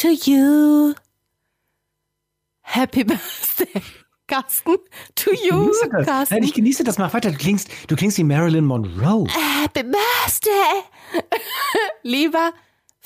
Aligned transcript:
to 0.00 0.08
you. 0.08 0.94
Happy 2.62 3.02
birthday. 3.04 3.82
Carsten, 4.26 4.76
to 5.16 5.32
you, 5.34 5.72
das. 5.90 6.06
Carsten. 6.06 6.34
Nein, 6.36 6.44
ich 6.44 6.54
genieße 6.54 6.84
das. 6.84 6.98
Mach 6.98 7.12
weiter. 7.12 7.32
Du 7.32 7.36
klingst, 7.36 7.68
du 7.88 7.96
klingst 7.96 8.16
wie 8.16 8.24
Marilyn 8.24 8.64
Monroe. 8.64 9.26
Happy 9.28 9.82
birthday. 9.82 10.84
Lieber 12.02 12.52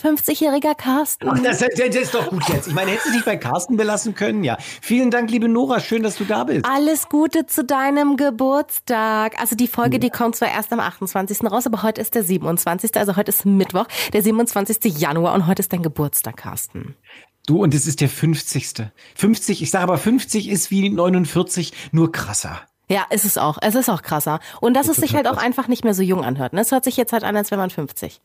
50-jähriger 0.03 0.75
Carsten. 0.75 1.29
Ach, 1.29 1.39
das, 1.39 1.59
das, 1.59 1.69
das 1.77 1.95
ist 1.95 2.15
doch 2.15 2.29
gut 2.29 2.49
jetzt. 2.49 2.67
Ich 2.67 2.75
meine, 2.75 2.91
hättest 2.91 3.09
du 3.09 3.13
dich 3.13 3.25
bei 3.25 3.37
Carsten 3.37 3.77
belassen 3.77 4.15
können? 4.15 4.43
Ja. 4.43 4.57
Vielen 4.83 5.11
Dank, 5.11 5.31
liebe 5.31 5.49
Nora. 5.49 5.81
Schön, 5.81 6.03
dass 6.03 6.17
du 6.17 6.25
da 6.25 6.45
bist. 6.45 6.65
Alles 6.65 7.09
Gute 7.09 7.47
zu 7.47 7.65
deinem 7.65 8.17
Geburtstag. 8.17 9.41
Also 9.41 9.55
die 9.55 9.69
Folge, 9.69 9.99
die 9.99 10.11
kommt 10.11 10.37
zwar 10.37 10.51
erst 10.51 10.73
am 10.73 10.81
28. 10.81 11.45
raus, 11.45 11.67
aber 11.67 11.83
heute 11.83 12.01
ist 12.01 12.15
der 12.15 12.25
27. 12.25 12.97
Also 12.97 13.17
heute 13.17 13.31
ist 13.31 13.47
Mittwoch, 13.47 13.87
der 14.13 14.23
27. 14.23 14.99
Januar 14.99 15.35
und 15.35 15.47
heute 15.47 15.61
ist 15.61 15.73
dein 15.73 15.83
Geburtstag, 15.83 16.39
Carsten. 16.39 16.97
Du, 17.47 17.63
und 17.63 17.75
es 17.75 17.87
ist 17.87 18.01
der 18.01 18.09
50. 18.09 18.91
50, 19.15 19.63
ich 19.63 19.71
sage 19.71 19.85
aber 19.85 19.99
50 19.99 20.49
ist 20.49 20.71
wie 20.71 20.89
49, 20.89 21.73
nur 21.93 22.11
krasser. 22.11 22.63
Ja, 22.89 23.07
ist 23.11 23.25
es 23.25 23.39
auch. 23.39 23.59
Es 23.61 23.75
ist 23.75 23.89
auch 23.89 24.03
krasser. 24.03 24.41
Und 24.61 24.75
dass 24.75 24.89
es 24.89 24.97
sich 24.97 25.15
halt 25.15 25.27
auch 25.27 25.35
krass. 25.35 25.45
einfach 25.45 25.69
nicht 25.69 25.85
mehr 25.85 25.95
so 25.95 26.03
jung 26.03 26.25
anhört. 26.25 26.53
Ne? 26.53 26.61
Es 26.61 26.73
hört 26.73 26.85
sich 26.85 26.97
jetzt 26.97 27.13
halt 27.13 27.25
an, 27.25 27.37
als 27.37 27.51
wäre 27.51 27.61
man 27.61 27.71
50. 27.71 28.21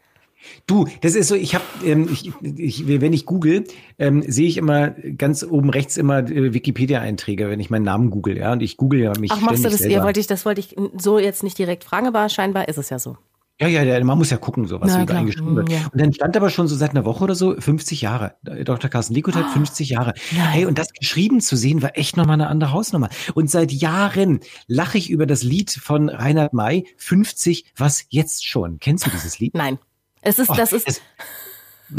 Du, 0.68 0.88
das 1.02 1.16
ist 1.16 1.28
so, 1.28 1.36
ich 1.36 1.56
habe, 1.56 1.64
ähm, 1.84 2.10
ich, 2.12 2.32
ich, 2.42 2.88
wenn 2.88 3.14
ich 3.14 3.26
google, 3.26 3.66
ähm, 3.98 4.24
sehe 4.26 4.48
ich 4.48 4.58
immer 4.58 4.90
ganz 4.90 5.44
oben 5.44 5.70
rechts 5.70 5.98
immer 5.98 6.20
äh, 6.20 6.54
Wikipedia-Einträge, 6.54 7.50
wenn 7.50 7.60
ich 7.60 7.70
meinen 7.70 7.84
Namen 7.84 8.10
google, 8.10 8.38
ja, 8.38 8.54
und 8.54 8.62
ich 8.62 8.78
google 8.78 9.02
ja 9.02 9.14
mich 9.20 9.32
Ach, 9.32 9.42
machst 9.42 9.66
du 9.66 9.70
das? 9.70 9.80
selber. 9.80 9.96
Ihr 9.96 10.04
wollte 10.04 10.20
ich, 10.20 10.28
das 10.28 10.46
wollte 10.46 10.62
ich 10.62 10.76
so 10.98 11.20
jetzt 11.20 11.44
nicht 11.44 11.58
direkt 11.58 11.84
fragen, 11.84 12.08
aber 12.08 12.30
scheinbar 12.30 12.68
ist 12.68 12.78
es 12.78 12.90
ja 12.90 13.00
so. 13.00 13.18
Ja, 13.62 13.68
ja, 13.68 13.84
ja, 13.84 14.02
man 14.06 14.18
muss 14.18 14.30
ja 14.30 14.38
gucken, 14.38 14.68
so 14.68 14.80
was 14.80 14.90
Na, 14.90 15.02
so 15.02 15.06
klar. 15.06 15.20
eingeschrieben 15.20 15.54
wird. 15.54 15.68
Mm, 15.68 15.72
ja. 15.72 15.90
Und 15.92 16.00
dann 16.00 16.14
stand 16.14 16.38
aber 16.38 16.50
schon 16.50 16.70
so 16.70 16.78
seit 16.78 16.92
einer 16.92 17.04
Woche 17.04 17.26
oder 17.26 17.36
so 17.36 17.60
50 17.60 18.00
Jahre. 18.00 18.36
Dr. 18.42 18.90
Carsten 18.90 19.14
Likut 19.14 19.36
hat 19.36 19.50
50 19.50 19.90
Jahre. 19.90 20.12
Ah, 20.12 20.22
nein. 20.32 20.48
Hey, 20.48 20.66
und 20.66 20.80
das 20.80 20.94
geschrieben 20.94 21.42
zu 21.42 21.58
sehen, 21.58 21.82
war 21.82 21.98
echt 21.98 22.16
nochmal 22.16 22.36
eine 22.36 22.48
andere 22.48 22.72
Hausnummer. 22.72 23.10
Und 23.34 23.52
seit 23.52 23.74
Jahren 23.74 24.40
lache 24.68 24.98
ich 24.98 25.10
über 25.10 25.26
das 25.26 25.44
Lied 25.44 25.72
von 25.72 26.08
Reinhard 26.08 26.54
May, 26.54 26.86
50, 26.96 27.66
was 27.76 28.06
jetzt 28.08 28.48
schon. 28.48 28.80
Kennst 28.80 29.06
du 29.06 29.10
dieses 29.10 29.40
Lied? 29.40 29.56
Nein. 29.56 29.78
Es 30.22 30.40
ist, 30.40 30.50
Oh, 30.50 30.54
das 30.56 30.74
ist. 30.74 30.88
es- 30.88 31.02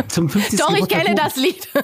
zum 0.09 0.29
50. 0.29 0.59
Doch, 0.61 0.75
ich 0.75 0.89
kenne 0.89 1.15
das 1.15 1.37
Lied. 1.37 1.69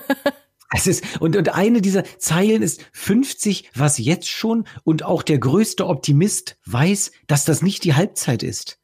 Es 0.75 0.89
ist, 0.89 1.21
und, 1.21 1.37
und 1.37 1.51
eine 1.51 1.81
dieser 1.81 2.03
Zeilen 2.19 2.61
ist 2.61 2.85
50, 2.93 3.71
was 3.77 3.99
jetzt 3.99 4.29
schon, 4.29 4.67
und 4.83 5.05
auch 5.05 5.23
der 5.23 5.39
größte 5.39 5.87
Optimist 5.87 6.57
weiß, 6.67 7.13
dass 7.29 7.45
das 7.45 7.63
nicht 7.63 7.85
die 7.85 7.95
Halbzeit 7.95 8.43
ist. 8.43 8.81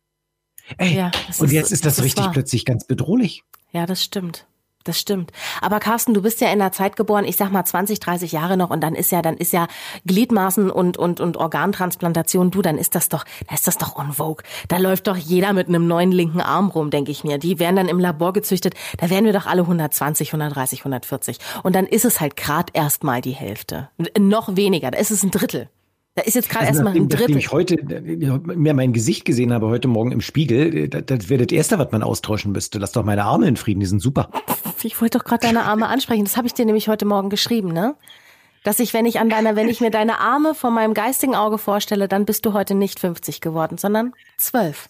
Ey, 0.79 0.95
Ja, 0.97 1.11
und 1.39 1.47
ist- 1.47 1.53
jetzt 1.53 1.73
ist 1.73 1.85
das, 1.85 1.97
das 1.97 1.99
ist 1.99 2.05
richtig 2.05 2.25
wahr. 2.27 2.33
plötzlich 2.33 2.65
ganz 2.65 2.87
bedrohlich. 2.87 3.43
Ja, 3.73 3.85
das 3.85 4.05
stimmt. 4.05 4.47
Das 4.85 4.99
stimmt. 4.99 5.33
Aber 5.61 5.81
Carsten, 5.81 6.15
du 6.15 6.23
bist 6.23 6.41
ja 6.41 6.53
in 6.53 6.59
der 6.59 6.73
Zeit 6.73 6.97
geboren, 6.97 7.25
ich 7.25 7.37
sag 7.37 7.53
mal 7.53 7.65
20, 7.65 8.01
30 8.01 8.33
Jahre 8.33 8.57
noch 8.57 8.71
und 8.71 8.81
dann 8.81 8.95
ist 8.95 9.13
ja, 9.13 9.23
dann 9.23 9.37
ist 9.37 9.53
ja 9.53 9.67
Gliedmaßen 10.07 10.71
und, 10.71 10.97
und, 10.97 11.21
und 11.21 11.37
Organtransplantation, 11.37 12.51
du, 12.51 12.63
dann 12.63 12.79
ist 12.79 12.95
das 12.95 13.09
doch, 13.09 13.25
da 13.49 13.55
ist 13.55 13.67
das 13.67 13.79
doch 13.79 13.97
on 13.97 14.13
vogue. 14.13 14.45
Da 14.69 14.79
läuft 14.79 15.07
doch 15.07 15.17
jeder 15.17 15.53
mit 15.53 15.69
einem 15.69 15.87
neuen 15.87 16.13
linken 16.13 16.41
Arm 16.41 16.69
rum, 16.69 16.91
denke 16.91 17.11
ich 17.11 17.25
mir. 17.25 17.39
Die 17.39 17.59
werden 17.59 17.77
dann 17.77 17.89
im 17.89 17.99
Labor 17.99 18.33
gezüchtet. 18.33 18.75
Da 18.99 19.11
werden 19.11 19.25
wir 19.25 19.33
doch 19.33 19.47
alle 19.47 19.63
120, 19.63 20.29
130, 20.31 20.81
140. 20.81 21.39
Und 21.63 21.77
dann 21.77 21.87
ist 21.87 22.05
es 22.05 22.21
halt 22.21 22.37
grad 22.37 22.71
erst 22.73 23.05
mal 23.05 23.21
die 23.21 23.33
Hälfte. 23.33 23.89
Noch 24.19 24.57
weniger. 24.57 24.91
Da 24.91 24.99
ist 24.99 25.11
es 25.11 25.23
ein 25.23 25.31
Drittel. 25.31 25.69
Da 26.15 26.23
ist 26.23 26.35
jetzt 26.35 26.51
gerade 26.51 26.67
Also 26.67 26.81
erst 26.81 26.85
mal 26.85 26.91
nachdem, 26.91 27.05
ein 27.05 27.09
nachdem 27.09 27.27
Drittel. 27.27 27.39
ich 27.39 27.53
heute 27.53 27.75
äh, 27.77 28.55
mir 28.55 28.75
mein 28.75 28.93
Gesicht 28.93 29.25
gesehen 29.25 29.53
habe, 29.53 29.69
heute 29.69 29.89
Morgen 29.89 30.13
im 30.13 30.21
Spiegel, 30.21 30.77
äh, 30.77 30.89
das, 30.89 31.05
das 31.07 31.29
wäre 31.31 31.47
das 31.47 31.57
Erste, 31.57 31.79
was 31.79 31.91
man 31.91 32.03
austauschen 32.03 32.53
müsste. 32.53 32.79
Lass 32.79 32.93
doch 32.93 33.05
meine 33.05 33.25
Arme 33.25 33.49
in 33.49 33.57
Frieden, 33.57 33.81
die 33.81 33.87
sind 33.87 34.01
super. 34.01 34.29
Ich 34.83 35.01
wollte 35.01 35.19
doch 35.19 35.25
gerade 35.25 35.47
deine 35.47 35.63
Arme 35.63 35.87
ansprechen. 35.89 36.25
Das 36.25 36.37
habe 36.37 36.47
ich 36.47 36.55
dir 36.55 36.67
nämlich 36.67 36.89
heute 36.89 37.07
Morgen 37.07 37.31
geschrieben, 37.31 37.73
ne? 37.73 37.95
Dass 38.65 38.79
ich, 38.79 38.93
wenn 38.95 39.07
ich 39.07 39.21
an 39.21 39.29
deiner, 39.29 39.57
wenn 39.57 39.69
ich 39.69 39.81
mir 39.81 39.91
deine 39.91 40.21
Arme 40.21 40.55
vor 40.55 40.71
meinem 40.71 40.93
geistigen 40.93 41.35
Auge 41.35 41.57
vorstelle, 41.59 42.09
dann 42.09 42.27
bist 42.27 42.45
du 42.47 42.53
heute 42.53 42.75
nicht 42.75 43.01
50 43.01 43.41
geworden, 43.41 43.79
sondern 43.79 44.13
12. 44.37 44.89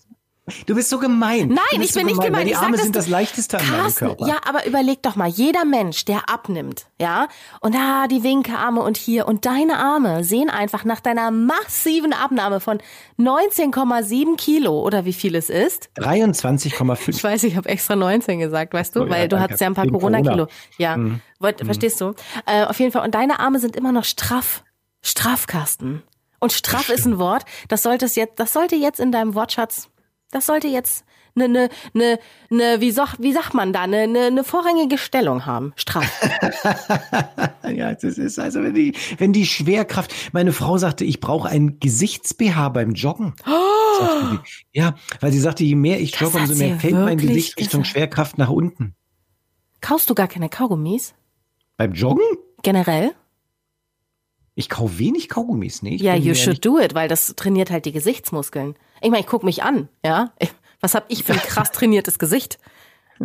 Du 0.67 0.75
bist 0.75 0.89
so 0.91 0.99
gemein. 0.99 1.47
Nein, 1.49 1.59
du 1.73 1.81
ich 1.83 1.95
bin 1.95 2.07
nicht 2.07 2.19
weil 2.19 2.27
gemein. 2.27 2.47
Die 2.49 2.53
sag, 2.55 2.63
Arme 2.65 2.73
dass 2.73 2.83
sind 2.83 2.97
du- 2.97 2.99
das 2.99 3.09
leichteste 3.09 3.59
an 3.61 3.65
Carsten, 3.65 4.07
Körper. 4.09 4.27
ja, 4.27 4.39
aber 4.45 4.67
überleg 4.67 5.01
doch 5.01 5.15
mal, 5.15 5.29
jeder 5.29 5.65
Mensch, 5.65 6.05
der 6.05 6.29
abnimmt, 6.29 6.87
ja, 7.01 7.29
und 7.61 7.77
da 7.77 8.09
die 8.09 8.25
Winkearme 8.25 8.83
und 8.83 8.97
hier 8.97 9.29
und 9.29 9.47
deine 9.47 9.79
Arme 9.79 10.25
sehen 10.25 10.51
einfach 10.51 10.85
nach 10.85 10.99
deiner 10.99 11.31
massiven 11.31 12.13
Abnahme 12.13 12.59
von 12.59 12.81
19,7 13.19 14.37
Kilo 14.37 14.81
oder 14.81 15.05
wie 15.05 15.13
viel 15.13 15.35
es 15.37 15.49
ist. 15.49 15.91
23,5. 15.97 17.09
Ich 17.09 17.23
weiß, 17.23 17.45
ich 17.45 17.57
habe 17.57 17.69
extra 17.69 17.95
19 17.97 18.39
gesagt, 18.41 18.75
weißt 18.75 18.97
du, 18.97 19.03
Oh, 19.03 19.05
ja, 19.05 19.11
weil 19.11 19.29
du 19.29 19.37
danke. 19.37 19.45
hattest 19.45 19.61
ja 19.61 19.67
ein 19.69 19.75
paar 19.75 19.87
Corona-Kilo. 19.87 20.47
Corona. 20.47 20.49
Ja, 20.79 20.97
Wollt, 21.39 21.65
verstehst 21.65 22.01
du? 22.01 22.15
Äh, 22.47 22.65
auf 22.65 22.79
jeden 22.81 22.93
Fall. 22.93 23.05
Und 23.05 23.15
deine 23.15 23.41
Arme 23.41 23.59
sind 23.59 23.77
immer 23.77 23.93
noch 23.93 24.05
straff. 24.05 24.65
Straff, 25.03 25.47
Carsten. 25.47 26.03
Und 26.41 26.53
straff 26.53 26.89
ist 26.89 27.07
ein 27.07 27.19
Wort, 27.19 27.45
das 27.69 27.85
sollte 27.85 28.07
jetzt, 28.07 28.41
das 28.41 28.53
sollte 28.53 28.75
jetzt 28.75 28.99
in 28.99 29.13
deinem 29.13 29.35
Wortschatz, 29.35 29.89
das 30.33 30.47
sollte 30.47 30.67
jetzt 30.67 31.05
eine, 31.35 31.45
eine, 31.45 31.69
eine, 31.95 32.19
eine 32.51 32.81
wie, 32.81 32.91
sag, 32.91 33.17
wie 33.19 33.33
sagt 33.33 33.55
man 33.55 33.73
da, 33.73 33.83
eine, 33.83 34.01
eine, 34.01 34.27
eine 34.27 34.45
vorrangige 34.45 34.99
Stellung 34.99 35.47
haben. 35.47 35.73
Straff. 35.77 36.11
Ja, 37.73 37.95
das 37.95 38.19
ist 38.19 38.39
also, 38.39 38.63
wenn 38.63 38.75
die, 38.75 38.93
wenn 39.17 39.33
die 39.33 39.47
Schwerkraft, 39.47 40.13
meine 40.33 40.53
Frau 40.53 40.77
sagte, 40.77 41.07
ich 41.07 41.21
brauche 41.21 41.49
ein 41.49 41.79
Gesichts-BH 41.81 42.69
beim 42.69 42.93
Joggen. 42.93 43.35
Sie. 43.47 44.39
Ja, 44.73 44.95
weil 45.21 45.33
sie 45.33 45.39
sagte, 45.39 45.65
je 45.65 45.75
mehr 45.75 45.99
ich 46.01 46.15
jogge, 46.21 46.35
hat 46.35 46.51
umso 46.51 46.63
mehr 46.63 46.79
fällt 46.79 46.95
mein 46.95 47.17
Gesicht 47.17 47.57
Richtung 47.59 47.81
gesagt? 47.81 47.87
Schwerkraft 47.87 48.37
nach 48.37 48.51
unten. 48.51 48.95
Kaust 49.81 50.11
du 50.11 50.15
gar 50.15 50.29
keine 50.29 50.51
Kaugummis? 50.51 51.15
Beim 51.79 51.93
Joggen? 51.93 52.25
Generell? 52.63 53.15
Ich 54.55 54.69
kau 54.69 54.99
wenig 54.99 55.29
Kaugummis, 55.29 55.83
ne? 55.83 55.95
Ich 55.95 56.03
Ja, 56.03 56.15
you 56.15 56.35
should 56.35 56.49
nicht- 56.51 56.65
do 56.67 56.79
it, 56.79 56.95
weil 56.95 57.09
das 57.09 57.35
trainiert 57.37 57.71
halt 57.71 57.87
die 57.87 57.93
Gesichtsmuskeln. 57.93 58.75
Ich 59.01 59.11
meine, 59.11 59.21
ich 59.21 59.27
guck 59.27 59.43
mich 59.45 59.63
an, 59.63 59.89
ja. 60.05 60.33
Was 60.81 60.95
hab 60.95 61.05
ich 61.09 61.25
für 61.25 61.33
ein 61.33 61.39
krass 61.39 61.71
trainiertes 61.73 62.19
Gesicht? 62.19 62.59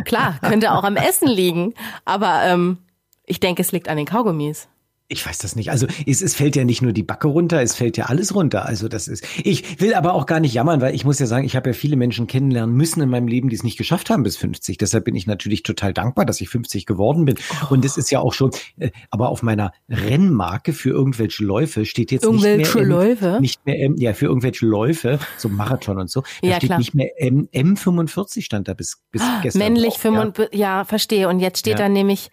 Klar, 0.06 0.40
könnte 0.42 0.72
auch 0.74 0.84
am 0.84 0.96
Essen 0.96 1.28
liegen, 1.28 1.74
aber 2.06 2.44
ähm, 2.44 2.78
ich 3.26 3.40
denke, 3.40 3.62
es 3.62 3.72
liegt 3.72 3.90
an 3.90 3.98
den 3.98 4.06
Kaugummis. 4.06 4.68
Ich 5.09 5.25
weiß 5.25 5.38
das 5.38 5.56
nicht. 5.56 5.72
Also 5.72 5.88
es, 6.06 6.22
es 6.22 6.35
fällt 6.35 6.57
ja 6.57 6.66
nicht 6.66 6.81
nur 6.81 6.91
die 6.91 7.01
Backe 7.03 7.29
runter, 7.29 7.62
es 7.62 7.75
fällt 7.75 7.95
ja 7.95 8.07
alles 8.07 8.35
runter. 8.35 8.66
Also 8.66 8.90
das 8.90 9.07
ist. 9.07 9.25
Ich 9.41 9.79
will 9.79 9.94
aber 9.94 10.13
auch 10.13 10.25
gar 10.25 10.41
nicht 10.41 10.53
jammern, 10.53 10.81
weil 10.81 10.94
ich 10.94 11.06
muss 11.06 11.18
ja 11.19 11.25
sagen, 11.28 11.45
ich 11.45 11.56
habe 11.56 11.69
ja 11.69 11.73
viele 11.73 11.95
Menschen 11.95 12.28
kennenlernen 12.28 12.75
müssen 12.75 13.00
in 13.00 13.09
meinem 13.09 13.29
Leben, 13.29 13.47
die 13.47 13.56
es 13.56 13.63
nicht 13.63 13.78
geschafft 13.78 14.09
haben 14.09 14.23
bis 14.23 14.35
50. 14.35 14.78
Deshalb 14.78 15.06
bin 15.06 15.16
ich 15.16 15.25
natürlich 15.25 15.63
total 15.63 15.94
dankbar, 15.94 16.25
dass 16.25 16.41
ich 16.41 16.50
50 16.50 16.85
geworden 16.85 17.23
bin. 17.23 17.35
Und 17.69 17.85
es 17.85 17.95
ist 17.95 18.12
ja 18.12 18.19
auch 18.19 18.34
schon, 18.34 18.51
äh, 18.79 18.91
aber 19.09 19.29
auf 19.29 19.44
meiner 19.44 19.72
Rennmarke 19.88 20.73
für 20.73 20.90
irgendwelche 20.90 21.41
Läufe 21.45 21.85
steht 21.85 22.12
jetzt 22.12 22.24
Irgendwelche 22.24 22.57
nicht 22.57 22.75
mehr 22.75 22.84
M, 22.84 22.89
Läufe? 22.89 23.38
nicht 23.39 23.66
mehr 23.66 23.79
M, 23.79 23.95
ja 23.97 24.13
für 24.13 24.25
irgendwelche 24.25 24.66
Läufe, 24.66 25.19
so 25.38 25.47
Marathon 25.47 26.00
und 26.00 26.12
so. 26.12 26.24
Da 26.41 26.47
Ja, 26.50 26.56
steht 26.57 26.68
klar. 26.68 26.79
nicht 26.79 26.94
mehr 26.95 27.12
M, 27.22 27.47
M45 27.53 28.41
stand 28.41 28.68
da 28.68 28.74
bis 28.74 29.01
bis 29.12 29.22
gestern. 29.41 29.59
Männlich 29.59 29.94
drauf, 29.94 30.03
ja. 30.03 30.12
55, 30.12 30.59
ja. 30.59 30.84
verstehe. 30.84 31.29
Und 31.29 31.39
jetzt 31.39 31.59
steht 31.59 31.79
Ja. 31.79 31.85
da 31.85 31.89
nämlich 31.89 32.29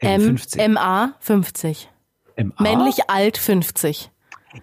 M, 0.00 0.36
M50. 0.36 0.68
MA 0.68 1.14
50. 1.20 1.88
MA? 2.36 2.52
Männlich 2.62 3.08
alt 3.08 3.38
50. 3.38 4.10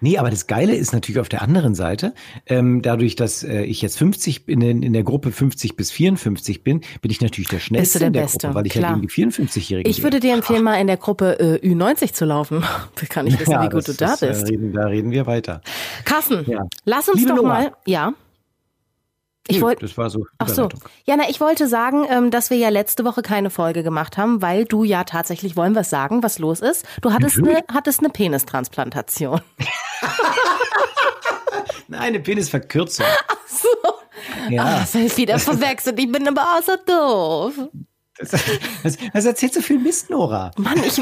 Nee, 0.02 0.18
aber 0.18 0.32
das 0.32 0.48
Geile 0.48 0.76
ist 0.76 0.92
natürlich 0.92 1.20
auf 1.20 1.30
der 1.30 1.42
anderen 1.44 1.76
Seite, 1.76 2.14
ähm, 2.48 2.82
dadurch, 2.82 3.16
dass 3.16 3.44
äh, 3.44 3.62
ich 3.64 3.82
jetzt 3.82 3.98
50 4.00 4.48
in, 4.48 4.62
in 4.62 4.94
der 4.94 5.04
Gruppe 5.04 5.32
50 5.32 5.76
bis 5.76 5.92
54 5.92 6.64
bin, 6.64 6.82
bin 7.02 7.12
ich 7.12 7.22
natürlich 7.22 7.50
der 7.50 7.60
schnellste 7.60 8.00
der 8.00 8.08
in 8.08 8.14
der 8.14 8.22
Beste, 8.22 8.48
Gruppe, 8.48 8.56
weil 8.56 8.66
ich 8.66 8.72
klar. 8.74 8.92
ja 8.92 8.96
gegen 8.96 9.08
die 9.08 9.14
54-Jährigen 9.14 9.90
Ich 9.90 10.02
würde 10.02 10.20
dir 10.20 10.34
empfehlen, 10.34 10.64
mal 10.64 10.80
in 10.82 10.88
der 10.88 10.98
Gruppe 10.98 11.40
äh, 11.40 11.68
Ü90 11.68 12.14
zu 12.14 12.26
laufen. 12.26 12.64
Da 13.00 13.06
kann 13.08 13.28
ich 13.28 13.40
wissen, 13.40 13.54
wie 13.62 13.70
gut 13.70 13.88
du 13.88 13.94
da 13.94 14.08
das, 14.08 14.22
bist. 14.22 14.44
Äh, 14.44 14.46
reden, 14.54 14.74
da 14.74 14.86
reden 14.88 15.12
wir 15.12 15.28
weiter. 15.28 15.62
Carsten, 16.06 16.44
Ja. 16.50 16.62
lass 16.86 17.10
uns 17.10 17.20
Liebe 17.20 17.30
doch 17.30 17.44
Nora. 17.44 17.48
mal, 17.48 17.72
ja. 17.86 18.14
Ich 19.48 19.62
wollte 19.62 19.86
das 19.86 19.98
war 19.98 20.10
so. 20.10 20.26
Ach 20.38 20.48
so. 20.48 20.70
Ja, 21.06 21.18
na, 21.18 21.30
ich 21.30 21.42
wollte 21.42 21.68
sagen, 21.68 22.06
ähm, 22.10 22.32
dass 22.32 22.50
wir 22.50 22.58
ja 22.58 22.70
letzte 22.70 23.04
Woche 23.04 23.22
keine 23.22 23.50
Folge 23.50 23.84
gemacht 23.84 24.18
haben, 24.18 24.42
weil 24.42 24.64
du 24.64 24.86
ja 24.86 25.04
tatsächlich, 25.04 25.58
wollen 25.58 25.74
wir 25.74 25.82
es 25.82 25.90
sagen, 25.90 26.24
was 26.24 26.40
los 26.40 26.62
ist? 26.62 26.86
Du 27.02 27.12
hattest 27.12 27.40
eine, 27.40 27.64
hattest 27.72 28.00
eine 28.00 28.10
Penistransplantation. 28.10 29.42
Nein, 31.90 32.02
eine 32.02 32.20
Penisverkürzung. 32.22 33.06
So. 33.46 33.68
Ja. 34.50 34.64
Ah, 34.64 34.80
das 34.80 34.96
ist 34.96 35.18
wieder 35.18 35.38
verwechselt. 35.40 36.00
Ich 36.00 36.12
bin 36.12 36.28
aber 36.28 36.62
so 36.66 36.76
doof. 36.86 37.54
was, 38.84 38.98
was 39.14 39.26
erzählst 39.26 39.58
du 39.58 39.62
für 39.62 39.78
Mist, 39.78 40.10
Nora? 40.10 40.52
Mann, 40.58 40.82
ich. 40.84 41.02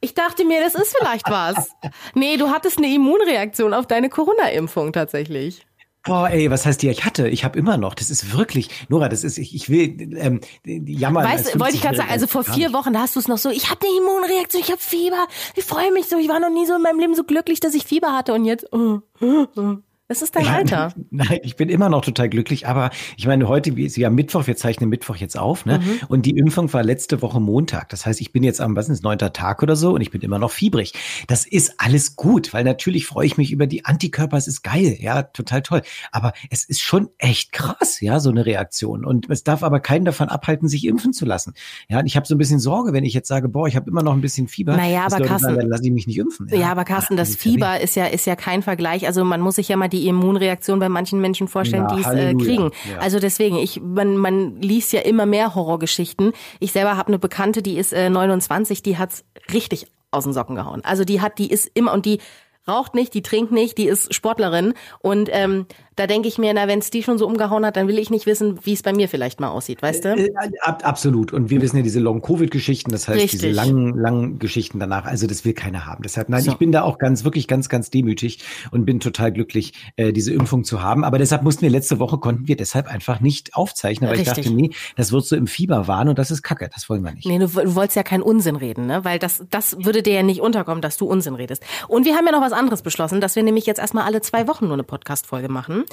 Ich 0.00 0.14
dachte 0.14 0.44
mir, 0.44 0.60
das 0.60 0.74
ist 0.74 0.96
vielleicht 0.96 1.28
was. 1.28 1.70
Nee, 2.14 2.36
du 2.36 2.50
hattest 2.50 2.78
eine 2.78 2.92
Immunreaktion 2.92 3.74
auf 3.74 3.86
deine 3.86 4.08
Corona-Impfung 4.08 4.92
tatsächlich. 4.92 5.66
Boah, 6.08 6.30
ey, 6.30 6.50
was 6.50 6.64
heißt 6.64 6.82
die? 6.82 6.88
Ich 6.88 7.04
hatte, 7.04 7.28
ich 7.28 7.44
habe 7.44 7.58
immer 7.58 7.76
noch. 7.76 7.94
Das 7.94 8.10
ist 8.10 8.36
wirklich, 8.36 8.70
Nora, 8.88 9.08
das 9.08 9.24
ist, 9.24 9.38
ich, 9.38 9.54
ich 9.54 9.68
will 9.68 10.16
ähm, 10.16 10.40
jammern. 10.64 11.24
Weißt, 11.24 11.54
du, 11.54 11.60
wollte 11.60 11.74
ich 11.74 11.82
gerade 11.82 11.96
sagen, 11.96 12.10
also 12.10 12.26
vor 12.26 12.44
vier 12.44 12.72
Wochen, 12.72 12.92
da 12.92 13.00
hast 13.00 13.14
du 13.14 13.20
es 13.20 13.28
noch 13.28 13.38
so, 13.38 13.50
ich 13.50 13.70
habe 13.70 13.80
eine 13.86 13.96
Immunreaktion, 13.96 14.62
ich 14.62 14.70
habe 14.70 14.80
Fieber, 14.80 15.26
ich 15.54 15.64
freue 15.64 15.92
mich 15.92 16.06
so, 16.06 16.16
ich 16.16 16.28
war 16.28 16.40
noch 16.40 16.50
nie 16.50 16.66
so 16.66 16.74
in 16.74 16.82
meinem 16.82 16.98
Leben 16.98 17.14
so 17.14 17.24
glücklich, 17.24 17.60
dass 17.60 17.74
ich 17.74 17.84
Fieber 17.84 18.12
hatte 18.16 18.32
und 18.32 18.44
jetzt. 18.44 18.66
Oh, 18.72 19.00
oh, 19.20 19.46
oh. 19.56 19.76
Es 20.10 20.22
ist 20.22 20.34
dein 20.36 20.46
Alter. 20.46 20.94
Nein, 21.10 21.40
ich 21.42 21.56
bin 21.56 21.68
immer 21.68 21.90
noch 21.90 22.00
total 22.00 22.30
glücklich, 22.30 22.66
aber 22.66 22.88
ich 23.18 23.26
meine, 23.26 23.46
heute 23.46 23.78
ist 23.78 23.94
ja 23.98 24.08
Mittwoch, 24.08 24.46
wir 24.46 24.56
zeichnen 24.56 24.88
Mittwoch 24.88 25.16
jetzt 25.16 25.38
auf, 25.38 25.66
ne? 25.66 25.80
Mhm. 25.80 26.00
Und 26.08 26.24
die 26.24 26.30
Impfung 26.30 26.72
war 26.72 26.82
letzte 26.82 27.20
Woche 27.20 27.40
Montag. 27.40 27.90
Das 27.90 28.06
heißt, 28.06 28.22
ich 28.22 28.32
bin 28.32 28.42
jetzt 28.42 28.62
am, 28.62 28.74
was 28.74 28.88
ist 28.88 29.02
neunter 29.02 29.34
Tag 29.34 29.62
oder 29.62 29.76
so 29.76 29.92
und 29.92 30.00
ich 30.00 30.10
bin 30.10 30.22
immer 30.22 30.38
noch 30.38 30.50
fiebrig. 30.50 30.94
Das 31.26 31.44
ist 31.44 31.74
alles 31.76 32.16
gut, 32.16 32.54
weil 32.54 32.64
natürlich 32.64 33.06
freue 33.06 33.26
ich 33.26 33.36
mich 33.36 33.52
über 33.52 33.66
die 33.66 33.84
Antikörper, 33.84 34.38
es 34.38 34.48
ist 34.48 34.62
geil, 34.62 34.96
ja, 34.98 35.24
total 35.24 35.60
toll. 35.60 35.82
Aber 36.10 36.32
es 36.48 36.64
ist 36.64 36.80
schon 36.80 37.10
echt 37.18 37.52
krass, 37.52 38.00
ja, 38.00 38.18
so 38.18 38.30
eine 38.30 38.46
Reaktion. 38.46 39.04
Und 39.04 39.28
es 39.28 39.44
darf 39.44 39.62
aber 39.62 39.80
keinen 39.80 40.06
davon 40.06 40.30
abhalten, 40.30 40.68
sich 40.68 40.86
impfen 40.86 41.12
zu 41.12 41.26
lassen. 41.26 41.52
Ja, 41.90 41.98
und 41.98 42.06
ich 42.06 42.16
habe 42.16 42.26
so 42.26 42.34
ein 42.34 42.38
bisschen 42.38 42.60
Sorge, 42.60 42.94
wenn 42.94 43.04
ich 43.04 43.12
jetzt 43.12 43.28
sage, 43.28 43.50
boah, 43.50 43.68
ich 43.68 43.76
habe 43.76 43.90
immer 43.90 44.02
noch 44.02 44.14
ein 44.14 44.22
bisschen 44.22 44.48
Fieber. 44.48 44.74
Naja, 44.74 45.04
aber 45.04 45.20
Carsten, 45.20 45.54
dann 45.54 45.68
lasse 45.68 45.84
ich 45.84 45.92
mich 45.92 46.06
nicht 46.06 46.18
impfen. 46.18 46.48
Ja, 46.48 46.56
ja 46.56 46.70
aber 46.70 46.86
Carsten, 46.86 47.18
das 47.18 47.36
Fieber 47.36 47.78
ist 47.78 47.94
ja, 47.94 48.06
ist 48.06 48.24
ja 48.24 48.36
kein 48.36 48.62
Vergleich. 48.62 49.06
Also 49.06 49.22
man 49.22 49.42
muss 49.42 49.56
sich 49.56 49.68
ja 49.68 49.76
mal 49.76 49.88
die 49.88 49.97
die 49.98 50.08
Immunreaktion 50.08 50.78
bei 50.78 50.88
manchen 50.88 51.20
Menschen 51.20 51.48
vorstellen, 51.48 51.88
die 51.88 52.00
es 52.00 52.06
äh, 52.06 52.34
kriegen. 52.34 52.70
Ja. 52.90 52.98
Also 53.00 53.18
deswegen, 53.18 53.56
ich, 53.56 53.80
man, 53.80 54.16
man 54.16 54.60
liest 54.60 54.92
ja 54.92 55.00
immer 55.00 55.26
mehr 55.26 55.54
Horrorgeschichten. 55.54 56.32
Ich 56.60 56.72
selber 56.72 56.96
habe 56.96 57.08
eine 57.08 57.18
Bekannte, 57.18 57.62
die 57.62 57.76
ist 57.76 57.92
äh, 57.92 58.10
29, 58.10 58.82
die 58.82 58.96
hat's 58.96 59.24
richtig 59.52 59.86
aus 60.10 60.24
den 60.24 60.32
Socken 60.32 60.56
gehauen. 60.56 60.82
Also 60.84 61.04
die 61.04 61.20
hat, 61.20 61.38
die 61.38 61.50
ist 61.50 61.70
immer 61.74 61.92
und 61.92 62.06
die 62.06 62.20
raucht 62.66 62.94
nicht, 62.94 63.14
die 63.14 63.22
trinkt 63.22 63.50
nicht, 63.50 63.78
die 63.78 63.86
ist 63.86 64.14
Sportlerin 64.14 64.74
und 65.00 65.28
ähm, 65.32 65.66
da 65.98 66.06
denke 66.06 66.28
ich 66.28 66.38
mir, 66.38 66.54
na, 66.54 66.68
wenn 66.68 66.78
es 66.78 66.90
die 66.90 67.02
schon 67.02 67.18
so 67.18 67.26
umgehauen 67.26 67.66
hat, 67.66 67.76
dann 67.76 67.88
will 67.88 67.98
ich 67.98 68.10
nicht 68.10 68.26
wissen, 68.26 68.58
wie 68.62 68.72
es 68.72 68.82
bei 68.82 68.92
mir 68.92 69.08
vielleicht 69.08 69.40
mal 69.40 69.48
aussieht, 69.48 69.82
weißt 69.82 70.04
du? 70.04 70.08
Äh, 70.16 70.30
ab, 70.60 70.82
absolut. 70.84 71.32
Und 71.32 71.50
wir 71.50 71.60
wissen 71.60 71.76
ja 71.76 71.82
diese 71.82 72.00
Long-Covid-Geschichten, 72.00 72.90
das 72.92 73.08
heißt 73.08 73.20
Richtig. 73.20 73.40
diese 73.40 73.52
langen, 73.52 73.96
langen 73.96 74.38
Geschichten 74.38 74.78
danach. 74.78 75.06
Also 75.06 75.26
das 75.26 75.44
will 75.44 75.54
keiner 75.54 75.86
haben. 75.86 76.02
Deshalb, 76.02 76.28
nein, 76.28 76.42
so. 76.42 76.52
ich 76.52 76.56
bin 76.58 76.70
da 76.70 76.82
auch 76.82 76.98
ganz, 76.98 77.24
wirklich 77.24 77.48
ganz, 77.48 77.68
ganz 77.68 77.90
demütig 77.90 78.44
und 78.70 78.84
bin 78.84 79.00
total 79.00 79.32
glücklich, 79.32 79.72
äh, 79.96 80.12
diese 80.12 80.32
Impfung 80.32 80.64
zu 80.64 80.82
haben. 80.82 81.04
Aber 81.04 81.18
deshalb 81.18 81.42
mussten 81.42 81.62
wir 81.62 81.70
letzte 81.70 81.98
Woche, 81.98 82.18
konnten 82.18 82.46
wir 82.46 82.56
deshalb 82.56 82.86
einfach 82.86 83.20
nicht 83.20 83.54
aufzeichnen, 83.54 84.08
weil 84.08 84.18
Richtig. 84.18 84.38
ich 84.38 84.44
dachte, 84.44 84.56
nee, 84.56 84.70
das 84.96 85.12
wird 85.12 85.24
so 85.24 85.36
im 85.36 85.46
Fieber 85.46 85.88
waren 85.88 86.08
und 86.08 86.18
das 86.18 86.30
ist 86.30 86.42
Kacke, 86.42 86.70
das 86.72 86.88
wollen 86.88 87.02
wir 87.02 87.12
nicht. 87.12 87.26
Nee, 87.26 87.38
du, 87.38 87.46
du 87.46 87.74
wolltest 87.74 87.96
ja 87.96 88.02
keinen 88.02 88.22
Unsinn 88.22 88.56
reden, 88.56 88.86
ne? 88.86 89.04
Weil 89.04 89.18
das, 89.18 89.44
das 89.50 89.76
würde 89.84 90.02
dir 90.02 90.14
ja 90.14 90.22
nicht 90.22 90.40
unterkommen, 90.40 90.80
dass 90.80 90.96
du 90.96 91.06
Unsinn 91.06 91.34
redest. 91.34 91.64
Und 91.88 92.04
wir 92.04 92.14
haben 92.14 92.26
ja 92.26 92.32
noch 92.32 92.40
was 92.40 92.52
anderes 92.52 92.82
beschlossen, 92.82 93.20
dass 93.20 93.34
wir 93.34 93.42
nämlich 93.42 93.66
jetzt 93.66 93.78
erstmal 93.78 94.04
alle 94.04 94.20
zwei 94.20 94.46
Wochen 94.46 94.66
nur 94.66 94.74
eine 94.74 94.84
Podcast-Folge 94.84 95.48
machen, 95.48 95.84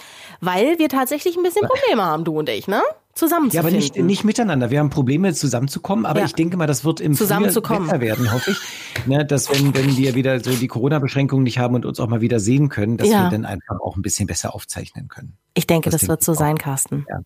weil 0.42 0.80
wir 0.80 0.89
tatsächlich 0.89 1.38
ein 1.38 1.44
bisschen 1.44 1.68
Probleme 1.68 2.03
haben, 2.03 2.24
du 2.24 2.38
und 2.38 2.50
ich, 2.50 2.68
ne? 2.68 2.81
Zusammenzufinden. 3.13 3.56
Ja, 3.56 3.62
aber 3.62 3.71
nicht, 3.71 3.95
nicht 3.95 4.24
miteinander. 4.25 4.71
Wir 4.71 4.80
haben 4.80 4.89
Probleme, 4.89 5.33
zusammenzukommen, 5.33 6.06
aber 6.06 6.19
ja. 6.19 6.25
ich 6.25 6.33
denke 6.33 6.57
mal, 6.57 6.68
das 6.68 6.83
wird 6.83 7.00
im 7.00 7.13
zusammenzukommen. 7.13 7.88
besser 7.88 8.01
werden, 8.01 8.33
hoffe 8.33 8.51
ich. 8.51 8.57
Ne, 9.06 9.25
dass 9.25 9.50
wenn, 9.50 9.74
wenn 9.74 9.95
wir 9.95 10.15
wieder 10.15 10.44
so 10.44 10.51
die 10.51 10.68
Corona-Beschränkungen 10.68 11.44
nicht 11.44 11.57
haben 11.57 11.75
und 11.75 11.86
uns 11.86 12.01
auch 12.01 12.07
mal 12.07 12.19
wieder 12.19 12.42
sehen 12.42 12.68
können, 12.68 12.97
dass 12.97 13.07
ja. 13.07 13.24
wir 13.24 13.30
dann 13.30 13.45
einfach 13.45 13.80
auch 13.80 13.95
ein 13.95 14.01
bisschen 14.01 14.27
besser 14.27 14.53
aufzeichnen 14.53 15.07
können. 15.07 15.38
Ich 15.53 15.65
denke, 15.65 15.89
das, 15.89 16.01
das 16.01 16.09
wird 16.09 16.24
so 16.24 16.33
sein, 16.33 16.57
Carsten. 16.57 17.06
Ja. 17.09 17.19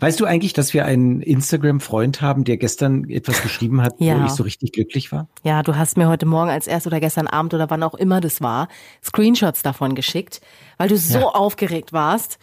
Weißt 0.00 0.20
du 0.20 0.24
eigentlich, 0.24 0.52
dass 0.52 0.72
wir 0.72 0.84
einen 0.84 1.20
Instagram-Freund 1.20 2.20
haben, 2.20 2.44
der 2.44 2.56
gestern 2.56 3.08
etwas 3.10 3.42
geschrieben 3.42 3.82
hat, 3.82 3.94
ja. 3.98 4.20
wo 4.20 4.26
ich 4.26 4.32
so 4.32 4.42
richtig 4.44 4.72
glücklich 4.72 5.10
war? 5.10 5.28
Ja, 5.42 5.62
du 5.62 5.76
hast 5.76 5.96
mir 5.96 6.08
heute 6.08 6.26
Morgen 6.26 6.50
als 6.50 6.66
erst 6.66 6.86
oder 6.86 7.00
gestern 7.00 7.26
Abend 7.26 7.54
oder 7.54 7.70
wann 7.70 7.82
auch 7.82 7.94
immer 7.94 8.20
das 8.20 8.40
war, 8.40 8.68
Screenshots 9.02 9.62
davon 9.62 9.94
geschickt, 9.94 10.40
weil 10.78 10.88
du 10.88 10.96
so 10.96 11.18
ja. 11.18 11.26
aufgeregt 11.26 11.92
warst. 11.92 12.38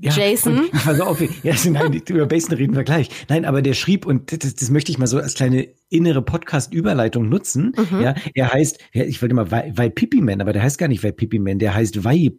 Ja, 0.00 0.10
Jason. 0.10 0.68
Ich 0.72 0.86
war 0.86 0.94
so 0.96 1.04
auf, 1.04 1.20
ja, 1.20 1.54
nein, 1.70 1.92
über 1.92 2.26
Basin 2.26 2.54
reden 2.54 2.74
wir 2.74 2.82
gleich. 2.82 3.10
Nein, 3.28 3.44
aber 3.44 3.62
der 3.62 3.74
schrieb, 3.74 4.06
und 4.06 4.32
das, 4.32 4.56
das 4.56 4.70
möchte 4.70 4.90
ich 4.90 4.98
mal 4.98 5.06
so 5.06 5.18
als 5.18 5.34
kleine 5.34 5.68
innere 5.88 6.20
Podcast-Überleitung 6.20 7.28
nutzen. 7.28 7.74
Mhm. 7.76 8.00
Ja, 8.00 8.14
er 8.34 8.52
heißt, 8.52 8.78
ich 8.92 9.22
wollte 9.22 9.36
mal 9.36 9.50
Vai 9.52 9.90
Pipi 9.90 10.20
Man, 10.20 10.40
aber 10.40 10.52
der 10.52 10.62
heißt 10.62 10.78
gar 10.78 10.88
nicht 10.88 11.04
Vai 11.04 11.12
Pipi 11.12 11.38
Man, 11.38 11.60
der 11.60 11.74
heißt 11.74 12.02
Vai 12.02 12.32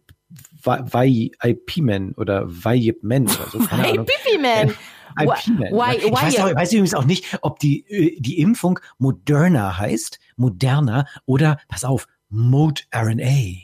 Vai 0.62 1.30
IP 1.42 1.76
Man 1.78 2.12
oder 2.12 2.44
Vai 2.46 2.92
Man 3.02 3.24
oder 3.24 3.48
so. 3.50 3.58
Vai 3.60 3.92
Pipi 3.92 4.38
Man. 4.40 4.74
IP-Man. 5.18 5.72
Why, 5.72 5.96
ich 5.96 6.12
weiß, 6.12 6.40
auch, 6.40 6.54
weiß 6.54 6.72
übrigens 6.72 6.94
auch 6.94 7.04
nicht, 7.04 7.38
ob 7.42 7.58
die, 7.58 7.86
äh, 7.88 8.20
die 8.20 8.38
Impfung 8.38 8.78
Moderna 8.98 9.78
heißt, 9.78 10.18
Moderna 10.36 11.06
oder, 11.24 11.58
pass 11.68 11.84
auf, 11.84 12.06
Mode 12.28 12.82
RNA. 12.94 13.62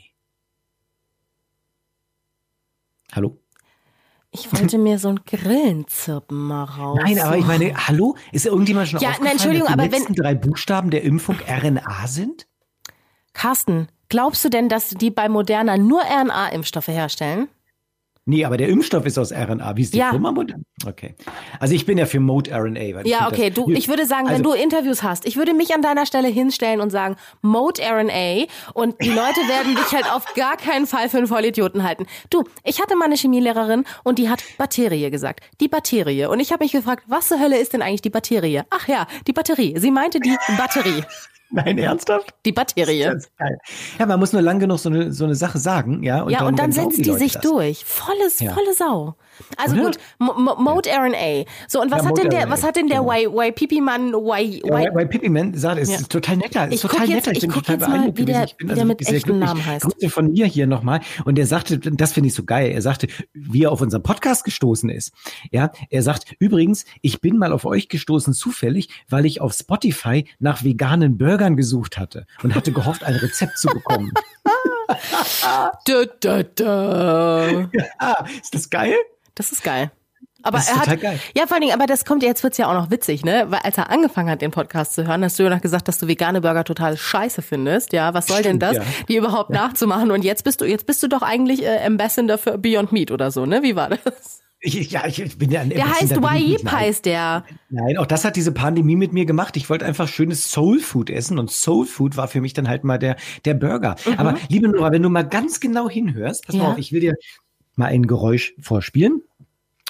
Hallo? 3.13 3.39
Ich 4.31 4.51
wollte 4.51 4.79
mir 4.79 4.97
so 4.97 5.09
ein 5.09 5.19
Grillenzirpen 5.25 6.35
mal 6.35 6.63
raus. 6.63 6.99
Nein, 7.03 7.19
aber 7.19 7.37
ich 7.37 7.45
meine, 7.45 7.75
hallo? 7.75 8.15
Ist 8.31 8.47
irgendjemand 8.47 8.89
schon 8.89 8.99
ja, 8.99 9.11
nein, 9.21 9.33
Entschuldigung, 9.33 9.67
dass 9.67 9.75
die 9.75 9.81
aber 9.81 9.91
letzten 9.91 10.17
wenn, 10.17 10.23
drei 10.23 10.33
Buchstaben 10.33 10.89
der 10.89 11.03
Impfung 11.03 11.35
RNA 11.47 12.07
sind? 12.07 12.47
Carsten, 13.33 13.89
glaubst 14.13 14.45
du 14.45 14.49
denn, 14.49 14.69
dass 14.69 14.89
die 14.89 15.09
bei 15.09 15.27
Moderna 15.27 15.75
nur 15.75 16.01
RNA-Impfstoffe 16.01 16.89
herstellen? 16.89 17.47
Nee, 18.25 18.45
aber 18.45 18.57
der 18.57 18.69
Impfstoff 18.69 19.07
ist 19.07 19.17
aus 19.17 19.31
RNA. 19.33 19.75
Wie 19.75 19.81
ist 19.81 19.95
die 19.95 19.97
ja. 19.97 20.11
Firma? 20.11 20.35
Okay. 20.85 21.15
Also 21.59 21.73
ich 21.73 21.87
bin 21.87 21.97
ja 21.97 22.05
für 22.05 22.19
Mode 22.19 22.51
RNA. 22.51 22.93
Weil 22.95 23.07
ja, 23.07 23.27
okay. 23.27 23.49
Du, 23.49 23.71
ich 23.71 23.87
würde 23.87 24.05
sagen, 24.05 24.27
also, 24.27 24.37
wenn 24.37 24.43
du 24.43 24.51
Interviews 24.53 25.01
hast, 25.01 25.25
ich 25.25 25.35
würde 25.35 25.55
mich 25.55 25.73
an 25.73 25.81
deiner 25.81 26.05
Stelle 26.05 26.27
hinstellen 26.27 26.79
und 26.79 26.91
sagen, 26.91 27.15
Mode 27.41 27.81
RNA 27.81 28.45
und 28.75 29.01
die 29.01 29.09
Leute 29.09 29.41
werden 29.47 29.75
dich 29.75 29.91
halt 29.91 30.05
auf 30.13 30.31
gar 30.35 30.57
keinen 30.57 30.85
Fall 30.85 31.09
für 31.09 31.17
einen 31.17 31.27
Vollidioten 31.27 31.83
halten. 31.83 32.05
Du, 32.29 32.43
ich 32.63 32.79
hatte 32.79 32.95
mal 32.95 33.05
eine 33.05 33.15
Chemielehrerin 33.15 33.83
und 34.03 34.19
die 34.19 34.29
hat 34.29 34.43
Batterie 34.59 35.09
gesagt. 35.09 35.41
Die 35.59 35.67
Batterie. 35.67 36.27
Und 36.27 36.39
ich 36.39 36.51
habe 36.51 36.63
mich 36.63 36.71
gefragt, 36.71 37.05
was 37.07 37.29
zur 37.29 37.39
Hölle 37.39 37.57
ist 37.57 37.73
denn 37.73 37.81
eigentlich 37.81 38.03
die 38.03 38.11
Batterie? 38.11 38.61
Ach 38.69 38.87
ja, 38.87 39.07
die 39.25 39.33
Batterie. 39.33 39.73
Sie 39.79 39.89
meinte 39.89 40.19
die 40.19 40.37
Batterie. 40.55 41.03
Nein, 41.53 41.77
ernsthaft? 41.77 42.33
Die 42.45 42.51
Batterie. 42.51 42.99
Ja, 43.99 44.05
man 44.07 44.19
muss 44.19 44.33
nur 44.33 44.41
lang 44.41 44.59
genug 44.59 44.79
so 44.79 44.89
eine, 44.89 45.13
so 45.13 45.23
eine 45.23 45.35
Sache 45.35 45.59
sagen, 45.59 46.01
ja. 46.01 46.23
Und 46.23 46.31
ja, 46.31 46.39
dann, 46.39 46.47
und 46.47 46.59
dann, 46.59 46.71
dann 46.71 46.89
setzt 46.89 46.97
die, 46.97 47.03
die 47.03 47.13
sich 47.13 47.33
das. 47.33 47.43
durch. 47.43 47.85
Volles, 47.85 48.39
ja. 48.39 48.53
volle 48.53 48.73
Sau. 48.73 49.15
Also 49.57 49.75
Oder? 49.75 49.85
gut, 49.85 49.99
M 50.19 50.63
Mode 50.63 50.89
ja. 50.89 51.03
RNA. 51.03 51.45
So, 51.67 51.81
und 51.81 51.91
was 51.91 52.03
ja, 52.03 52.09
hat 52.09 52.17
denn 52.17 52.29
der, 52.29 52.49
was 52.49 52.63
hat 52.63 52.75
denn 52.75 52.87
der 52.87 52.99
genau. 52.99 53.11
Y, 53.11 53.47
y 53.47 53.51
Pipi 53.51 53.81
Mann, 53.81 54.13
Y, 54.13 54.61
y, 54.63 55.01
y 55.01 55.05
Pipi 55.05 55.29
Man 55.29 55.53
sagt, 55.53 55.79
es 55.79 55.89
ist 55.89 56.09
total 56.09 56.37
netter, 56.37 56.71
ist 56.71 56.81
total 56.81 57.07
netter. 57.07 57.31
Ich, 57.31 57.37
ich 57.37 57.41
bin 57.41 57.51
total 57.51 57.77
beeindruckt 57.77 58.17
wie 58.17 58.25
der, 58.25 58.43
ich 58.45 58.57
bin 58.57 58.67
wie 58.67 58.71
also 58.71 58.79
der 58.79 58.85
mit 58.85 59.07
echten 59.07 59.39
Namen 59.39 59.65
heißt. 59.65 59.85
Grüße 59.85 60.09
von 60.09 60.31
mir 60.31 60.45
hier 60.45 60.67
nochmal. 60.67 61.01
Und 61.25 61.39
er 61.39 61.45
sagte, 61.45 61.79
das 61.79 62.13
finde 62.13 62.27
ich 62.27 62.35
so 62.35 62.43
geil. 62.43 62.71
Er 62.71 62.81
sagte, 62.81 63.07
wie 63.33 63.63
er 63.63 63.71
auf 63.71 63.81
unseren 63.81 64.03
Podcast 64.03 64.43
gestoßen 64.43 64.89
ist. 64.89 65.13
Ja, 65.51 65.71
er 65.89 66.03
sagt, 66.03 66.35
übrigens, 66.39 66.85
ich 67.01 67.21
bin 67.21 67.37
mal 67.37 67.51
auf 67.51 67.65
euch 67.65 67.89
gestoßen 67.89 68.33
zufällig, 68.33 68.89
weil 69.09 69.25
ich 69.25 69.41
auf 69.41 69.53
Spotify 69.53 70.25
nach 70.39 70.63
veganen 70.63 71.17
Burgern 71.17 71.55
gesucht 71.55 71.97
hatte 71.97 72.25
und 72.43 72.55
hatte 72.55 72.71
gehofft, 72.71 73.03
ein 73.03 73.15
Rezept 73.15 73.57
zu 73.57 73.67
bekommen. 73.67 74.11
da, 75.85 76.03
da, 76.19 76.43
da. 76.43 77.69
Ja, 77.71 78.25
ist 78.41 78.53
das 78.53 78.69
geil? 78.69 78.95
Das 79.35 79.51
ist 79.51 79.63
geil. 79.63 79.91
Aber 80.45 80.57
er 80.57 80.75
hat, 80.75 81.01
geil. 81.01 81.19
ja, 81.35 81.47
vor 81.47 81.53
allen 81.53 81.61
Dingen, 81.61 81.73
aber 81.73 81.85
das 81.85 82.03
kommt, 82.03 82.21
jetzt 82.21 82.43
wird's 82.43 82.57
ja 82.57 82.67
auch 82.67 82.73
noch 82.73 82.91
witzig, 82.91 83.23
ne? 83.23 83.45
Weil 83.47 83.61
als 83.63 83.77
er 83.77 83.89
angefangen 83.89 84.29
hat, 84.29 84.41
den 84.41 84.51
Podcast 84.51 84.93
zu 84.93 85.07
hören, 85.07 85.23
hast 85.23 85.39
du 85.39 85.43
ja 85.43 85.49
noch 85.49 85.61
gesagt, 85.61 85.87
dass 85.87 85.99
du 85.99 86.07
vegane 86.07 86.41
Burger 86.41 86.65
total 86.65 86.97
scheiße 86.97 87.41
findest. 87.41 87.93
Ja, 87.93 88.13
was 88.13 88.27
soll 88.27 88.39
Stimmt, 88.39 88.61
denn 88.61 88.75
das, 88.75 88.77
ja. 88.77 88.83
die 89.07 89.15
überhaupt 89.15 89.51
ja. 89.51 89.67
nachzumachen? 89.67 90.11
Und 90.11 90.25
jetzt 90.25 90.43
bist 90.43 90.59
du, 90.59 90.65
jetzt 90.65 90.85
bist 90.85 91.01
du 91.01 91.07
doch 91.07 91.21
eigentlich 91.21 91.63
äh, 91.63 91.79
Ambassador 91.85 92.37
für 92.37 92.57
Beyond 92.57 92.91
Meat 92.91 93.11
oder 93.11 93.31
so, 93.31 93.45
ne? 93.45 93.63
Wie 93.63 93.77
war 93.77 93.89
das? 93.89 94.41
Ich, 94.65 94.91
ja, 94.91 95.05
ich 95.05 95.37
bin 95.37 95.51
ja 95.51 95.59
ein 95.59 95.69
Der 95.69 95.89
heißt 95.89 96.21
Wayib, 96.21 96.71
heißt 96.71 97.05
der. 97.05 97.43
Nein, 97.69 97.97
auch 97.97 98.05
das 98.05 98.23
hat 98.23 98.37
diese 98.37 98.53
Pandemie 98.53 98.95
mit 98.95 99.11
mir 99.11 99.25
gemacht. 99.25 99.57
Ich 99.57 99.69
wollte 99.69 99.85
einfach 99.85 100.07
schönes 100.07 100.51
Soul 100.51 100.79
Food 100.79 101.09
essen 101.09 101.37
und 101.37 101.51
Soul 101.51 101.85
Food 101.85 102.15
war 102.15 102.29
für 102.29 102.39
mich 102.39 102.53
dann 102.53 102.69
halt 102.69 102.85
mal 102.85 102.97
der, 102.97 103.17
der 103.43 103.55
Burger. 103.55 103.95
Mhm. 104.05 104.13
Aber 104.17 104.35
liebe 104.47 104.69
Nora, 104.69 104.91
wenn 104.93 105.03
du 105.03 105.09
mal 105.09 105.23
ganz 105.23 105.59
genau 105.59 105.89
hinhörst, 105.89 106.45
pass 106.45 106.55
ja. 106.55 106.63
mal 106.63 106.71
auf, 106.71 106.77
ich 106.77 106.93
will 106.93 107.01
dir 107.01 107.15
mal 107.75 107.87
ein 107.87 108.07
Geräusch 108.07 108.53
vorspielen. 108.59 109.21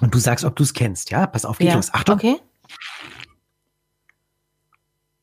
Und 0.02 0.14
du 0.14 0.20
sagst, 0.20 0.44
ob 0.46 0.56
du 0.56 0.64
es 0.64 0.74
kennst, 0.74 1.12
ja? 1.12 1.28
Pass 1.28 1.46
auf, 1.46 1.58
geht 1.58 1.70
ja. 1.70 1.76
los. 1.76 1.94
Achtung. 1.94 2.16
Okay. 2.16 2.40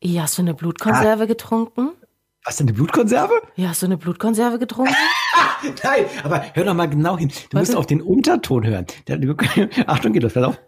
Ja, 0.02 0.22
hast 0.22 0.38
du 0.38 0.42
eine 0.42 0.54
Blutkonserve 0.54 1.24
ah. 1.24 1.26
getrunken? 1.26 1.90
Was 2.44 2.56
denn 2.56 2.68
eine 2.68 2.74
Blutkonserve? 2.74 3.34
Ja, 3.56 3.68
hast 3.68 3.82
du 3.82 3.86
eine 3.86 3.98
Blutkonserve 3.98 4.58
getrunken? 4.58 4.94
Nein, 5.84 6.06
aber 6.24 6.44
hör 6.54 6.64
doch 6.64 6.74
mal 6.74 6.88
genau 6.88 7.18
hin. 7.18 7.28
Du 7.28 7.58
Was 7.58 7.68
musst 7.68 7.76
auf 7.76 7.86
den 7.86 8.00
Unterton 8.00 8.64
hören. 8.66 8.86
Achtung, 9.86 10.12
geht 10.14 10.22
los, 10.22 10.32
pass 10.32 10.44
auf. 10.44 10.58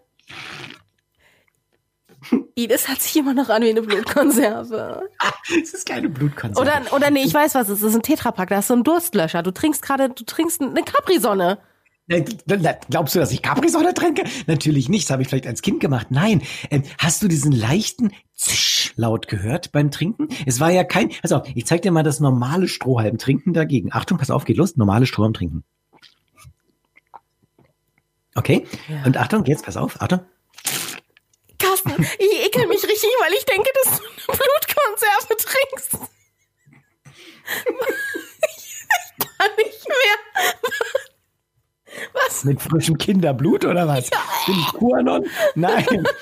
Das 2.68 2.88
hat 2.88 3.00
sich 3.00 3.16
immer 3.16 3.34
noch 3.34 3.48
an 3.48 3.62
wie 3.62 3.70
eine 3.70 3.82
Blutkonserve. 3.82 5.08
Es 5.62 5.74
ist 5.74 5.86
keine 5.86 6.08
Blutkonserve. 6.08 6.60
Oder, 6.60 6.94
oder 6.94 7.10
nee, 7.10 7.24
ich 7.24 7.34
weiß 7.34 7.54
was, 7.54 7.68
es 7.68 7.82
ist 7.82 7.94
ein 7.94 8.02
Tetrapack, 8.02 8.48
da 8.48 8.56
hast 8.56 8.70
du 8.70 8.74
einen 8.74 8.84
Durstlöscher. 8.84 9.42
Du 9.42 9.50
trinkst 9.50 9.82
gerade, 9.82 10.08
du 10.08 10.24
trinkst 10.24 10.60
eine 10.60 10.82
Capri-Sonne. 10.82 11.58
Glaubst 12.08 13.14
du, 13.14 13.20
dass 13.20 13.32
ich 13.32 13.42
Capri-Sonne 13.42 13.94
trinke? 13.94 14.24
Natürlich 14.46 14.88
nicht. 14.88 15.04
Das 15.04 15.12
habe 15.12 15.22
ich 15.22 15.28
vielleicht 15.28 15.46
als 15.46 15.62
Kind 15.62 15.80
gemacht. 15.80 16.08
Nein. 16.10 16.42
Ähm, 16.70 16.82
hast 16.98 17.22
du 17.22 17.28
diesen 17.28 17.52
leichten 17.52 18.12
Zisch-Laut 18.34 19.28
gehört 19.28 19.72
beim 19.72 19.90
Trinken? 19.90 20.28
Es 20.44 20.58
war 20.58 20.70
ja 20.70 20.84
kein. 20.84 21.10
Pass 21.22 21.32
auf, 21.32 21.48
ich 21.54 21.64
zeig 21.64 21.82
dir 21.82 21.92
mal 21.92 22.02
das 22.02 22.20
normale 22.20 22.66
Strohhalm-Trinken 22.68 23.52
dagegen. 23.52 23.92
Achtung, 23.92 24.18
pass 24.18 24.30
auf, 24.30 24.44
geht 24.44 24.56
los. 24.56 24.76
Normale 24.76 25.06
Strohhalm-Trinken. 25.06 25.64
Okay. 28.34 28.66
Ja. 28.88 29.04
Und 29.04 29.16
Achtung, 29.16 29.44
jetzt 29.44 29.64
pass 29.64 29.76
auf. 29.76 30.00
Achtung. 30.00 30.20
Carsten, 31.58 32.02
ich 32.18 32.46
ekel 32.46 32.66
mich 32.66 32.82
richtig, 32.82 33.10
weil 33.20 33.32
ich 33.34 33.44
denke, 33.44 33.70
dass 33.84 33.98
du 33.98 34.04
eine 34.04 34.38
Blutkonserve 34.38 35.36
trinkst. 35.36 36.10
ich 38.56 39.26
kann 39.38 39.50
nicht 39.56 39.88
mehr. 39.88 40.52
Was? 42.12 42.44
Mit 42.44 42.60
frischem 42.60 42.98
Kinderblut 42.98 43.64
oder 43.64 43.86
was? 43.86 44.10
Ja. 44.10 44.18
Bin 44.46 44.54
ich 44.58 44.72
Kuanon? 44.72 45.26
Nein. 45.54 46.06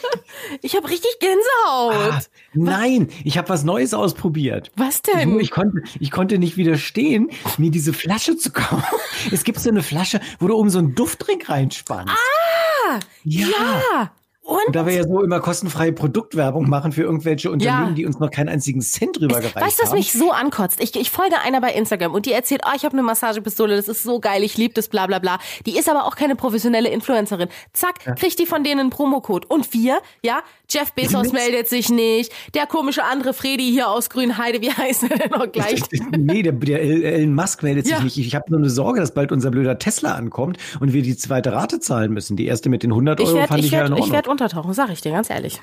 Ich 0.62 0.74
habe 0.74 0.88
richtig 0.88 1.18
Gänsehaut. 1.20 2.12
Ah, 2.12 2.20
nein, 2.54 3.08
ich 3.24 3.36
habe 3.36 3.48
was 3.50 3.62
Neues 3.62 3.92
ausprobiert. 3.94 4.70
Was 4.76 5.02
denn? 5.02 5.36
Ich, 5.36 5.44
ich, 5.44 5.50
konnte, 5.50 5.82
ich 5.98 6.10
konnte 6.10 6.38
nicht 6.38 6.56
widerstehen, 6.56 7.30
mir 7.58 7.70
diese 7.70 7.92
Flasche 7.92 8.36
zu 8.36 8.50
kaufen. 8.50 8.82
Es 9.32 9.44
gibt 9.44 9.60
so 9.60 9.68
eine 9.68 9.82
Flasche, 9.82 10.20
wo 10.38 10.48
du 10.48 10.56
um 10.56 10.70
so 10.70 10.78
einen 10.78 10.94
Duftring 10.94 11.42
reinspannst. 11.42 12.14
Ah! 12.14 13.00
Ja! 13.24 13.46
ja. 13.48 14.12
Und? 14.42 14.58
und 14.66 14.74
da 14.74 14.86
wir 14.86 14.94
ja 14.94 15.06
so 15.06 15.22
immer 15.22 15.38
kostenfreie 15.40 15.92
Produktwerbung 15.92 16.68
machen 16.68 16.92
für 16.92 17.02
irgendwelche 17.02 17.50
Unternehmen, 17.50 17.88
ja. 17.88 17.94
die 17.94 18.06
uns 18.06 18.18
noch 18.18 18.30
keinen 18.30 18.48
einzigen 18.48 18.80
Cent 18.80 19.20
drüber 19.20 19.36
gereicht 19.36 19.54
weißt, 19.54 19.56
haben. 19.56 19.66
Weißt 19.66 19.78
du, 19.80 19.82
was 19.84 19.92
mich 19.92 20.12
so 20.12 20.32
ankotzt? 20.32 20.80
Ich, 20.80 20.96
ich 20.96 21.10
folge 21.10 21.36
einer 21.40 21.60
bei 21.60 21.72
Instagram 21.72 22.14
und 22.14 22.26
die 22.26 22.32
erzählt, 22.32 22.62
oh, 22.66 22.72
ich 22.74 22.84
habe 22.84 22.94
eine 22.94 23.02
Massagepistole, 23.02 23.76
das 23.76 23.88
ist 23.88 24.02
so 24.02 24.18
geil, 24.18 24.42
ich 24.42 24.56
liebe 24.56 24.74
das, 24.74 24.88
bla 24.88 25.06
bla 25.06 25.18
bla. 25.18 25.38
Die 25.66 25.78
ist 25.78 25.88
aber 25.88 26.04
auch 26.04 26.16
keine 26.16 26.36
professionelle 26.36 26.88
Influencerin. 26.88 27.48
Zack, 27.72 28.06
ja. 28.06 28.14
kriegt 28.14 28.38
die 28.38 28.46
von 28.46 28.64
denen 28.64 28.80
einen 28.80 28.90
Promocode. 28.90 29.46
Und 29.46 29.72
wir, 29.74 29.98
ja, 30.22 30.42
Jeff 30.70 30.92
Bezos 30.92 31.32
meldet 31.32 31.68
sich 31.68 31.90
nicht, 31.90 32.32
der 32.54 32.66
komische 32.66 33.04
andere 33.04 33.34
Freddy 33.34 33.70
hier 33.70 33.88
aus 33.88 34.08
Grünheide, 34.08 34.62
wie 34.62 34.72
heißt 34.72 35.04
er 35.04 35.18
denn 35.18 35.30
noch 35.30 35.52
gleich? 35.52 35.82
nee, 36.16 36.42
der, 36.42 36.52
der 36.52 36.80
Elon 36.82 37.34
Musk 37.34 37.62
meldet 37.62 37.86
sich 37.86 37.96
ja. 37.96 38.02
nicht. 38.02 38.18
Ich 38.18 38.34
habe 38.34 38.46
nur 38.48 38.60
eine 38.60 38.70
Sorge, 38.70 39.00
dass 39.00 39.12
bald 39.12 39.32
unser 39.32 39.50
blöder 39.50 39.78
Tesla 39.78 40.14
ankommt 40.14 40.58
und 40.80 40.92
wir 40.92 41.02
die 41.02 41.16
zweite 41.16 41.52
Rate 41.52 41.80
zahlen 41.80 42.12
müssen. 42.12 42.36
Die 42.36 42.46
erste 42.46 42.68
mit 42.68 42.82
den 42.82 42.90
100 42.90 43.20
Euro 43.20 43.34
werd, 43.34 43.48
fand 43.48 43.60
ich, 43.60 43.66
ich 43.66 43.72
werd, 43.72 43.82
ja 43.82 43.86
in 43.86 43.92
Ordnung. 44.00 44.29
Untertauchen, 44.30 44.72
sag 44.72 44.90
ich 44.90 45.00
dir 45.00 45.12
ganz 45.12 45.30
ehrlich. 45.30 45.60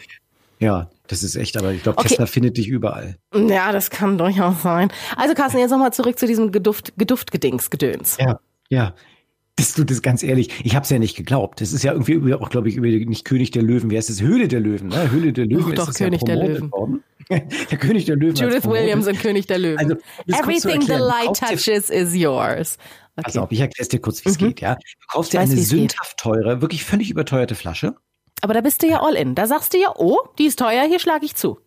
Ja, 0.60 0.90
das 1.08 1.24
ist 1.24 1.36
echt, 1.36 1.56
aber 1.58 1.72
ich 1.72 1.84
glaube, 1.84 2.00
okay. 2.00 2.10
Tesla 2.10 2.26
findet 2.26 2.58
dich 2.58 2.68
überall. 2.68 3.18
Ja, 3.34 3.72
das 3.72 3.90
kann 3.90 4.18
durchaus 4.18 4.62
sein. 4.64 4.92
Also 5.16 5.36
Carsten, 5.36 5.60
jetzt 5.60 5.72
nochmal 5.72 5.94
zurück 5.94 6.18
zu 6.18 6.26
diesem 6.26 6.52
Geduft, 6.52 6.94
Geduftgedings, 6.98 7.70
Gedöns. 7.70 8.18
Ja, 8.20 8.40
ja. 8.70 8.94
Das 9.56 9.74
tut 9.74 9.90
es 9.90 10.04
ganz 10.04 10.22
ehrlich. 10.22 10.50
Ich 10.64 10.76
habe 10.76 10.84
es 10.84 10.90
ja 10.92 11.00
nicht 11.00 11.18
geglaubt. 11.18 11.62
Das 11.62 11.74
ist 11.74 11.84
ja 11.84 11.92
irgendwie 11.92 12.34
auch, 12.36 12.50
glaube 12.50 12.70
ich, 12.70 12.76
über 12.76 12.88
nicht 12.88 13.26
König 13.26 13.50
der 13.50 13.64
Löwen. 13.64 13.90
Wie 13.90 13.98
heißt 13.98 14.10
es? 14.10 14.22
Höhle 14.22 14.48
der 14.48 14.60
Löwen. 14.60 14.90
Ne? 14.90 15.10
Höhle 15.10 15.34
der 15.34 15.48
Löwen 15.48 15.74
doch, 15.74 15.90
ist 15.90 15.98
doch 15.98 16.06
König 16.06 16.22
ja 16.28 16.36
der 16.36 16.48
Löwen. 16.48 16.72
Worden. 16.72 17.04
der 17.30 17.78
König 17.80 18.06
der 18.06 18.18
Löwen. 18.18 18.36
Judith 18.36 18.66
Williams 18.66 19.08
und 19.08 19.20
König 19.20 19.48
der 19.48 19.58
Löwen. 19.58 19.80
Also, 19.80 19.96
Everything 20.28 20.82
the 20.82 20.94
light 20.94 21.36
touches 21.36 21.90
is 21.90 22.16
yours. 22.16 22.78
Okay. 23.16 23.26
Also, 23.26 23.48
ich 23.50 23.60
erkläre 23.60 23.82
es 23.82 23.88
dir 23.88 24.00
kurz, 24.00 24.24
wie 24.24 24.30
es 24.30 24.40
mhm. 24.40 24.50
geht. 24.50 24.62
Ja, 24.62 24.76
du 24.76 24.82
kaufst 25.08 25.34
dir 25.34 25.40
eine 25.40 25.58
sündhaft 25.58 26.18
teure, 26.18 26.62
wirklich 26.62 26.84
völlig 26.84 27.10
überteuerte 27.10 27.56
Flasche 27.56 27.96
aber 28.42 28.54
da 28.54 28.62
bist 28.62 28.84
du 28.84 28.88
ja 28.88 29.02
all 29.02 29.16
in. 29.16 29.36
Da 29.36 29.48
sagst 29.48 29.74
du 29.74 29.78
ja, 29.78 29.94
oh, 29.96 30.20
die 30.38 30.46
ist 30.46 30.60
teuer, 30.60 30.84
hier 30.84 31.00
schlage 31.00 31.26
ich 31.26 31.36
zu. 31.36 31.60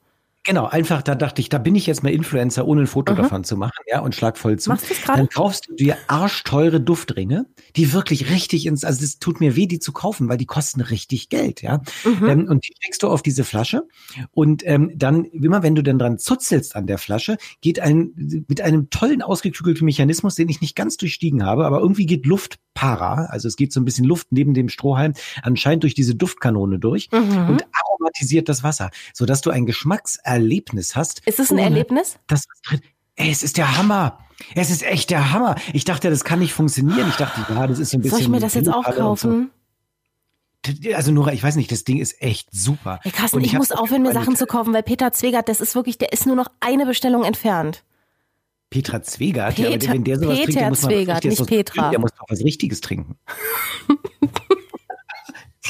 Genau, 0.45 0.65
einfach, 0.65 1.03
da 1.03 1.15
dachte 1.15 1.43
ich, 1.43 1.51
da 1.51 1.59
bin 1.59 1.75
ich 1.75 1.87
jetzt 1.87 2.03
mal 2.03 2.13
Influencer, 2.13 2.67
ohne 2.67 2.83
ein 2.83 2.87
Foto 2.87 3.13
mhm. 3.13 3.19
davon 3.19 3.45
zu 3.45 3.59
machen, 3.59 3.85
ja, 3.87 4.01
und 4.01 4.15
schlag 4.15 4.39
voll 4.39 4.59
zu. 4.59 4.71
Machst 4.71 4.89
du 4.89 4.95
gerade? 4.95 5.19
Dann 5.19 5.29
kaufst 5.29 5.69
du 5.69 5.75
dir 5.75 5.99
arschteure 6.07 6.81
Duftringe, 6.81 7.45
die 7.77 7.93
wirklich 7.93 8.31
richtig 8.31 8.65
ins, 8.65 8.83
also 8.83 9.05
es 9.05 9.19
tut 9.19 9.41
mir 9.41 9.55
weh, 9.55 9.67
die 9.67 9.81
zu 9.81 9.93
kaufen, 9.93 10.31
weil 10.31 10.39
die 10.39 10.47
kosten 10.47 10.81
richtig 10.81 11.29
Geld, 11.29 11.61
ja. 11.61 11.83
Mhm. 12.05 12.29
Ähm, 12.29 12.49
und 12.49 12.67
die 12.67 12.73
steckst 12.75 13.03
du 13.03 13.09
auf 13.09 13.21
diese 13.21 13.45
Flasche 13.45 13.83
und 14.31 14.63
ähm, 14.67 14.93
dann, 14.97 15.27
immer 15.27 15.63
wenn 15.63 15.75
du 15.75 15.83
dann 15.83 15.99
dran 15.99 16.19
zuzelst 16.19 16.75
an 16.75 16.87
der 16.87 16.97
Flasche, 16.97 17.37
geht 17.61 17.79
ein, 17.79 18.45
mit 18.49 18.63
einem 18.63 18.89
tollen 18.89 19.21
ausgeklügelten 19.21 19.85
Mechanismus, 19.85 20.37
den 20.37 20.49
ich 20.49 20.63
nicht 20.63 20.75
ganz 20.75 20.97
durchstiegen 20.97 21.45
habe, 21.45 21.67
aber 21.67 21.81
irgendwie 21.81 22.07
geht 22.07 22.25
Luft 22.25 22.57
para, 22.75 23.27
also 23.27 23.49
es 23.49 23.57
geht 23.57 23.73
so 23.73 23.81
ein 23.81 23.85
bisschen 23.85 24.05
Luft 24.05 24.29
neben 24.31 24.55
dem 24.55 24.69
Strohhalm 24.69 25.15
anscheinend 25.43 25.83
durch 25.83 25.95
diese 25.95 26.15
Duftkanone 26.15 26.79
durch 26.79 27.09
mhm. 27.13 27.49
und 27.49 27.65
aromatisiert 27.73 28.49
das 28.49 28.63
Wasser, 28.63 28.91
sodass 29.13 29.41
du 29.41 29.51
ein 29.51 29.67
Geschmackserlebnis 29.67 30.97
hast. 30.97 31.27
Ist 31.27 31.41
es 31.41 31.51
ein 31.51 31.59
Erlebnis? 31.59 32.19
Das 32.27 32.45
Ey, 33.17 33.31
es 33.31 33.43
ist 33.43 33.59
der 33.59 33.77
Hammer. 33.77 34.19
Es 34.55 34.71
ist 34.71 34.83
echt 34.83 35.11
der 35.11 35.33
Hammer. 35.33 35.57
Ich 35.75 35.85
dachte, 35.85 36.09
das 36.09 36.25
kann 36.25 36.39
nicht 36.39 36.55
funktionieren. 36.55 37.09
Ich 37.11 37.17
dachte, 37.17 37.45
ja, 37.53 37.67
das 37.67 37.79
ist 37.79 37.91
so 37.91 37.99
ein 37.99 38.01
bisschen. 38.01 38.17
Soll 38.17 38.23
ich 38.23 38.29
mir 38.29 38.41
das 38.41 38.55
jetzt 38.55 38.69
auch 38.69 38.85
kaufen? 38.85 39.51
Also 40.95 41.11
Nora, 41.11 41.33
ich 41.33 41.43
weiß 41.43 41.57
nicht, 41.57 41.73
das 41.73 41.85
Ding 41.85 41.99
ist 41.99 42.21
echt 42.21 42.49
super. 42.51 43.01
Hey 43.03 43.13
Carsten, 43.13 43.41
ich, 43.41 43.47
ich 43.47 43.53
muss 43.55 43.73
aufhören, 43.73 44.03
mir 44.03 44.13
Sachen 44.13 44.37
zu 44.37 44.47
kaufen, 44.47 44.73
weil 44.75 44.83
Peter 44.83 45.13
Zwegert, 45.13 45.49
das 45.49 45.61
ist 45.61 45.75
wirklich, 45.75 45.97
der 45.99 46.13
ist 46.13 46.27
nur 46.27 46.37
noch 46.37 46.49
eine 46.61 46.85
Bestellung 46.87 47.25
entfernt. 47.25 47.83
Petra 48.71 49.03
Zwegert, 49.03 49.57
Peter, 49.57 49.71
ja, 49.71 49.93
wenn 49.93 50.05
der 50.05 50.19
sowas 50.19 50.39
Peter 50.39 50.53
trinkt, 50.53 50.71
muss 50.71 50.83
man 50.83 50.93
Zwegert, 50.93 51.25
nicht 51.25 51.47
Petra. 51.47 51.73
Trinken, 51.75 51.91
der 51.91 52.01
muss 52.01 52.11
doch 52.13 52.27
was 52.29 52.45
Richtiges 52.45 52.81
trinken. 52.81 53.17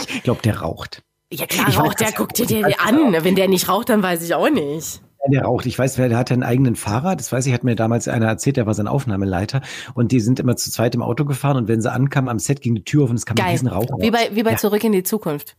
ich 0.08 0.22
glaube, 0.22 0.42
der 0.42 0.58
raucht. 0.58 1.02
Ja 1.32 1.46
klar, 1.46 1.68
ich 1.68 1.78
raucht, 1.78 2.00
weiß, 2.00 2.08
der 2.08 2.12
guckt 2.12 2.38
dir 2.38 2.46
den 2.46 2.64
an. 2.78 3.16
Wenn 3.24 3.36
der 3.36 3.48
nicht 3.48 3.68
raucht, 3.68 3.88
dann 3.88 4.02
weiß 4.02 4.22
ich 4.22 4.34
auch 4.34 4.50
nicht. 4.50 5.00
Der 5.32 5.42
raucht. 5.42 5.66
Ich 5.66 5.78
weiß, 5.78 5.94
der 5.94 6.16
hat 6.16 6.32
einen 6.32 6.42
eigenen 6.42 6.76
Fahrer. 6.76 7.14
Das 7.16 7.30
weiß 7.30 7.46
ich, 7.46 7.52
hat 7.52 7.64
mir 7.64 7.74
damals 7.74 8.08
einer 8.08 8.26
erzählt, 8.26 8.56
der 8.56 8.66
war 8.66 8.74
sein 8.74 8.88
Aufnahmeleiter. 8.88 9.60
Und 9.94 10.12
die 10.12 10.20
sind 10.20 10.40
immer 10.40 10.56
zu 10.56 10.70
zweit 10.70 10.94
im 10.94 11.02
Auto 11.02 11.24
gefahren. 11.24 11.56
Und 11.56 11.68
wenn 11.68 11.80
sie 11.80 11.92
ankamen 11.92 12.28
am 12.28 12.38
Set, 12.38 12.62
ging 12.62 12.74
die 12.74 12.84
Tür 12.84 13.04
auf 13.04 13.10
und 13.10 13.16
es 13.16 13.26
kam 13.26 13.36
Geil. 13.36 13.58
ein 13.58 13.66
Rauch 13.66 13.86
Wie 13.98 14.10
bei, 14.10 14.30
wie 14.32 14.42
bei 14.42 14.52
ja. 14.52 14.56
Zurück 14.56 14.82
in 14.82 14.92
die 14.92 15.02
Zukunft. 15.02 15.56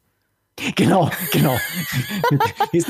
Genau, 0.75 1.10
genau. 1.31 1.57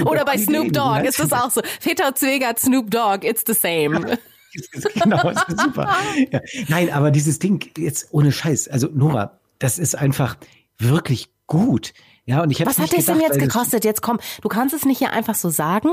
Oder 0.05 0.25
bei 0.25 0.37
Snoop 0.37 0.73
Dogg 0.73 1.05
ist 1.05 1.19
das 1.19 1.31
auch 1.31 1.51
so. 1.51 1.61
Peter 1.81 2.15
Zwegert, 2.15 2.59
Snoop 2.59 2.89
Dogg, 2.89 3.23
it's 3.23 3.43
the 3.45 3.53
same. 3.53 4.17
genau, 4.95 5.31
das 5.31 5.43
ist 5.47 5.61
super. 5.61 5.89
Ja. 6.31 6.39
Nein, 6.67 6.91
aber 6.91 7.11
dieses 7.11 7.39
Ding, 7.39 7.69
jetzt 7.77 8.07
ohne 8.11 8.31
Scheiß, 8.31 8.67
also 8.67 8.87
Nora, 8.91 9.39
das 9.59 9.79
ist 9.79 9.95
einfach 9.95 10.35
wirklich 10.77 11.29
gut. 11.47 11.93
Ja, 12.25 12.43
und 12.43 12.51
ich 12.51 12.65
Was 12.65 12.77
hat 12.77 12.95
das 12.95 13.05
denn 13.05 13.19
jetzt 13.19 13.39
gekostet? 13.39 13.83
Jetzt 13.83 14.01
komm, 14.01 14.19
du 14.41 14.47
kannst 14.47 14.73
es 14.75 14.85
nicht 14.85 14.99
hier 14.99 15.11
einfach 15.11 15.35
so 15.35 15.49
sagen 15.49 15.89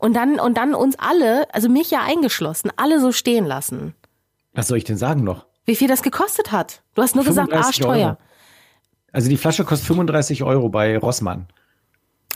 und 0.00 0.14
dann 0.14 0.40
und 0.40 0.56
dann 0.56 0.74
uns 0.74 0.96
alle, 0.98 1.52
also 1.54 1.68
mich 1.68 1.90
ja 1.90 2.02
eingeschlossen, 2.02 2.70
alle 2.76 3.00
so 3.00 3.12
stehen 3.12 3.46
lassen. 3.46 3.94
Was 4.52 4.68
soll 4.68 4.78
ich 4.78 4.84
denn 4.84 4.96
sagen 4.96 5.22
noch? 5.22 5.46
Wie 5.64 5.76
viel 5.76 5.88
das 5.88 6.02
gekostet 6.02 6.50
hat? 6.50 6.82
Du 6.94 7.02
hast 7.02 7.14
nur 7.14 7.24
gesagt 7.24 7.52
arschteuer. 7.52 8.08
Euro. 8.08 8.16
Also 9.12 9.28
die 9.28 9.36
Flasche 9.36 9.64
kostet 9.64 9.86
35 9.86 10.42
Euro 10.42 10.68
bei 10.68 10.98
Rossmann. 10.98 11.46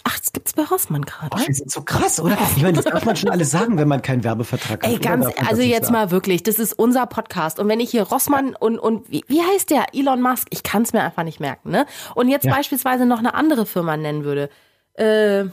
Ach, 0.04 0.18
das 0.18 0.32
gibt's 0.32 0.52
bei 0.52 0.64
Rossmann 0.64 1.02
gerade. 1.02 1.30
Oh, 1.32 1.38
das 1.46 1.60
ist 1.60 1.70
so 1.70 1.82
krass, 1.82 2.18
oder? 2.20 2.36
Ich 2.56 2.62
meine, 2.62 2.74
das 2.74 2.84
darf 2.84 3.04
man 3.04 3.14
schon 3.14 3.30
alles 3.30 3.50
sagen, 3.50 3.78
wenn 3.78 3.88
man 3.88 4.02
keinen 4.02 4.24
Werbevertrag 4.24 4.82
hat. 4.82 4.90
Ey, 4.90 4.98
ganz, 4.98 5.26
also 5.46 5.62
jetzt 5.62 5.86
sagen? 5.86 5.92
mal 5.94 6.10
wirklich, 6.10 6.42
das 6.42 6.58
ist 6.58 6.72
unser 6.72 7.06
Podcast. 7.06 7.60
Und 7.60 7.68
wenn 7.68 7.78
ich 7.80 7.90
hier 7.90 8.02
Rossmann 8.02 8.56
und, 8.56 8.78
und 8.78 9.10
wie, 9.10 9.24
wie 9.28 9.40
heißt 9.40 9.70
der? 9.70 9.86
Elon 9.92 10.20
Musk, 10.20 10.48
ich 10.50 10.62
kann 10.62 10.82
es 10.82 10.92
mir 10.92 11.02
einfach 11.02 11.22
nicht 11.22 11.40
merken, 11.40 11.70
ne? 11.70 11.86
Und 12.14 12.28
jetzt 12.28 12.44
ja. 12.44 12.54
beispielsweise 12.54 13.06
noch 13.06 13.18
eine 13.18 13.34
andere 13.34 13.64
Firma 13.64 13.96
nennen 13.96 14.24
würde. 14.24 14.50
Äh, 14.94 15.44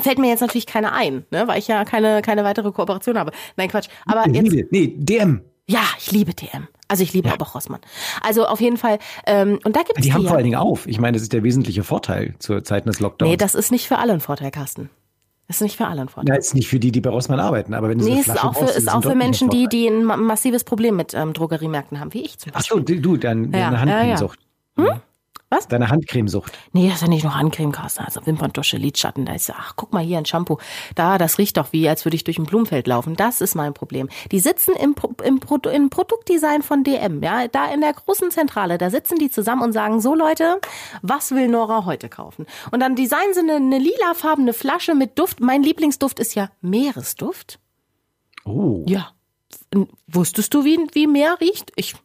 fällt 0.00 0.18
mir 0.18 0.28
jetzt 0.28 0.40
natürlich 0.40 0.66
keine 0.66 0.92
ein, 0.92 1.24
ne? 1.30 1.48
Weil 1.48 1.58
ich 1.58 1.68
ja 1.68 1.84
keine, 1.84 2.22
keine 2.22 2.44
weitere 2.44 2.72
Kooperation 2.72 3.18
habe. 3.18 3.32
Nein, 3.56 3.68
Quatsch. 3.68 3.88
Aber 4.04 4.28
jetzt. 4.28 4.70
Nee, 4.70 4.94
DM. 4.96 5.42
Ja, 5.66 5.82
ich 5.98 6.12
liebe 6.12 6.34
DM. 6.34 6.68
Also 6.88 7.02
ich 7.02 7.12
liebe 7.12 7.28
ja. 7.28 7.34
aber 7.34 7.46
Rossmann. 7.46 7.80
Also 8.22 8.46
auf 8.46 8.60
jeden 8.60 8.76
Fall. 8.76 8.98
Ähm, 9.26 9.58
und 9.64 9.74
da 9.76 9.82
gibt 9.82 9.98
es 9.98 10.02
die. 10.02 10.08
Die 10.08 10.14
haben 10.14 10.26
vor 10.26 10.36
allen 10.36 10.44
Dingen 10.44 10.56
auf. 10.56 10.86
Ich 10.86 11.00
meine, 11.00 11.16
das 11.16 11.22
ist 11.22 11.32
der 11.32 11.42
wesentliche 11.42 11.82
Vorteil 11.82 12.34
zur 12.38 12.62
Zeit 12.64 12.86
des 12.86 13.00
Lockdowns. 13.00 13.30
Nee, 13.30 13.36
das 13.36 13.54
ist 13.54 13.72
nicht 13.72 13.88
für 13.88 13.98
alle 13.98 14.12
ein 14.12 14.20
Vorteil, 14.20 14.50
Carsten. 14.50 14.90
Das 15.48 15.56
ist 15.56 15.62
nicht 15.62 15.76
für 15.76 15.86
alle 15.86 16.02
ein 16.02 16.08
Vorteil. 16.08 16.34
Ja, 16.34 16.38
ist 16.38 16.54
nicht 16.54 16.68
für 16.68 16.80
die, 16.80 16.90
die 16.90 17.00
bei 17.00 17.10
Rossmann 17.10 17.38
arbeiten, 17.38 17.72
aber 17.72 17.88
wenn 17.88 17.98
du 17.98 18.04
nee, 18.04 18.22
so 18.22 18.32
ist 18.32 18.44
auch 18.44 18.56
für, 18.56 18.64
ist 18.64 18.92
auch 18.92 19.02
für 19.02 19.14
Menschen, 19.14 19.48
die, 19.48 19.68
die 19.68 19.86
ein 19.86 20.04
massives 20.04 20.64
Problem 20.64 20.96
mit 20.96 21.14
ähm, 21.14 21.32
Drogeriemärkten 21.32 22.00
haben, 22.00 22.12
wie 22.14 22.22
ich 22.22 22.38
zum 22.38 22.52
Beispiel. 22.52 22.76
Ach 22.80 22.86
so, 22.88 22.94
du, 22.94 23.16
dann 23.16 23.52
ja, 23.52 23.68
eine 23.68 23.80
Handcremesucht. 23.80 24.40
Ja, 24.76 24.84
ja. 24.84 24.92
Hm? 24.94 25.00
Was? 25.56 25.68
Deine 25.68 25.88
Handcremesucht. 25.88 26.52
Nee, 26.72 26.86
das 26.86 26.96
ist 26.96 27.02
ja 27.02 27.08
nicht 27.08 27.24
noch 27.24 27.34
Handcreme, 27.34 27.72
Carsten. 27.72 28.04
Also 28.04 28.24
Wimperntusche, 28.26 28.76
Lidschatten. 28.76 29.24
Da 29.24 29.34
ist 29.34 29.48
ja, 29.48 29.54
ach, 29.58 29.74
guck 29.76 29.92
mal 29.92 30.02
hier 30.02 30.18
ein 30.18 30.26
Shampoo. 30.26 30.58
Da, 30.94 31.18
das 31.18 31.38
riecht 31.38 31.56
doch 31.56 31.72
wie, 31.72 31.88
als 31.88 32.04
würde 32.04 32.16
ich 32.16 32.24
durch 32.24 32.38
ein 32.38 32.44
Blumenfeld 32.44 32.86
laufen. 32.86 33.16
Das 33.16 33.40
ist 33.40 33.54
mein 33.54 33.72
Problem. 33.72 34.08
Die 34.32 34.40
sitzen 34.40 34.74
im, 34.76 34.94
im, 35.24 35.40
im 35.72 35.90
Produktdesign 35.90 36.62
von 36.62 36.84
DM, 36.84 37.22
ja, 37.22 37.48
da 37.48 37.72
in 37.72 37.80
der 37.80 37.92
großen 37.92 38.30
Zentrale. 38.30 38.78
Da 38.78 38.90
sitzen 38.90 39.18
die 39.18 39.30
zusammen 39.30 39.62
und 39.62 39.72
sagen, 39.72 40.00
so 40.00 40.14
Leute, 40.14 40.60
was 41.02 41.30
will 41.30 41.48
Nora 41.48 41.84
heute 41.84 42.08
kaufen? 42.08 42.46
Und 42.70 42.80
dann 42.80 42.96
designen 42.96 43.34
sie 43.34 43.40
eine, 43.40 43.56
eine 43.56 43.78
lilafarbene 43.78 44.52
Flasche 44.52 44.94
mit 44.94 45.18
Duft. 45.18 45.40
Mein 45.40 45.62
Lieblingsduft 45.62 46.18
ist 46.18 46.34
ja 46.34 46.50
Meeresduft. 46.60 47.58
Oh. 48.44 48.84
Ja. 48.86 49.12
Wusstest 50.06 50.54
du, 50.54 50.64
wie, 50.64 50.78
wie 50.92 51.06
Meer 51.06 51.38
riecht? 51.40 51.72
Ich 51.76 51.96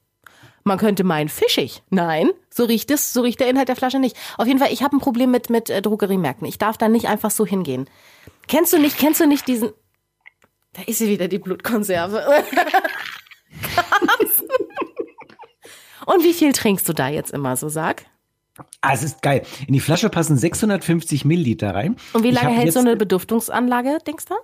man 0.63 0.77
könnte 0.77 1.03
meinen, 1.03 1.29
fischig. 1.29 1.81
Nein, 1.89 2.29
so 2.49 2.65
riecht 2.65 2.91
es, 2.91 3.13
so 3.13 3.21
riecht 3.21 3.39
der 3.39 3.49
Inhalt 3.49 3.69
der 3.69 3.75
Flasche 3.75 3.99
nicht. 3.99 4.15
Auf 4.37 4.47
jeden 4.47 4.59
Fall, 4.59 4.71
ich 4.71 4.83
habe 4.83 4.95
ein 4.95 4.99
Problem 4.99 5.31
mit, 5.31 5.49
mit 5.49 5.69
äh, 5.69 5.81
Drogeriemärkten. 5.81 6.47
Ich 6.47 6.57
darf 6.57 6.77
da 6.77 6.87
nicht 6.87 7.07
einfach 7.07 7.31
so 7.31 7.45
hingehen. 7.45 7.89
Kennst 8.47 8.73
du 8.73 8.79
nicht, 8.79 8.97
kennst 8.97 9.19
du 9.19 9.27
nicht 9.27 9.47
diesen. 9.47 9.71
Da 10.73 10.83
ist 10.85 10.99
sie 10.99 11.09
wieder, 11.09 11.27
die 11.27 11.39
Blutkonserve. 11.39 12.23
Und 16.05 16.23
wie 16.23 16.33
viel 16.33 16.53
trinkst 16.53 16.87
du 16.89 16.93
da 16.93 17.09
jetzt 17.09 17.31
immer 17.31 17.55
so, 17.55 17.69
sag? 17.69 18.05
Ah, 18.81 18.93
es 18.93 19.03
ist 19.03 19.21
geil. 19.21 19.43
In 19.67 19.73
die 19.73 19.79
Flasche 19.79 20.09
passen 20.09 20.37
650 20.37 21.25
Milliliter 21.25 21.73
rein. 21.73 21.95
Und 22.13 22.23
wie 22.23 22.31
lange 22.31 22.49
hält 22.49 22.73
so 22.73 22.79
eine 22.79 22.95
Beduftungsanlage, 22.95 23.99
denkst 24.05 24.25
du? 24.25 24.35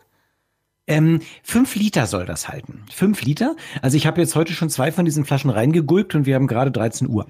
Ähm, 0.88 1.20
fünf 1.44 1.76
Liter 1.76 2.08
soll 2.08 2.26
das 2.26 2.48
halten. 2.48 2.84
Fünf 2.92 3.22
Liter. 3.22 3.56
Also 3.82 3.98
ich 3.98 4.08
habe 4.08 4.22
jetzt 4.22 4.36
heute 4.36 4.54
schon 4.54 4.70
zwei 4.70 4.92
von 4.92 5.06
diesen 5.06 5.26
Flaschen 5.26 5.50
reingegulpt 5.50 6.16
und 6.16 6.26
wir 6.26 6.36
haben 6.36 6.48
gerade 6.48 6.72
13 6.72 7.10
Uhr. 7.10 7.28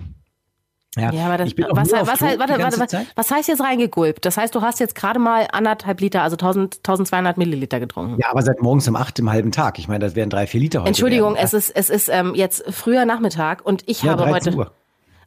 Ja, 0.95 1.09
aber 1.25 1.37
das, 1.37 1.53
was, 1.57 1.91
was, 1.91 2.07
was, 2.07 2.17
Klo 2.17 2.39
warte, 2.39 2.57
warte, 2.57 2.87
Zeit. 2.87 3.07
was 3.15 3.29
heißt 3.29 3.47
jetzt 3.47 3.61
reingegulpt? 3.61 4.25
Das 4.25 4.37
heißt, 4.37 4.55
du 4.55 4.61
hast 4.61 4.79
jetzt 4.79 4.95
gerade 4.95 5.19
mal 5.19 5.47
anderthalb 5.51 6.01
Liter, 6.01 6.23
also 6.23 6.35
1000, 6.35 6.77
1200 6.77 7.37
Milliliter 7.37 7.79
getrunken. 7.79 8.19
Ja, 8.19 8.31
aber 8.31 8.41
seit 8.41 8.61
morgens 8.61 8.87
um 8.87 8.95
acht 8.95 9.19
im 9.19 9.29
halben 9.29 9.51
Tag. 9.51 9.77
Ich 9.79 9.87
meine, 9.87 10.05
das 10.05 10.15
wären 10.15 10.29
drei, 10.29 10.47
vier 10.47 10.59
Liter 10.59 10.79
heute. 10.79 10.87
Entschuldigung, 10.87 11.35
werden. 11.35 11.45
es 11.45 11.53
ist, 11.53 11.69
es 11.69 11.89
ist 11.89 12.09
ähm, 12.09 12.33
jetzt 12.33 12.63
früher 12.69 13.05
Nachmittag 13.05 13.63
und 13.63 13.83
ich 13.85 14.03
ja, 14.03 14.11
habe 14.11 14.23
13 14.23 14.53
heute 14.53 14.57
Uhr. 14.57 14.71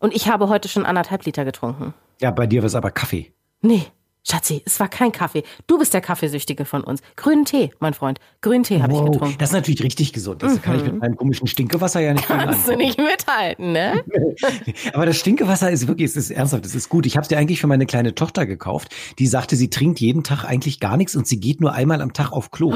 und 0.00 0.14
ich 0.14 0.28
habe 0.28 0.48
heute 0.48 0.68
schon 0.68 0.86
anderthalb 0.86 1.24
Liter 1.24 1.44
getrunken. 1.44 1.94
Ja, 2.20 2.30
bei 2.32 2.46
dir 2.46 2.62
war 2.62 2.66
es 2.66 2.74
aber 2.74 2.90
Kaffee. 2.90 3.32
Nee, 3.62 3.86
Schatzi, 4.22 4.62
es 4.66 4.78
war 4.78 4.88
kein 4.88 5.12
Kaffee. 5.12 5.44
Du 5.66 5.78
bist 5.78 5.94
der 5.94 6.02
Kaffeesüchtige 6.02 6.66
von 6.66 6.84
uns. 6.84 7.00
Grünen 7.16 7.46
Tee, 7.46 7.70
mein 7.80 7.94
Freund. 7.94 8.20
Grünen 8.42 8.64
Tee 8.64 8.82
habe 8.82 8.92
ich 8.92 8.98
Wow, 8.98 9.10
getrunken. 9.10 9.36
das 9.38 9.48
ist 9.48 9.54
natürlich 9.54 9.82
richtig 9.82 10.12
gesund. 10.12 10.42
Das 10.42 10.60
kann 10.60 10.76
ich 10.76 10.82
mit 10.84 10.98
meinem 11.00 11.16
komischen 11.16 11.46
Stinkewasser 11.46 12.00
ja 12.00 12.12
nicht 12.12 12.26
Kannst 12.28 12.68
du 12.68 12.76
nicht 12.76 12.98
mithalten, 12.98 13.72
ne? 13.72 14.04
Aber 14.92 15.06
das 15.06 15.16
Stinkewasser 15.18 15.70
ist 15.70 15.88
wirklich, 15.88 16.10
es 16.10 16.16
ist 16.16 16.30
ernsthaft, 16.30 16.66
es 16.66 16.74
ist 16.74 16.90
gut. 16.90 17.06
Ich 17.06 17.16
habe 17.16 17.22
es 17.22 17.28
dir 17.28 17.38
eigentlich 17.38 17.60
für 17.62 17.66
meine 17.66 17.86
kleine 17.86 18.14
Tochter 18.14 18.44
gekauft. 18.44 18.94
Die 19.18 19.26
sagte, 19.26 19.56
sie 19.56 19.70
trinkt 19.70 20.00
jeden 20.00 20.22
Tag 20.22 20.44
eigentlich 20.44 20.80
gar 20.80 20.98
nichts 20.98 21.16
und 21.16 21.26
sie 21.26 21.40
geht 21.40 21.62
nur 21.62 21.72
einmal 21.72 22.02
am 22.02 22.12
Tag 22.12 22.30
auf 22.32 22.50
Klo. 22.50 22.74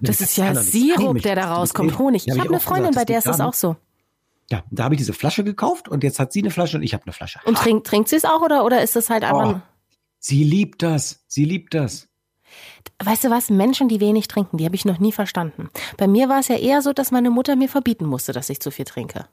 Das 0.00 0.20
ist 0.20 0.36
ja 0.36 0.54
Sirup, 0.54 1.20
der 1.22 1.34
da 1.34 1.42
Das 1.42 1.50
rauskommt. 1.58 1.98
Honig. 1.98 2.26
Ich 2.26 2.32
hab 2.32 2.38
habe 2.38 2.50
eine 2.50 2.58
auch 2.58 2.62
Freundin, 2.62 2.90
gesagt, 2.92 3.06
bei 3.08 3.12
der 3.12 3.20
das 3.20 3.26
ist 3.26 3.38
das 3.40 3.40
auch 3.40 3.54
so. 3.54 3.76
Ja, 4.50 4.62
da 4.70 4.84
habe 4.84 4.94
ich 4.94 4.98
diese 4.98 5.12
Flasche 5.12 5.42
gekauft 5.42 5.88
und 5.88 6.04
jetzt 6.04 6.20
hat 6.20 6.32
sie 6.32 6.40
eine 6.40 6.50
Flasche 6.50 6.76
und 6.76 6.82
ich 6.84 6.94
habe 6.94 7.02
eine 7.04 7.12
Flasche. 7.12 7.40
Und 7.46 7.56
trinkt, 7.58 7.86
trinkt 7.86 8.08
sie 8.10 8.16
es 8.16 8.24
auch 8.24 8.42
oder, 8.42 8.64
oder 8.64 8.82
ist 8.82 8.94
es 8.94 9.10
halt 9.10 9.24
einfach. 9.24 9.56
Oh, 9.56 9.60
sie 10.24 10.42
liebt 10.42 10.82
das. 10.82 11.24
Sie 11.28 11.44
liebt 11.44 11.74
das. 11.74 12.08
Weißt 13.02 13.24
du 13.24 13.30
was? 13.30 13.50
Menschen, 13.50 13.88
die 13.88 14.00
wenig 14.00 14.28
trinken, 14.28 14.56
die 14.56 14.64
habe 14.64 14.74
ich 14.74 14.84
noch 14.84 14.98
nie 14.98 15.12
verstanden. 15.12 15.70
Bei 15.96 16.06
mir 16.06 16.28
war 16.28 16.38
es 16.40 16.48
ja 16.48 16.56
eher 16.56 16.80
so, 16.80 16.92
dass 16.92 17.10
meine 17.10 17.30
Mutter 17.30 17.56
mir 17.56 17.68
verbieten 17.68 18.06
musste, 18.06 18.32
dass 18.32 18.48
ich 18.48 18.60
zu 18.60 18.70
viel 18.70 18.84
trinke. 18.84 19.26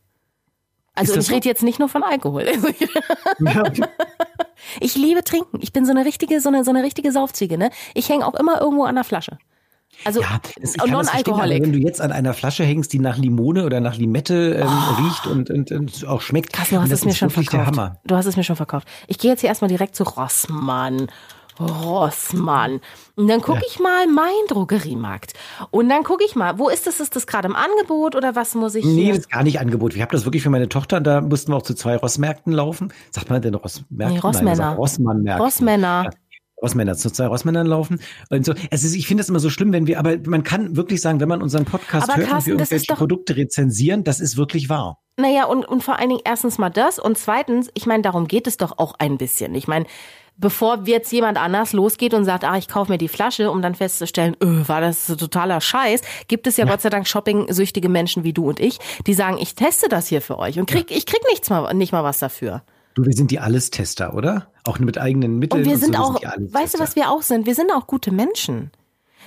Also 0.94 1.16
ich 1.16 1.28
so? 1.28 1.34
rede 1.34 1.48
jetzt 1.48 1.64
nicht 1.64 1.80
nur 1.80 1.88
von 1.88 2.04
Alkohol. 2.04 2.46
Ja. 3.40 3.64
Ich 4.80 4.96
liebe 4.96 5.24
trinken. 5.24 5.60
Ich 5.62 5.74
bin 5.74 5.86
so 5.86 5.92
eine 5.92 6.06
richtige, 6.06 6.40
so 6.40 6.50
eine, 6.50 6.64
so 6.64 6.70
eine 6.70 6.84
richtige 6.84 7.12
Saufziege, 7.12 7.58
ne? 7.58 7.72
Ich 7.94 8.08
hänge 8.10 8.26
auch 8.26 8.36
immer 8.36 8.62
irgendwo 8.62 8.84
an 8.84 8.96
der 8.96 9.04
Flasche. 9.04 9.38
Also 10.06 10.22
Ja, 10.22 10.40
das, 10.62 10.76
ich 10.76 10.86
non-alkoholic. 10.92 11.64
wenn 11.64 11.74
du 11.74 11.80
jetzt 11.80 12.02
an 12.02 12.12
einer 12.12 12.34
Flasche 12.34 12.64
hängst, 12.64 12.92
die 12.94 13.00
nach 13.00 13.18
Limone 13.18 13.66
oder 13.66 13.80
nach 13.80 13.96
Limette 13.98 14.56
ähm, 14.56 14.68
riecht 15.06 15.28
und, 15.28 15.50
und, 15.50 15.72
und 15.72 16.08
auch 16.08 16.22
schmeckt, 16.22 16.54
Krass, 16.54 16.70
du 16.70 16.80
hast 16.80 16.92
das 16.92 17.00
es 17.00 17.06
mir 17.06 17.14
schon 17.14 17.30
verkauft. 17.30 17.68
Hammer. 17.68 17.98
Du 18.06 18.16
hast 18.16 18.26
es 18.26 18.38
mir 18.38 18.44
schon 18.44 18.56
verkauft. 18.56 18.88
Ich 19.08 19.18
gehe 19.20 19.32
jetzt 19.32 19.42
hier 19.42 19.50
erstmal 19.50 19.70
direkt 19.70 19.96
zu 19.96 20.04
Rossmann. 20.04 21.08
Rossmann. 21.60 22.80
Und 23.16 23.28
dann 23.28 23.42
gucke 23.42 23.62
ich 23.68 23.80
mal 23.80 24.08
mein 24.08 24.32
Drogeriemarkt. 24.48 25.34
Und 25.70 25.90
dann 25.90 26.04
gucke 26.04 26.24
ich 26.26 26.36
mal, 26.36 26.58
wo 26.58 26.70
ist 26.70 26.88
das? 26.88 27.00
Ist 27.00 27.16
das 27.16 27.28
gerade 27.28 27.48
im 27.48 27.56
Angebot 27.56 28.16
oder 28.16 28.36
was 28.36 28.56
muss 28.56 28.74
ich 28.76 28.86
Nee, 28.86 29.04
hier? 29.04 29.10
das 29.10 29.20
ist 29.20 29.32
gar 29.32 29.44
nicht 29.44 29.60
Angebot. 29.60 29.94
Ich 29.96 30.02
habe 30.02 30.12
das 30.12 30.26
wirklich 30.26 30.44
für 30.44 30.50
meine 30.50 30.70
Tochter, 30.70 31.02
da 31.02 31.22
mussten 31.22 31.52
wir 31.52 31.58
auch 31.58 31.62
zu 31.62 31.76
zwei 31.76 31.98
Rossmärkten 31.98 32.54
laufen. 32.54 32.92
Sagt 33.12 33.30
man 33.30 33.42
denn 33.42 33.54
Rossmärkten? 33.56 34.16
Nee, 34.16 34.20
Rossmänner. 34.20 34.56
sagt 34.56 34.78
Rossmannmärkten. 34.78 35.46
Rossmänner. 35.46 36.04
Ja. 36.06 36.10
Rossmänner, 36.62 36.96
zu 36.96 37.10
zwei 37.12 37.28
Rossmännern 37.28 37.66
laufen 37.68 38.00
und 38.30 38.46
so. 38.46 38.54
Es 38.70 38.84
ist, 38.84 38.96
ich 38.96 39.08
finde 39.08 39.22
das 39.22 39.30
immer 39.30 39.40
so 39.40 39.50
schlimm, 39.50 39.74
wenn 39.74 39.88
wir, 39.88 39.98
aber 40.00 40.18
man 40.26 40.44
kann 40.44 40.76
wirklich 40.76 41.02
sagen, 41.02 41.20
wenn 41.20 41.30
man 41.30 41.42
unseren 41.42 41.66
Podcast 41.66 42.10
Aber 42.10 42.20
hört 42.20 42.30
Carsten, 42.30 42.52
und 42.52 42.58
wir 42.60 42.64
irgendwelche 42.64 42.88
doch- 42.88 42.98
Produkte 42.98 43.36
rezensieren, 43.36 44.04
das 44.04 44.20
ist 44.20 44.38
wirklich 44.38 44.70
wahr. 44.70 45.00
Naja, 45.18 45.46
und, 45.46 45.66
und 45.66 45.84
vor 45.84 46.00
allen 46.00 46.10
Dingen 46.10 46.22
erstens 46.24 46.58
mal 46.58 46.70
das 46.70 46.98
und 47.00 47.18
zweitens, 47.18 47.70
ich 47.74 47.86
meine, 47.86 48.02
darum 48.04 48.28
geht 48.28 48.48
es 48.48 48.58
doch 48.58 48.78
auch 48.78 48.94
ein 48.98 49.18
bisschen. 49.18 49.54
Ich 49.56 49.68
meine, 49.68 49.86
bevor 50.38 50.84
jetzt 50.86 51.12
jemand 51.12 51.38
anders 51.38 51.74
losgeht 51.74 52.14
und 52.14 52.26
sagt, 52.26 52.44
ah, 52.44 52.58
ich 52.58 52.68
kaufe 52.68 52.92
mir 52.92 52.98
die 52.98 53.10
Flasche, 53.10 53.52
um 53.52 53.62
dann 53.62 53.76
festzustellen, 53.76 54.36
öh, 54.42 54.64
war 54.68 54.82
das 54.82 55.06
so 55.08 55.16
totaler 55.16 55.62
Scheiß, 55.62 56.02
gibt 56.28 56.48
es 56.48 56.58
ja, 56.58 56.66
Gott 56.66 56.82
sei 56.82 56.90
Dank 56.90 57.08
shopping-süchtige 57.08 57.90
Menschen 57.90 58.24
wie 58.24 58.34
du 58.34 58.48
und 58.50 58.60
ich, 58.60 58.80
die 59.06 59.14
sagen, 59.14 59.38
ich 59.40 59.54
teste 59.56 59.90
das 59.90 60.08
hier 60.08 60.22
für 60.22 60.40
euch 60.40 60.58
und 60.58 60.68
krieg, 60.68 60.90
ich 60.90 61.06
krieg 61.06 61.22
nichts 61.30 61.50
mal, 61.50 61.72
nicht 61.74 61.92
mal 61.92 62.04
was 62.04 62.20
dafür. 62.20 62.64
Du, 62.94 63.06
wir 63.06 63.14
sind 63.14 63.32
die 63.32 63.40
Allestester, 63.40 64.14
oder? 64.14 64.52
Auch 64.64 64.80
mit 64.80 64.98
eigenen 64.98 65.40
Mitteln. 65.40 65.64
Und 65.64 65.70
wir 65.70 65.78
sind 65.78 65.96
so, 65.96 66.02
auch, 66.02 66.20
die 66.20 66.28
Allestester. 66.28 66.60
weißt 66.60 66.74
du, 66.76 66.80
was 66.80 66.96
wir 66.96 67.10
auch 67.10 67.22
sind? 67.22 67.46
Wir 67.46 67.56
sind 67.56 67.72
auch 67.72 67.88
gute 67.88 68.12
Menschen. 68.12 68.72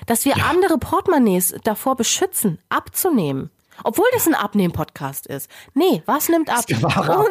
Dass 0.07 0.25
wir 0.25 0.35
andere 0.45 0.77
Portemonnaies 0.79 1.55
davor 1.65 1.97
beschützen, 1.97 2.59
abzunehmen. 2.69 3.51
Obwohl 3.83 4.07
das 4.13 4.27
ein 4.29 4.35
Abnehmen-Podcast 4.35 5.27
ist. 5.27 5.51
Nee, 5.75 6.03
was 6.07 6.29
nimmt 6.29 6.49
ab? 6.49 6.65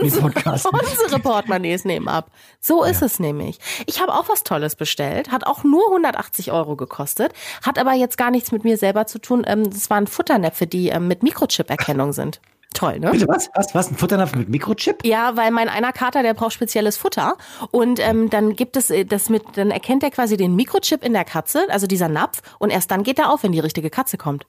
Unsere-. 0.01 0.25
Unsere 1.03 1.19
Portemonnaies 1.21 1.85
nehmen 1.85 2.09
ab. 2.09 2.31
So 2.59 2.83
ist 2.83 3.01
es 3.01 3.19
nämlich. 3.19 3.59
Ich 3.85 4.01
habe 4.01 4.13
auch 4.13 4.27
was 4.27 4.43
Tolles 4.43 4.75
bestellt, 4.75 5.31
hat 5.31 5.45
auch 5.45 5.63
nur 5.63 5.85
180 5.87 6.51
Euro 6.51 6.75
gekostet, 6.75 7.31
hat 7.61 7.79
aber 7.79 7.93
jetzt 7.93 8.17
gar 8.17 8.31
nichts 8.31 8.51
mit 8.51 8.65
mir 8.65 8.77
selber 8.77 9.05
zu 9.07 9.19
tun. 9.19 9.43
Ähm, 9.47 9.69
Das 9.69 9.89
waren 9.89 10.07
Futternäpfe, 10.07 10.67
die 10.67 10.89
ähm, 10.89 11.07
mit 11.07 11.23
Mikrochip-Erkennung 11.23 12.11
sind. 12.13 12.41
Toll, 12.73 12.99
ne? 12.99 13.11
Bitte, 13.11 13.27
was? 13.27 13.49
Was? 13.55 13.73
Was? 13.75 13.89
Ein 13.89 13.95
Futternapf 13.95 14.35
mit 14.35 14.49
Mikrochip? 14.49 15.05
Ja, 15.05 15.37
weil 15.37 15.51
mein 15.51 15.69
einer 15.69 15.93
Kater, 15.93 16.23
der 16.23 16.33
braucht 16.33 16.53
spezielles 16.53 16.97
Futter 16.97 17.37
und 17.71 17.99
ähm, 17.99 18.29
dann 18.29 18.55
gibt 18.55 18.75
es 18.77 18.89
äh, 18.89 19.05
das 19.05 19.29
mit, 19.29 19.43
dann 19.55 19.71
erkennt 19.71 20.03
er 20.03 20.11
quasi 20.11 20.37
den 20.37 20.55
Mikrochip 20.55 21.03
in 21.03 21.13
der 21.13 21.25
Katze, 21.25 21.65
also 21.69 21.87
dieser 21.87 22.09
Napf, 22.09 22.41
und 22.59 22.69
erst 22.69 22.91
dann 22.91 23.03
geht 23.03 23.19
er 23.19 23.31
auf, 23.31 23.43
wenn 23.43 23.51
die 23.51 23.59
richtige 23.59 23.89
Katze 23.89 24.17
kommt. 24.17 24.45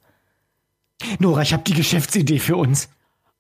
Nora, 1.19 1.43
ich 1.43 1.53
habe 1.53 1.63
die 1.65 1.75
Geschäftsidee 1.75 2.39
für 2.39 2.57
uns. 2.57 2.89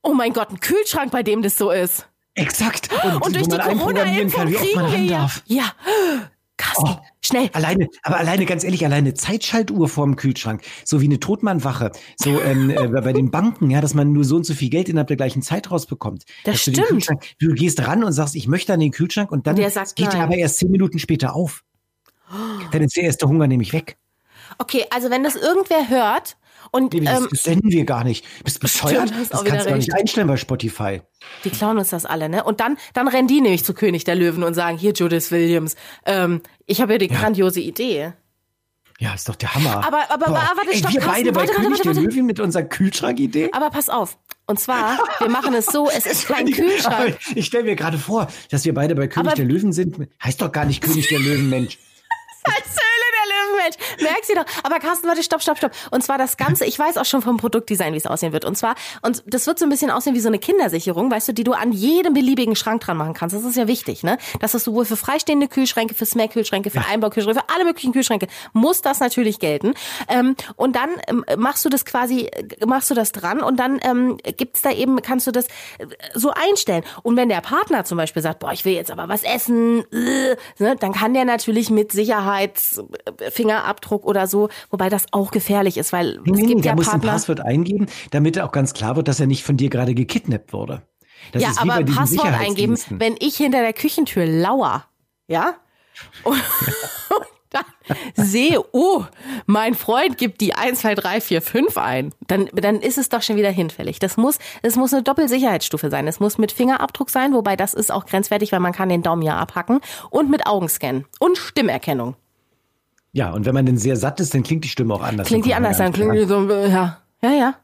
Oh 0.03 0.12
mein 0.12 0.33
Gott, 0.33 0.51
ein 0.51 0.61
Kühlschrank, 0.61 1.11
bei 1.11 1.23
dem 1.23 1.42
das 1.42 1.57
so 1.57 1.70
ist. 1.70 2.07
Exakt. 2.35 2.90
Und, 3.05 3.27
Und 3.27 3.37
durch 3.37 3.49
die 3.49 3.59
Corona-Impfung 3.59 4.53
kriegen 4.53 4.92
wir 4.92 4.99
ja. 4.99 5.18
darf. 5.18 5.42
Ja, 5.47 5.73
Carsten, 6.57 6.88
Oh. 6.88 6.97
schnell. 7.21 7.51
Alleine, 7.53 7.88
aber 8.03 8.17
alleine, 8.19 8.47
ganz 8.47 8.62
ehrlich, 8.62 8.85
alleine 8.85 9.14
Zeitschaltuhr 9.14 9.88
vorm 9.88 10.14
Kühlschrank, 10.17 10.62
so 10.85 11.01
wie 11.01 11.07
eine 11.07 11.19
Totmannwache, 11.19 11.90
so 12.17 12.40
ähm, 12.40 12.71
äh, 12.71 12.88
bei 12.88 13.12
den 13.12 13.31
Banken, 13.33 13.71
ja, 13.71 13.81
dass 13.81 13.95
man 13.95 14.12
nur 14.12 14.25
so 14.25 14.37
und 14.37 14.45
so 14.47 14.55
viel 14.55 14.71
Geld 14.71 14.88
innerhalb 14.88 15.09
der 15.09 15.17
gleichen 15.17 15.43
Zeit 15.43 15.71
rausbekommt. 15.71 16.25
Das 16.45 16.64
du 16.64 16.71
stimmt. 16.73 16.87
Kühlschrank- 16.88 17.25
Du 17.40 17.53
gehst 17.55 17.85
ran 17.87 18.05
und 18.05 18.12
sagst, 18.12 18.37
ich 18.37 18.47
möchte 18.47 18.73
an 18.73 18.81
den 18.81 18.93
Kühlschrank 18.93 19.33
und 19.33 19.47
dann 19.47 19.57
sagt 19.71 19.97
geht 19.97 20.09
nein. 20.09 20.17
er 20.19 20.23
aber 20.25 20.37
erst 20.37 20.59
zehn 20.59 20.71
Minuten 20.71 20.99
später 20.99 21.35
auf. 21.35 21.64
Dann 22.73 22.83
ist 22.83 22.97
der 22.97 23.05
erste 23.05 23.29
Hunger 23.29 23.47
nämlich 23.47 23.73
weg. 23.73 23.97
Okay, 24.59 24.85
also 24.90 25.11
wenn 25.11 25.23
das 25.25 25.35
irgendwer 25.37 25.88
hört 25.88 26.37
und 26.74 26.92
Nee, 26.92 27.00
das, 27.00 27.20
ähm, 27.20 27.28
das 27.30 27.42
senden 27.44 27.70
wir 27.70 27.84
gar 27.84 28.04
nicht. 28.04 28.24
Bist 28.44 28.60
bescheuert? 28.60 29.08
Stimmt, 29.08 29.32
das 29.32 29.44
kannst 29.44 29.64
du 29.66 29.70
gar 29.70 29.76
nicht 29.78 29.94
einstellen 29.94 30.26
bei 30.26 30.37
Spotify. 30.37 31.00
die 31.44 31.50
klauen 31.50 31.78
uns 31.78 31.90
das 31.90 32.04
alle, 32.04 32.28
ne? 32.28 32.44
Und 32.44 32.60
dann, 32.60 32.76
dann 32.92 33.08
rennen 33.08 33.28
die 33.28 33.40
nämlich 33.40 33.64
zu 33.64 33.72
König 33.74 34.04
der 34.04 34.14
Löwen 34.16 34.42
und 34.42 34.54
sagen, 34.54 34.76
hier 34.76 34.92
Judith 34.92 35.30
Williams, 35.30 35.76
ähm, 36.04 36.42
ich 36.66 36.80
habe 36.80 36.92
ja 36.92 36.98
die 36.98 37.08
grandiose 37.08 37.60
Idee. 37.60 38.12
Ja, 39.00 39.12
ist 39.14 39.28
doch 39.28 39.34
der 39.34 39.54
Hammer. 39.54 39.84
Aber- 39.87 40.08
aber- 40.10 40.26
Boah. 40.26 40.37
aber- 40.38 40.56
warte, 40.56 40.70
Ey, 40.70 40.78
stopp, 40.78 40.92
wir 40.92 41.00
beide 41.00 41.32
bei 41.32 41.40
warte, 41.40 41.52
König 41.54 41.70
warte, 41.70 41.82
der 41.82 41.96
warte. 41.96 42.00
Löwen 42.08 42.26
mit 42.26 42.38
unserer 42.40 42.62
Kühlschrankidee. 42.62 43.50
Aber 43.52 43.70
pass 43.70 43.88
auf. 43.88 44.18
Und 44.46 44.60
zwar, 44.60 44.98
wir 45.18 45.28
machen 45.30 45.52
es 45.54 45.66
so, 45.66 45.88
es 45.96 46.06
ist 46.06 46.28
kein 46.28 46.50
Kühlschrank. 46.50 46.94
Aber 46.94 47.37
Ich 47.37 47.46
stelle 47.46 47.64
mir 47.64 47.74
gerade 47.76 47.98
vor, 47.98 48.28
dass 48.50 48.64
wir 48.64 48.72
beide 48.74 48.94
bei 48.94 49.08
König 49.08 49.26
Aber- 49.28 49.37
der 49.37 49.46
Löwen 49.46 49.72
sind. 49.72 49.96
Heißt 50.22 50.40
doch 50.40 50.52
gar 50.52 50.64
nicht 50.64 50.80
König 50.82 51.08
der 51.08 51.18
Löwen, 51.18 51.48
Mensch. 51.48 51.78
Als 52.44 52.56
Höhle 52.56 52.84
Löwenmensch. 53.74 54.14
Merkst 54.14 54.30
du 54.30 54.34
doch. 54.34 54.44
Aber 54.62 54.78
Carsten, 54.78 55.08
warte, 55.08 55.22
stopp, 55.22 55.42
stopp, 55.42 55.58
stopp. 55.58 55.72
Und 55.90 56.02
zwar 56.02 56.18
das 56.18 56.37
Ganze, 56.37 56.64
ich 56.64 56.78
weiß 56.78 56.96
auch 56.98 57.04
schon 57.04 57.22
vom 57.22 57.37
Produktdesign, 57.37 57.92
wie 57.92 57.98
es 57.98 58.06
aussehen 58.06 58.32
wird. 58.32 58.44
Und 58.44 58.56
zwar, 58.56 58.74
und 59.02 59.22
das 59.26 59.46
wird 59.46 59.58
so 59.58 59.66
ein 59.66 59.68
bisschen 59.68 59.90
aussehen 59.90 60.14
wie 60.14 60.20
so 60.20 60.28
eine 60.28 60.38
Kindersicherung, 60.38 61.10
weißt 61.10 61.28
du, 61.28 61.32
die 61.32 61.44
du 61.44 61.52
an 61.52 61.72
jedem 61.72 62.14
beliebigen 62.14 62.56
Schrank 62.56 62.82
dran 62.82 62.96
machen 62.96 63.14
kannst. 63.14 63.34
Das 63.34 63.44
ist 63.44 63.56
ja 63.56 63.66
wichtig, 63.66 64.02
ne? 64.02 64.18
Das 64.40 64.54
ist 64.54 64.64
sowohl 64.64 64.84
für 64.84 64.96
freistehende 64.96 65.48
Kühlschränke, 65.48 65.94
für 65.94 66.06
Snack-Kühlschränke, 66.06 66.70
für 66.70 66.84
Einbaukühlschränke, 66.84 67.40
für 67.40 67.54
alle 67.54 67.64
möglichen 67.64 67.92
Kühlschränke 67.92 68.26
muss 68.52 68.82
das 68.82 69.00
natürlich 69.00 69.38
gelten. 69.38 69.74
Ähm, 70.08 70.37
und 70.56 70.76
dann 70.76 70.90
ähm, 71.08 71.24
machst 71.37 71.64
du 71.64 71.68
das 71.68 71.84
quasi, 71.84 72.26
äh, 72.26 72.66
machst 72.66 72.90
du 72.90 72.94
das 72.94 73.12
dran 73.12 73.40
und 73.40 73.58
dann 73.58 73.80
ähm, 73.82 74.18
gibt's 74.37 74.62
da 74.62 74.70
eben, 74.70 75.00
kannst 75.02 75.26
du 75.26 75.32
das 75.32 75.46
äh, 75.78 75.87
so 76.14 76.30
einstellen. 76.30 76.84
Und 77.02 77.16
wenn 77.16 77.28
der 77.28 77.40
Partner 77.40 77.84
zum 77.84 77.98
Beispiel 77.98 78.22
sagt, 78.22 78.40
boah, 78.40 78.52
ich 78.52 78.64
will 78.64 78.74
jetzt 78.74 78.90
aber 78.90 79.08
was 79.08 79.22
essen, 79.22 79.84
äh, 79.92 80.37
ne, 80.58 80.76
dann 80.78 80.92
kann 80.92 81.14
der 81.14 81.24
natürlich 81.24 81.70
mit 81.70 81.92
Sicherheitsfingerabdruck 83.64 84.05
oder 84.05 84.27
so, 84.27 84.48
wobei 84.70 84.88
das 84.88 85.07
auch 85.12 85.31
gefährlich 85.31 85.77
ist, 85.77 85.92
weil 85.92 86.20
Nee, 86.24 86.33
es 86.33 86.37
nee, 86.37 86.42
nee, 86.42 86.46
gibt 86.55 86.64
der 86.64 86.72
ja 86.72 86.77
muss 86.77 86.88
ein 86.88 86.92
Partner. 87.00 87.12
Passwort 87.12 87.40
eingeben, 87.40 87.87
damit 88.11 88.38
auch 88.40 88.53
ganz 88.53 88.74
klar 88.74 88.96
wird, 88.96 89.09
dass 89.09 89.20
er 89.20 89.27
nicht 89.27 89.44
von 89.44 89.57
dir 89.57 89.70
gerade 89.70 89.94
gekidnappt 89.94 90.53
wurde. 90.53 90.83
Das 91.33 91.42
ja, 91.42 91.53
aber 91.57 91.83
Passwort 91.85 92.27
eingeben, 92.27 92.79
wenn 92.90 93.16
ich 93.18 93.37
hinter 93.37 93.61
der 93.61 93.72
Küchentür 93.72 94.27
lauer, 94.27 94.85
ja? 95.27 95.55
Und, 96.22 96.35
und 97.11 97.27
dann 97.50 97.64
sehe, 98.14 98.61
oh, 98.72 99.05
mein 99.46 99.74
Freund 99.74 100.18
gibt 100.18 100.40
die 100.40 100.55
1, 100.55 100.81
2, 100.81 100.96
3, 100.96 101.20
4, 101.20 101.40
5 101.42 101.79
ein, 101.79 102.12
dann, 102.27 102.50
dann 102.53 102.81
ist 102.81 102.98
es 102.98 103.09
doch 103.09 103.22
schon 103.22 103.37
wieder 103.37 103.50
hinfällig. 103.50 104.00
Das 104.00 104.16
muss, 104.16 104.38
es 104.62 104.77
muss 104.77 104.92
eine 104.92 105.03
Doppelsicherheitsstufe 105.03 105.88
sein. 105.88 106.07
Es 106.09 106.20
muss 106.20 106.37
mit 106.37 106.53
Fingerabdruck 106.53 107.11
sein, 107.11 107.33
wobei 107.33 107.57
das 107.57 107.72
ist 107.72 107.92
auch 107.92 108.07
grenzwertig, 108.07 108.53
weil 108.53 108.61
man 108.61 108.72
kann 108.72 108.88
den 108.88 109.03
Daumen 109.03 109.22
ja 109.22 109.37
abhacken 109.38 109.81
und 110.11 110.31
mit 110.31 110.46
Augenscan 110.46 111.05
und 111.20 111.38
Stimmerkennung. 111.38 112.16
Ja, 113.14 113.31
und 113.31 113.46
wenn 113.46 113.55
man 113.55 113.64
denn 113.64 113.79
sehr 113.79 113.96
satt 113.96 114.18
ist, 114.18 114.35
dann 114.35 114.42
klingt 114.42 114.64
die 114.64 114.68
Stimme 114.68 114.92
auch 114.92 115.03
anders. 115.03 115.29
Klingt 115.29 115.46
die 115.46 115.55
anders, 115.55 115.79
dann 115.79 115.92
klingt 115.92 116.14
die 116.14 116.24
so, 116.24 116.50
ja, 116.50 117.00
ja, 117.22 117.31
ja. 117.31 117.55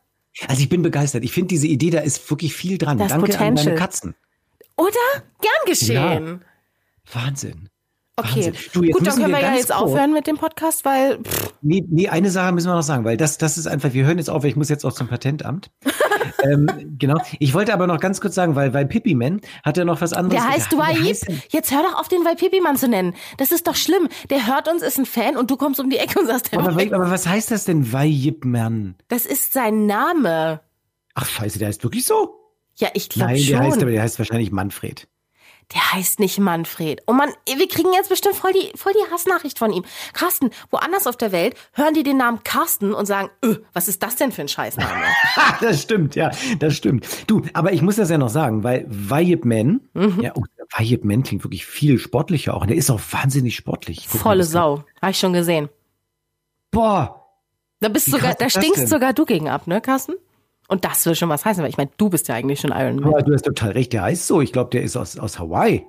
Also 0.46 0.62
ich 0.62 0.68
bin 0.68 0.80
begeistert. 0.80 1.24
Ich 1.24 1.32
finde 1.32 1.48
diese 1.48 1.66
Idee, 1.66 1.90
da 1.90 1.98
ist 1.98 2.30
wirklich 2.30 2.54
viel 2.54 2.78
dran. 2.78 2.98
Das 2.98 3.08
Danke 3.08 3.24
an 3.24 3.30
Potential. 3.32 3.64
deine 3.64 3.76
Katzen. 3.76 4.14
Oder? 4.76 4.92
Gern 5.40 5.66
geschehen. 5.66 6.44
Wahnsinn. 7.12 7.68
Okay. 8.20 8.52
Du, 8.72 8.80
gut, 8.82 9.06
dann 9.06 9.14
können 9.16 9.32
wir 9.32 9.40
ja 9.40 9.48
ganz 9.48 9.58
jetzt 9.60 9.74
aufhören 9.74 10.12
mit 10.12 10.26
dem 10.26 10.36
Podcast, 10.36 10.84
weil 10.84 11.18
pff, 11.22 11.54
Nee, 11.62 11.84
nee, 11.88 12.08
eine 12.08 12.30
Sache 12.30 12.52
müssen 12.52 12.68
wir 12.68 12.74
noch 12.74 12.82
sagen, 12.82 13.04
weil 13.04 13.16
das, 13.18 13.36
das 13.36 13.58
ist 13.58 13.66
einfach, 13.66 13.92
wir 13.92 14.06
hören 14.06 14.16
jetzt 14.18 14.30
auf, 14.30 14.42
weil 14.42 14.50
ich 14.50 14.56
muss 14.56 14.68
jetzt 14.70 14.84
auch 14.86 14.92
zum 14.92 15.08
Patentamt. 15.08 15.70
ähm, 16.44 16.96
genau. 16.98 17.20
Ich 17.38 17.52
wollte 17.54 17.74
aber 17.74 17.86
noch 17.86 18.00
ganz 18.00 18.20
kurz 18.20 18.34
sagen, 18.34 18.54
weil, 18.54 18.72
weil 18.72 18.86
Pippi 18.86 19.14
Man 19.14 19.40
hat 19.62 19.76
ja 19.76 19.84
noch 19.84 20.00
was 20.00 20.12
anderes. 20.12 20.42
der 20.42 20.50
heißt 20.50 20.72
denn- 20.72 21.42
Jetzt 21.50 21.70
hör 21.70 21.82
doch 21.82 22.00
auf, 22.00 22.08
den 22.08 22.24
Waipipi-Mann 22.24 22.76
zu 22.76 22.88
nennen. 22.88 23.14
Das 23.36 23.52
ist 23.52 23.66
doch 23.66 23.76
schlimm. 23.76 24.08
Der 24.30 24.46
hört 24.46 24.68
uns, 24.68 24.82
ist 24.82 24.98
ein 24.98 25.06
Fan 25.06 25.36
und 25.36 25.50
du 25.50 25.56
kommst 25.56 25.80
um 25.80 25.90
die 25.90 25.98
Ecke 25.98 26.18
und 26.18 26.26
sagst, 26.26 26.50
der 26.52 26.58
Aber, 26.60 26.70
aber 26.70 27.10
was 27.10 27.26
heißt 27.26 27.50
das 27.50 27.64
denn, 27.64 27.92
Wajib 27.92 28.44
Man? 28.44 28.94
das 29.08 29.26
ist 29.26 29.52
sein 29.52 29.86
Name. 29.86 30.60
Ach 31.14 31.26
scheiße, 31.26 31.58
der 31.58 31.68
heißt 31.68 31.82
wirklich 31.84 32.06
so? 32.06 32.36
Ja, 32.76 32.88
ich 32.94 33.08
glaube 33.10 33.32
Nein, 33.32 33.38
schon. 33.42 33.50
der 33.52 33.60
heißt 33.60 33.82
aber, 33.82 33.90
der 33.90 34.02
heißt 34.02 34.18
wahrscheinlich 34.18 34.50
Manfred. 34.52 35.08
Der 35.74 35.92
heißt 35.92 36.18
nicht 36.18 36.38
Manfred. 36.38 37.02
Oh 37.06 37.12
Mann, 37.12 37.30
wir 37.46 37.68
kriegen 37.68 37.92
jetzt 37.92 38.08
bestimmt 38.08 38.34
voll 38.34 38.52
die, 38.52 38.76
voll 38.76 38.92
die 38.92 39.12
Hassnachricht 39.12 39.58
von 39.58 39.72
ihm. 39.72 39.84
Carsten, 40.12 40.50
woanders 40.70 41.06
auf 41.06 41.16
der 41.16 41.30
Welt 41.30 41.54
hören 41.74 41.94
die 41.94 42.02
den 42.02 42.16
Namen 42.16 42.42
Carsten 42.42 42.92
und 42.92 43.06
sagen, 43.06 43.30
öh, 43.44 43.56
was 43.72 43.86
ist 43.86 44.02
das 44.02 44.16
denn 44.16 44.32
für 44.32 44.42
ein 44.42 44.48
Scheißname? 44.48 44.90
Das 45.60 45.82
stimmt, 45.82 46.16
ja, 46.16 46.30
das 46.58 46.74
stimmt. 46.74 47.06
Du, 47.28 47.42
aber 47.52 47.72
ich 47.72 47.82
muss 47.82 47.96
das 47.96 48.10
ja 48.10 48.18
noch 48.18 48.28
sagen, 48.30 48.64
weil 48.64 48.84
Wajib 48.88 49.44
Man, 49.44 49.80
Mhm. 49.94 50.20
ja, 50.20 50.32
oh, 50.34 50.42
Wajib 50.76 51.04
Man 51.04 51.22
klingt 51.22 51.44
wirklich 51.44 51.66
viel 51.66 51.98
sportlicher 51.98 52.54
auch. 52.54 52.62
Und 52.62 52.68
der 52.68 52.76
ist 52.76 52.90
auch 52.90 53.00
wahnsinnig 53.10 53.54
sportlich. 53.56 54.06
Guck 54.10 54.20
Volle 54.20 54.44
Sau. 54.44 54.84
Habe 55.00 55.10
ich 55.12 55.18
schon 55.18 55.32
gesehen. 55.32 55.68
Boah, 56.70 57.26
Da 57.80 57.88
bist 57.88 58.10
sogar, 58.10 58.34
da 58.34 58.48
stinkst 58.50 58.88
sogar 58.88 59.12
du 59.12 59.24
gegen 59.24 59.48
ab, 59.48 59.66
ne, 59.66 59.80
Carsten? 59.80 60.14
Und 60.70 60.84
das 60.84 61.04
will 61.04 61.14
schon 61.14 61.28
was 61.28 61.44
heißen, 61.44 61.62
weil 61.62 61.70
ich 61.70 61.76
meine, 61.76 61.90
du 61.96 62.08
bist 62.08 62.28
ja 62.28 62.34
eigentlich 62.36 62.60
schon 62.60 62.70
Iron 62.70 62.96
Man. 62.96 63.06
aber 63.12 63.22
du 63.22 63.32
hast 63.34 63.44
total 63.44 63.72
recht, 63.72 63.92
der 63.92 64.02
heißt 64.02 64.26
so. 64.26 64.40
Ich 64.40 64.52
glaube, 64.52 64.70
der 64.70 64.82
ist 64.82 64.96
aus, 64.96 65.18
aus 65.18 65.38
Hawaii. 65.38 65.84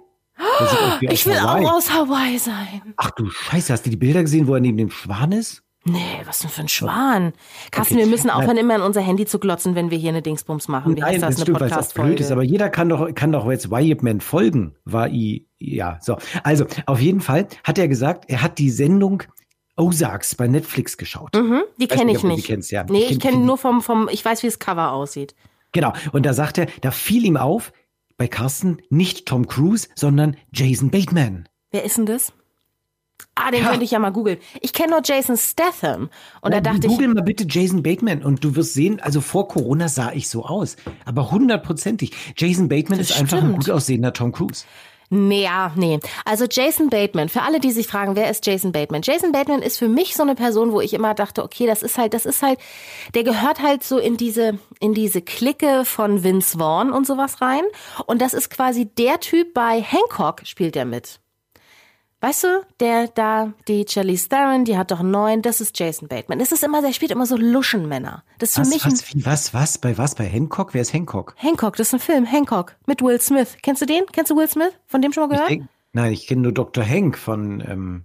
Wie 0.99 1.05
Ich 1.05 1.11
aus 1.21 1.25
will 1.27 1.39
Hawaii. 1.41 1.65
auch 1.65 1.73
aus 1.75 1.91
Hawaii 1.93 2.37
sein. 2.39 2.81
Ach 2.97 3.11
du 3.11 3.29
Scheiße, 3.29 3.71
hast 3.73 3.85
du 3.85 3.89
die 3.89 3.97
Bilder 3.97 4.21
gesehen, 4.21 4.47
wo 4.47 4.55
er 4.55 4.59
neben 4.61 4.77
dem 4.77 4.89
Schwan 4.89 5.31
ist? 5.31 5.63
Nee, 5.83 5.99
was 6.25 6.39
denn 6.39 6.49
für 6.51 6.61
ein 6.61 6.67
Schwan? 6.67 7.33
Carsten, 7.71 7.95
Okay. 7.95 8.03
wir 8.05 8.09
müssen 8.09 8.27
Nein. 8.27 8.37
aufhören, 8.37 8.57
immer 8.57 8.75
in 8.75 8.81
unser 8.81 9.01
Handy 9.01 9.25
zu 9.25 9.39
glotzen, 9.39 9.73
wenn 9.73 9.89
wir 9.89 9.97
hier 9.97 10.09
eine 10.09 10.21
Dingsbums 10.21 10.67
machen. 10.67 10.95
Wie 10.95 11.03
heißt 11.03 11.23
das? 11.23 11.37
Eine 11.37 11.45
blöd 11.45 11.55
ist. 11.57 11.69
Podcast-Folge. 11.69 12.31
Aber 12.31 12.43
jeder 12.43 12.69
kann 12.69 12.87
doch, 12.89 13.13
kann 13.15 13.31
doch 13.31 13.49
jetzt 13.49 13.71
Wyatt 13.71 14.03
Man 14.03 14.21
folgen. 14.21 14.75
War 14.85 15.09
i, 15.09 15.47
ja, 15.57 15.97
so. 16.01 16.17
Also, 16.43 16.65
auf 16.85 16.99
jeden 16.99 17.19
Fall 17.19 17.47
hat 17.63 17.79
er 17.79 17.87
gesagt, 17.87 18.25
er 18.27 18.43
hat 18.43 18.59
die 18.59 18.69
Sendung 18.69 19.23
Ozarks 19.81 20.35
bei 20.35 20.47
Netflix 20.47 20.95
geschaut. 20.97 21.33
Mhm, 21.35 21.63
die 21.77 21.87
kenne 21.87 22.05
nicht, 22.05 22.15
ich 22.17 22.21
die 22.21 22.27
nicht. 22.27 22.45
kennst, 22.47 22.71
ja. 22.71 22.83
Nee, 22.83 22.99
Ich 22.99 23.03
ich 23.03 23.09
kenn- 23.17 23.31
kenne 23.31 23.37
kenn- 23.37 23.45
nur 23.45 23.57
vom, 23.57 23.81
vom, 23.81 24.07
ich 24.11 24.23
weiß, 24.23 24.43
wie 24.43 24.47
das 24.47 24.59
Cover 24.59 24.91
aussieht. 24.93 25.35
Genau. 25.73 25.93
Und 26.11 26.25
da 26.25 26.33
sagt 26.33 26.57
er, 26.57 26.67
da 26.81 26.91
fiel 26.91 27.25
ihm 27.25 27.37
auf, 27.37 27.73
bei 28.17 28.27
Carsten 28.27 28.77
nicht 28.89 29.25
Tom 29.27 29.47
Cruise, 29.47 29.87
sondern 29.95 30.37
Jason 30.53 30.91
Bateman. 30.91 31.47
Wer 31.71 31.83
ist 31.83 31.97
denn 31.97 32.05
das? 32.05 32.33
Ah, 33.35 33.49
den 33.51 33.61
Ja. 33.63 33.69
könnte 33.69 33.85
ich 33.85 33.91
ja 33.91 33.99
mal 33.99 34.09
googeln. 34.11 34.37
Ich 34.61 34.73
kenne 34.73 34.91
nur 34.91 35.01
Jason 35.03 35.37
Statham. 35.37 36.09
Und 36.41 36.51
da 36.51 36.57
Ja, 36.57 36.61
dachte 36.61 36.87
ich, 36.87 36.87
Google 36.87 37.07
mal 37.09 37.21
bitte 37.23 37.45
Jason 37.47 37.81
Bateman 37.83 38.23
und 38.23 38.43
du 38.43 38.55
wirst 38.55 38.73
sehen, 38.73 38.99
also 38.99 39.21
vor 39.21 39.47
Corona 39.47 39.87
sah 39.89 40.11
ich 40.11 40.27
so 40.27 40.43
aus. 40.45 40.75
Aber 41.05 41.31
hundertprozentig. 41.31 42.11
Jason 42.35 42.67
Bateman 42.67 42.97
Das 42.99 43.11
ist 43.11 43.19
einfach 43.19 43.37
ein 43.37 43.43
stimmt. 43.45 43.57
gut 43.65 43.69
aussehender 43.69 44.11
Tom 44.13 44.31
Cruise. 44.31 44.65
Nee, 45.13 45.43
ja, 45.43 45.73
nee. 45.75 45.99
Also 46.23 46.45
Jason 46.49 46.89
Bateman, 46.89 47.27
für 47.27 47.41
alle, 47.41 47.59
die 47.59 47.71
sich 47.71 47.85
fragen, 47.85 48.15
wer 48.15 48.29
ist 48.29 48.47
Jason 48.47 48.71
Bateman? 48.71 49.01
Jason 49.03 49.33
Bateman 49.33 49.61
ist 49.61 49.77
für 49.77 49.89
mich 49.89 50.15
so 50.15 50.23
eine 50.23 50.35
Person, 50.35 50.71
wo 50.71 50.79
ich 50.79 50.93
immer 50.93 51.13
dachte, 51.13 51.43
okay, 51.43 51.67
das 51.67 51.83
ist 51.83 51.97
halt, 51.97 52.13
das 52.13 52.25
ist 52.25 52.41
halt, 52.41 52.59
der 53.13 53.25
gehört 53.25 53.61
halt 53.61 53.83
so 53.83 53.97
in 53.97 54.15
diese, 54.15 54.57
in 54.79 54.93
diese 54.93 55.21
Clique 55.21 55.83
von 55.83 56.23
Vince 56.23 56.57
Vaughn 56.57 56.93
und 56.93 57.05
sowas 57.05 57.41
rein. 57.41 57.63
Und 58.05 58.21
das 58.21 58.33
ist 58.33 58.49
quasi 58.49 58.85
der 58.85 59.19
Typ 59.19 59.53
bei 59.53 59.81
Hancock 59.81 60.43
spielt 60.45 60.77
er 60.77 60.85
mit. 60.85 61.19
Weißt 62.21 62.43
du, 62.43 62.47
der 62.79 63.07
da, 63.07 63.51
die 63.67 63.83
Charlize 63.89 64.29
Theron, 64.29 64.63
die 64.63 64.77
hat 64.77 64.91
doch 64.91 65.01
neun, 65.01 65.41
das 65.41 65.59
ist 65.59 65.77
Jason 65.79 66.07
Bateman. 66.07 66.37
Das 66.37 66.51
ist 66.51 66.63
immer, 66.63 66.81
der 66.81 66.93
spielt 66.93 67.09
immer 67.11 67.25
so 67.25 67.35
Luschenmänner. 67.35 68.23
Das 68.37 68.49
ist 68.49 68.55
für 68.55 68.61
Was, 68.61 68.69
mich 68.69 68.85
ein 68.85 68.91
was, 68.91 69.13
wie, 69.15 69.25
was, 69.25 69.53
was, 69.55 69.77
bei 69.79 69.97
was, 69.97 70.13
bei 70.15 70.25
Hancock? 70.25 70.73
Wer 70.75 70.83
ist 70.83 70.93
Hancock? 70.93 71.33
Hancock, 71.37 71.75
das 71.77 71.87
ist 71.87 71.93
ein 71.95 71.99
Film, 71.99 72.25
Hancock, 72.25 72.75
mit 72.85 73.01
Will 73.01 73.19
Smith. 73.19 73.57
Kennst 73.63 73.81
du 73.81 73.87
den? 73.87 74.03
Kennst 74.11 74.29
du 74.29 74.35
Will 74.35 74.47
Smith? 74.47 74.71
Von 74.85 75.01
dem 75.01 75.11
schon 75.13 75.23
mal 75.27 75.31
Ich 75.33 75.35
gehört? 75.37 75.49
denk, 75.49 75.67
nein, 75.93 76.13
ich 76.13 76.27
kenne 76.27 76.41
nur 76.41 76.51
Dr. 76.51 76.85
Hank 76.87 77.17
von, 77.17 77.61
ähm, 77.67 78.03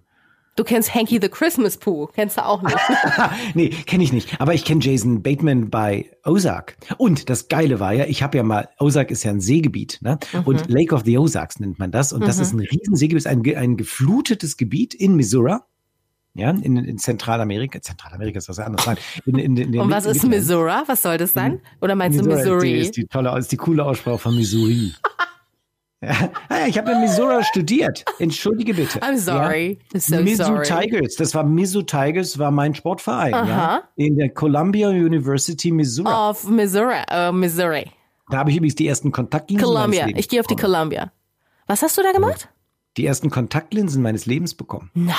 Du 0.56 0.64
kennst 0.64 0.94
Hanky 0.94 1.18
the 1.20 1.28
Christmas 1.28 1.76
Pooh, 1.76 2.08
kennst 2.14 2.38
du 2.38 2.44
auch 2.44 2.62
nicht. 2.62 2.76
nee, 3.54 3.68
kenne 3.68 4.02
ich 4.02 4.12
nicht. 4.12 4.40
Aber 4.40 4.54
ich 4.54 4.64
kenne 4.64 4.80
Jason 4.82 5.22
Bateman 5.22 5.68
bei 5.68 6.10
Ozark. 6.24 6.78
Und 6.96 7.28
das 7.28 7.48
Geile 7.48 7.78
war 7.78 7.92
ja, 7.92 8.06
ich 8.06 8.22
habe 8.22 8.38
ja 8.38 8.42
mal, 8.42 8.70
Ozark 8.78 9.10
ist 9.10 9.22
ja 9.22 9.32
ein 9.32 9.42
Seegebiet, 9.42 9.98
ne? 10.00 10.18
Mhm. 10.32 10.40
Und 10.44 10.70
Lake 10.70 10.94
of 10.94 11.02
the 11.04 11.18
Ozarks 11.18 11.60
nennt 11.60 11.78
man 11.78 11.90
das. 11.90 12.14
Und 12.14 12.26
das 12.26 12.38
ist 12.38 12.54
ein 12.54 12.60
riesen 12.60 12.96
Seegebiet, 12.96 13.26
ein, 13.26 13.44
ein 13.54 13.76
geflutetes 13.76 14.56
Gebiet 14.56 14.94
in 14.94 15.14
Missouri. 15.14 15.56
Ja, 16.32 16.50
in, 16.50 16.76
in 16.76 16.98
Zentralamerika. 16.98 17.80
Zentralamerika 17.80 18.38
ist 18.38 18.48
was 18.48 18.58
anderes. 18.58 18.86
In, 19.24 19.38
in, 19.38 19.56
in, 19.56 19.74
in 19.74 19.80
Und 19.80 19.90
was 19.90 20.06
ist. 20.06 20.26
Missouri? 20.26 20.72
Was 20.86 21.02
soll 21.02 21.18
das 21.18 21.34
sein? 21.34 21.60
Oder 21.82 21.94
meinst 21.94 22.18
du 22.18 22.24
Missouri? 22.24 22.36
Missouri? 22.36 22.72
Ist 22.72 22.96
die, 22.96 23.02
ist 23.02 23.10
die 23.10 23.12
tolle, 23.12 23.38
ist 23.38 23.52
die 23.52 23.56
coole 23.56 23.84
Aussprache 23.84 24.18
von 24.18 24.36
Missouri. 24.36 24.92
ja, 26.02 26.30
Ah, 26.48 26.66
ich 26.66 26.76
habe 26.78 26.92
in 26.92 27.00
Missouri 27.00 27.42
studiert. 27.50 28.04
Entschuldige 28.18 28.74
bitte. 28.74 28.98
I'm 29.00 29.16
sorry. 29.18 29.78
Ja. 29.92 30.00
So 30.00 30.16
Mizzou 30.16 30.44
sorry. 30.44 30.64
Tigers, 30.66 31.16
das 31.16 31.34
war 31.34 31.44
Mizzou 31.44 31.82
Tigers, 31.82 32.38
war 32.38 32.50
mein 32.50 32.74
Sportverein. 32.74 33.32
Ja? 33.32 33.40
Aha. 33.42 33.82
In 33.96 34.16
der 34.16 34.30
Columbia 34.30 34.88
University, 34.90 35.70
Missouri. 35.72 36.08
Of 36.12 36.48
Missouri. 36.48 37.02
Uh, 37.10 37.32
Missouri. 37.32 37.86
Da 38.30 38.38
habe 38.38 38.50
ich 38.50 38.56
übrigens 38.56 38.74
die 38.74 38.88
ersten 38.88 39.12
Kontaktlinsen 39.12 39.64
Columbia. 39.66 40.00
meines 40.02 40.06
Lebens 40.06 40.20
Ich 40.20 40.28
gehe 40.28 40.40
auf 40.40 40.46
die 40.46 40.54
bekommen. 40.56 40.74
Columbia. 40.74 41.12
Was 41.66 41.82
hast 41.82 41.96
du 41.98 42.02
da 42.02 42.12
gemacht? 42.12 42.48
Die 42.96 43.06
ersten 43.06 43.30
Kontaktlinsen 43.30 44.02
meines 44.02 44.26
Lebens 44.26 44.54
bekommen. 44.54 44.90
Nein. 44.94 45.14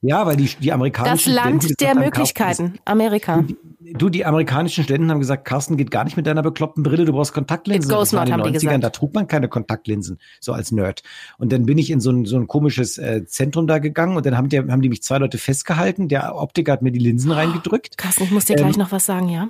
Ja, 0.00 0.26
weil 0.26 0.36
die, 0.36 0.44
die 0.46 0.66
Das 0.68 0.74
amerikanischen 0.74 1.32
Land 1.32 1.64
Studenten 1.64 1.76
der 1.78 1.88
gesagt 1.88 1.88
haben, 1.88 2.04
Möglichkeiten. 2.04 2.78
Amerika. 2.84 3.44
Du, 3.80 4.08
die 4.10 4.24
amerikanischen 4.24 4.84
Studenten 4.84 5.10
haben 5.10 5.18
gesagt, 5.18 5.44
Carsten 5.44 5.76
geht 5.76 5.90
gar 5.90 6.04
nicht 6.04 6.16
mit 6.16 6.26
deiner 6.26 6.42
bekloppten 6.42 6.84
Brille, 6.84 7.04
du 7.04 7.12
brauchst 7.12 7.32
Kontaktlinsen. 7.32 7.90
It 7.90 7.96
goes 7.96 8.10
Das 8.10 8.20
not, 8.20 8.30
haben 8.30 8.44
die 8.44 8.50
90ern, 8.50 8.60
gesagt. 8.60 8.84
da 8.84 8.90
trug 8.90 9.14
man 9.14 9.26
keine 9.26 9.48
Kontaktlinsen, 9.48 10.18
so 10.40 10.52
als 10.52 10.70
Nerd. 10.70 11.02
Und 11.38 11.52
dann 11.52 11.66
bin 11.66 11.78
ich 11.78 11.90
in 11.90 12.00
so 12.00 12.10
ein, 12.12 12.26
so 12.26 12.36
ein 12.36 12.46
komisches 12.46 12.98
äh, 12.98 13.24
Zentrum 13.26 13.66
da 13.66 13.78
gegangen 13.78 14.16
und 14.16 14.24
dann 14.24 14.36
haben 14.36 14.48
die, 14.48 14.58
haben 14.58 14.82
die 14.82 14.88
mich 14.88 15.02
zwei 15.02 15.18
Leute 15.18 15.36
festgehalten. 15.38 16.06
Der 16.08 16.36
Optiker 16.36 16.72
hat 16.72 16.82
mir 16.82 16.92
die 16.92 17.00
Linsen 17.00 17.32
reingedrückt. 17.32 17.98
Carsten, 17.98 18.22
ich 18.24 18.30
muss 18.30 18.44
dir 18.44 18.56
Ähm, 18.56 18.64
gleich 18.66 18.76
noch 18.76 18.92
was 18.92 19.04
sagen, 19.06 19.28
ja? 19.30 19.48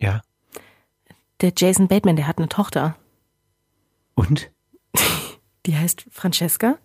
Ja. 0.00 0.22
Der 1.40 1.52
Jason 1.56 1.86
Bateman, 1.86 2.16
der 2.16 2.26
hat 2.26 2.38
eine 2.38 2.48
Tochter. 2.48 2.96
Und? 4.14 4.50
Die 5.66 5.76
heißt 5.76 6.06
Francesca 6.10 6.78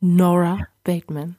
Nora 0.00 0.66
Bateman. 0.84 1.36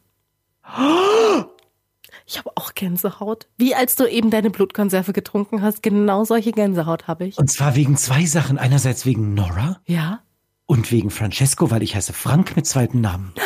Ich 2.26 2.38
habe 2.38 2.52
auch 2.56 2.74
Gänsehaut. 2.76 3.48
Wie 3.58 3.74
als 3.76 3.96
du 3.96 4.06
eben 4.06 4.30
deine 4.30 4.50
Blutkonserve 4.52 5.14
getrunken 5.14 5.62
hast, 5.62 5.82
genau 5.82 6.24
solche 6.26 6.52
Gänsehaut 6.52 7.08
habe 7.08 7.26
ich. 7.26 7.38
Und 7.38 7.50
zwar 7.50 7.76
wegen 7.76 7.98
zwei 7.98 8.26
Sachen. 8.26 8.58
Einerseits 8.60 9.06
wegen 9.06 9.34
Nora 9.34 9.82
Ja? 9.86 10.22
und 10.68 10.92
wegen 10.92 11.10
Francesco, 11.10 11.72
weil 11.72 11.82
ich 11.82 11.96
heiße 11.96 12.14
Frank 12.14 12.56
mit 12.56 12.68
zweiten 12.68 13.02
Namen. 13.02 13.34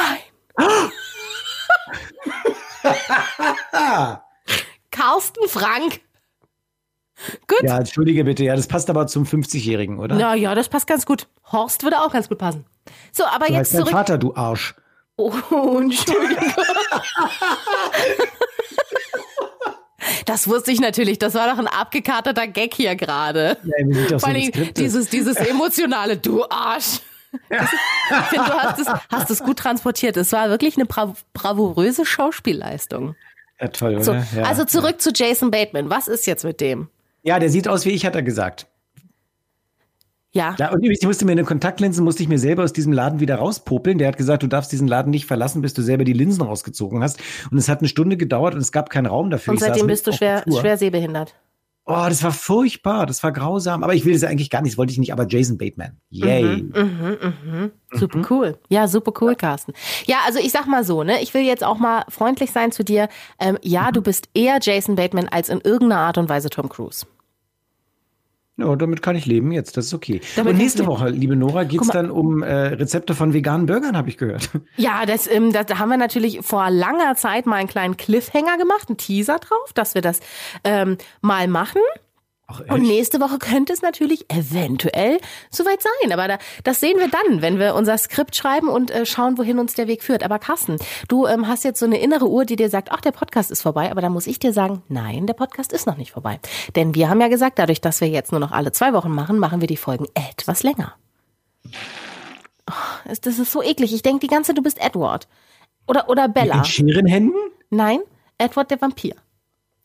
Carsten 4.91 5.47
Frank. 5.47 6.01
Gut. 7.47 7.63
Ja, 7.63 7.77
entschuldige 7.79 8.23
bitte. 8.25 8.43
Ja, 8.43 8.55
das 8.55 8.67
passt 8.67 8.89
aber 8.89 9.07
zum 9.07 9.23
50-Jährigen, 9.23 9.99
oder? 9.99 10.15
Na 10.15 10.35
ja, 10.35 10.55
das 10.55 10.67
passt 10.67 10.87
ganz 10.87 11.05
gut. 11.05 11.27
Horst 11.51 11.83
würde 11.83 12.01
auch 12.01 12.11
ganz 12.11 12.27
gut 12.27 12.37
passen. 12.37 12.65
So, 13.11 13.23
aber 13.25 13.45
Du 13.47 13.53
jetzt 13.53 13.59
heißt 13.59 13.73
dein 13.75 13.79
zurück. 13.81 13.91
Vater, 13.91 14.17
du 14.17 14.35
Arsch. 14.35 14.75
Oh, 15.15 15.79
Entschuldigung. 15.79 16.53
Das 20.25 20.47
wusste 20.47 20.71
ich 20.71 20.79
natürlich. 20.79 21.19
Das 21.19 21.33
war 21.33 21.47
doch 21.49 21.59
ein 21.59 21.67
abgekaterter 21.67 22.47
Gag 22.47 22.73
hier 22.73 22.95
gerade. 22.95 23.57
Ja, 23.63 24.19
Vor 24.19 24.29
allem 24.29 24.51
dieses, 24.75 25.09
dieses 25.09 25.37
emotionale 25.49 26.17
Du 26.17 26.43
Arsch. 26.49 26.99
Das, 27.49 27.69
ich 27.71 28.27
finde, 28.27 28.45
du 28.45 28.53
hast 28.53 28.79
es, 28.79 28.87
hast 29.11 29.31
es 29.31 29.43
gut 29.43 29.57
transportiert. 29.59 30.17
Es 30.17 30.31
war 30.31 30.49
wirklich 30.49 30.77
eine 30.77 30.85
bra 30.85 31.13
bravouröse 31.33 32.05
Schauspielleistung. 32.05 33.15
Ja, 33.59 33.67
toll, 33.69 33.95
oder? 33.95 34.03
So, 34.03 34.13
ja. 34.13 34.43
also 34.43 34.65
zurück 34.65 35.01
zu 35.01 35.11
Jason 35.13 35.51
Bateman. 35.51 35.89
Was 35.89 36.07
ist 36.07 36.27
jetzt 36.27 36.43
mit 36.43 36.61
dem? 36.61 36.89
ja, 37.23 37.39
der 37.39 37.49
sieht 37.49 37.67
aus 37.67 37.85
wie 37.85 37.91
ich, 37.91 38.05
hat 38.05 38.15
er 38.15 38.21
gesagt. 38.21 38.67
Ja, 40.33 40.55
Ja, 40.57 40.71
und 40.71 40.83
ich 40.83 41.01
musste 41.03 41.25
mir 41.25 41.33
eine 41.33 41.43
Kontaktlinsen, 41.43 42.03
musste 42.03 42.23
ich 42.23 42.29
mir 42.29 42.39
selber 42.39 42.63
aus 42.63 42.73
diesem 42.73 42.91
Laden 42.91 43.19
wieder 43.19 43.35
rauspopeln. 43.35 43.99
Der 43.99 44.07
hat 44.07 44.17
gesagt, 44.17 44.41
du 44.43 44.47
darfst 44.47 44.71
diesen 44.71 44.87
Laden 44.87 45.11
nicht 45.11 45.27
verlassen, 45.27 45.61
bis 45.61 45.73
du 45.73 45.81
selber 45.83 46.03
die 46.03 46.13
Linsen 46.13 46.41
rausgezogen 46.41 47.03
hast. 47.03 47.19
Und 47.51 47.57
es 47.57 47.69
hat 47.69 47.79
eine 47.79 47.87
Stunde 47.87 48.17
gedauert 48.17 48.55
und 48.55 48.61
es 48.61 48.71
gab 48.71 48.89
keinen 48.89 49.05
Raum 49.05 49.29
dafür. 49.29 49.51
und 49.51 49.57
Ich 49.57 49.63
seitdem 49.63 49.87
bist 49.87 50.07
du 50.07 50.11
schwer, 50.11 50.43
schwer 50.59 50.77
sehbehindert. 50.77 51.35
Oh, 51.85 52.05
das 52.07 52.23
war 52.23 52.31
furchtbar, 52.31 53.05
das 53.05 53.21
war 53.23 53.33
grausam. 53.33 53.83
Aber 53.83 53.93
ich 53.93 54.05
will 54.05 54.13
das 54.13 54.23
eigentlich 54.23 54.49
gar 54.49 54.61
nicht, 54.61 54.73
das 54.73 54.77
wollte 54.77 54.93
ich 54.93 54.99
nicht, 54.99 55.11
aber 55.11 55.27
Jason 55.27 55.57
Bateman. 55.57 55.97
Yay. 56.09 56.63
Mhm. 56.63 57.71
Super 57.91 58.21
cool. 58.29 58.57
Ja, 58.69 58.87
super 58.87 59.11
cool, 59.21 59.35
Carsten. 59.35 59.73
Ja, 60.05 60.17
also 60.25 60.39
ich 60.39 60.51
sag 60.51 60.65
mal 60.65 60.85
so, 60.85 61.03
ne, 61.03 61.21
ich 61.21 61.33
will 61.33 61.41
jetzt 61.43 61.63
auch 61.63 61.77
mal 61.77 62.05
freundlich 62.07 62.51
sein 62.51 62.71
zu 62.71 62.83
dir. 62.83 63.09
Ähm, 63.37 63.57
ja, 63.61 63.91
du 63.91 64.01
bist 64.01 64.29
eher 64.33 64.59
Jason 64.61 64.95
Bateman 64.95 65.27
als 65.27 65.49
in 65.49 65.59
irgendeiner 65.61 65.99
Art 66.01 66.17
und 66.17 66.29
Weise 66.29 66.49
Tom 66.49 66.69
Cruise. 66.69 67.05
Ja, 68.55 68.75
damit 68.75 69.01
kann 69.01 69.15
ich 69.15 69.25
leben 69.25 69.51
jetzt, 69.51 69.77
das 69.77 69.87
ist 69.87 69.93
okay. 69.95 70.21
Damit 70.35 70.53
und 70.53 70.59
nächste 70.59 70.85
Woche, 70.85 71.09
liebe 71.09 71.35
Nora, 71.35 71.63
geht's 71.63 71.87
dann 71.87 72.11
um 72.11 72.43
äh, 72.43 72.53
Rezepte 72.53 73.15
von 73.15 73.33
veganen 73.33 73.65
Burgern, 73.65 73.97
habe 73.97 74.09
ich 74.09 74.17
gehört. 74.17 74.49
Ja, 74.77 75.05
das, 75.05 75.29
ähm, 75.29 75.51
das, 75.51 75.67
da 75.67 75.79
haben 75.79 75.89
wir 75.89 75.97
natürlich 75.97 76.41
vor 76.41 76.69
langer 76.69 77.15
Zeit 77.15 77.45
mal 77.45 77.55
einen 77.55 77.67
kleinen 77.67 77.97
Cliffhanger 77.97 78.57
gemacht, 78.57 78.89
einen 78.89 78.97
Teaser 78.97 79.39
drauf, 79.39 79.73
dass 79.73 79.95
wir 79.95 80.01
das 80.01 80.19
ähm, 80.63 80.97
mal 81.21 81.47
machen. 81.47 81.81
Ach, 82.53 82.73
und 82.73 82.83
nächste 82.83 83.19
Woche 83.19 83.37
könnte 83.37 83.73
es 83.73 83.81
natürlich 83.81 84.25
eventuell 84.29 85.19
soweit 85.49 85.81
sein. 85.81 86.11
Aber 86.11 86.27
da, 86.27 86.37
das 86.63 86.79
sehen 86.79 86.97
wir 86.99 87.09
dann, 87.09 87.41
wenn 87.41 87.59
wir 87.59 87.75
unser 87.75 87.97
Skript 87.97 88.35
schreiben 88.35 88.67
und 88.67 88.91
äh, 88.91 89.05
schauen, 89.05 89.37
wohin 89.37 89.59
uns 89.59 89.73
der 89.73 89.87
Weg 89.87 90.03
führt. 90.03 90.23
Aber 90.23 90.39
Carsten, 90.39 90.77
du 91.07 91.25
ähm, 91.27 91.47
hast 91.47 91.63
jetzt 91.63 91.79
so 91.79 91.85
eine 91.85 91.99
innere 91.99 92.29
Uhr, 92.29 92.45
die 92.45 92.55
dir 92.55 92.69
sagt, 92.69 92.91
ach, 92.91 93.01
der 93.01 93.11
Podcast 93.11 93.51
ist 93.51 93.61
vorbei. 93.61 93.91
Aber 93.91 94.01
da 94.01 94.09
muss 94.09 94.27
ich 94.27 94.39
dir 94.39 94.53
sagen, 94.53 94.83
nein, 94.87 95.27
der 95.27 95.33
Podcast 95.33 95.73
ist 95.73 95.87
noch 95.87 95.97
nicht 95.97 96.11
vorbei. 96.11 96.39
Denn 96.75 96.95
wir 96.95 97.09
haben 97.09 97.21
ja 97.21 97.27
gesagt, 97.27 97.59
dadurch, 97.59 97.81
dass 97.81 98.01
wir 98.01 98.07
jetzt 98.07 98.31
nur 98.31 98.39
noch 98.39 98.51
alle 98.51 98.71
zwei 98.71 98.93
Wochen 98.93 99.11
machen, 99.11 99.39
machen 99.39 99.61
wir 99.61 99.67
die 99.67 99.77
Folgen 99.77 100.05
etwas 100.13 100.63
länger. 100.63 100.93
Oh, 102.69 103.09
das 103.21 103.39
ist 103.39 103.51
so 103.51 103.61
eklig. 103.61 103.93
Ich 103.93 104.03
denke 104.03 104.21
die 104.21 104.27
ganze 104.27 104.49
Zeit, 104.49 104.57
du 104.57 104.63
bist 104.63 104.79
Edward. 104.81 105.27
Oder, 105.87 106.09
oder 106.09 106.27
Bella. 106.27 106.57
Mit 106.57 106.67
Scherenhänden? 106.67 107.35
Nein, 107.69 107.99
Edward 108.37 108.71
der 108.71 108.81
Vampir. 108.81 109.15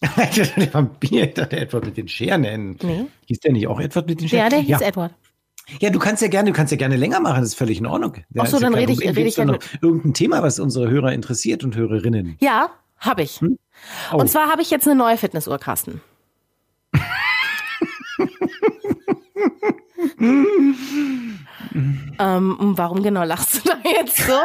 der 0.57 0.75
Vampir, 0.75 1.25
ich 1.25 1.35
dachte 1.35 1.57
Edward 1.57 1.87
mit 1.87 1.97
den 1.97 2.09
Scheren. 2.09 2.77
Nee. 2.83 3.07
Hieß 3.27 3.41
der 3.41 3.53
nicht 3.53 3.67
auch 3.67 3.81
Edward 3.81 4.07
mit 4.07 4.21
den 4.21 4.29
Scheren? 4.29 4.45
Ja, 4.45 4.49
der 4.49 4.61
hieß 4.61 4.81
ja. 4.81 4.87
Edward. 4.87 5.13
Ja, 5.81 5.91
du 5.91 5.99
kannst 5.99 6.23
ja 6.23 6.29
gerne, 6.29 6.51
du 6.51 6.57
kannst 6.57 6.71
ja 6.71 6.79
gerne 6.79 6.97
länger 6.97 7.21
machen, 7.21 7.41
das 7.41 7.51
ist 7.51 7.57
völlig 7.57 7.79
in 7.79 7.87
Ordnung. 7.87 8.15
Ach 8.39 8.47
so, 8.47 8.59
dann 8.59 8.75
rede 8.75 8.93
ich, 8.93 9.01
rede 9.01 9.21
ich 9.23 9.37
ja 9.37 9.45
noch 9.45 9.59
irgendein 9.83 10.15
Thema, 10.15 10.43
was 10.43 10.59
unsere 10.61 10.89
Hörer 10.89 11.13
interessiert 11.13 11.63
und 11.63 11.77
Hörerinnen. 11.77 12.37
Ja, 12.41 12.71
habe 12.99 13.23
ich. 13.23 13.41
Hm? 13.41 13.59
Oh. 14.13 14.17
Und 14.17 14.29
zwar 14.29 14.49
habe 14.51 14.63
ich 14.63 14.71
jetzt 14.71 14.87
eine 14.87 14.97
neue 14.97 15.19
Fitnessuhr, 15.19 15.59
Carsten. 15.59 16.01
ähm, 22.19 22.57
warum 22.59 23.03
genau 23.03 23.25
lachst 23.25 23.57
du 23.57 23.61
da 23.69 23.79
jetzt 23.85 24.17
so? 24.17 24.33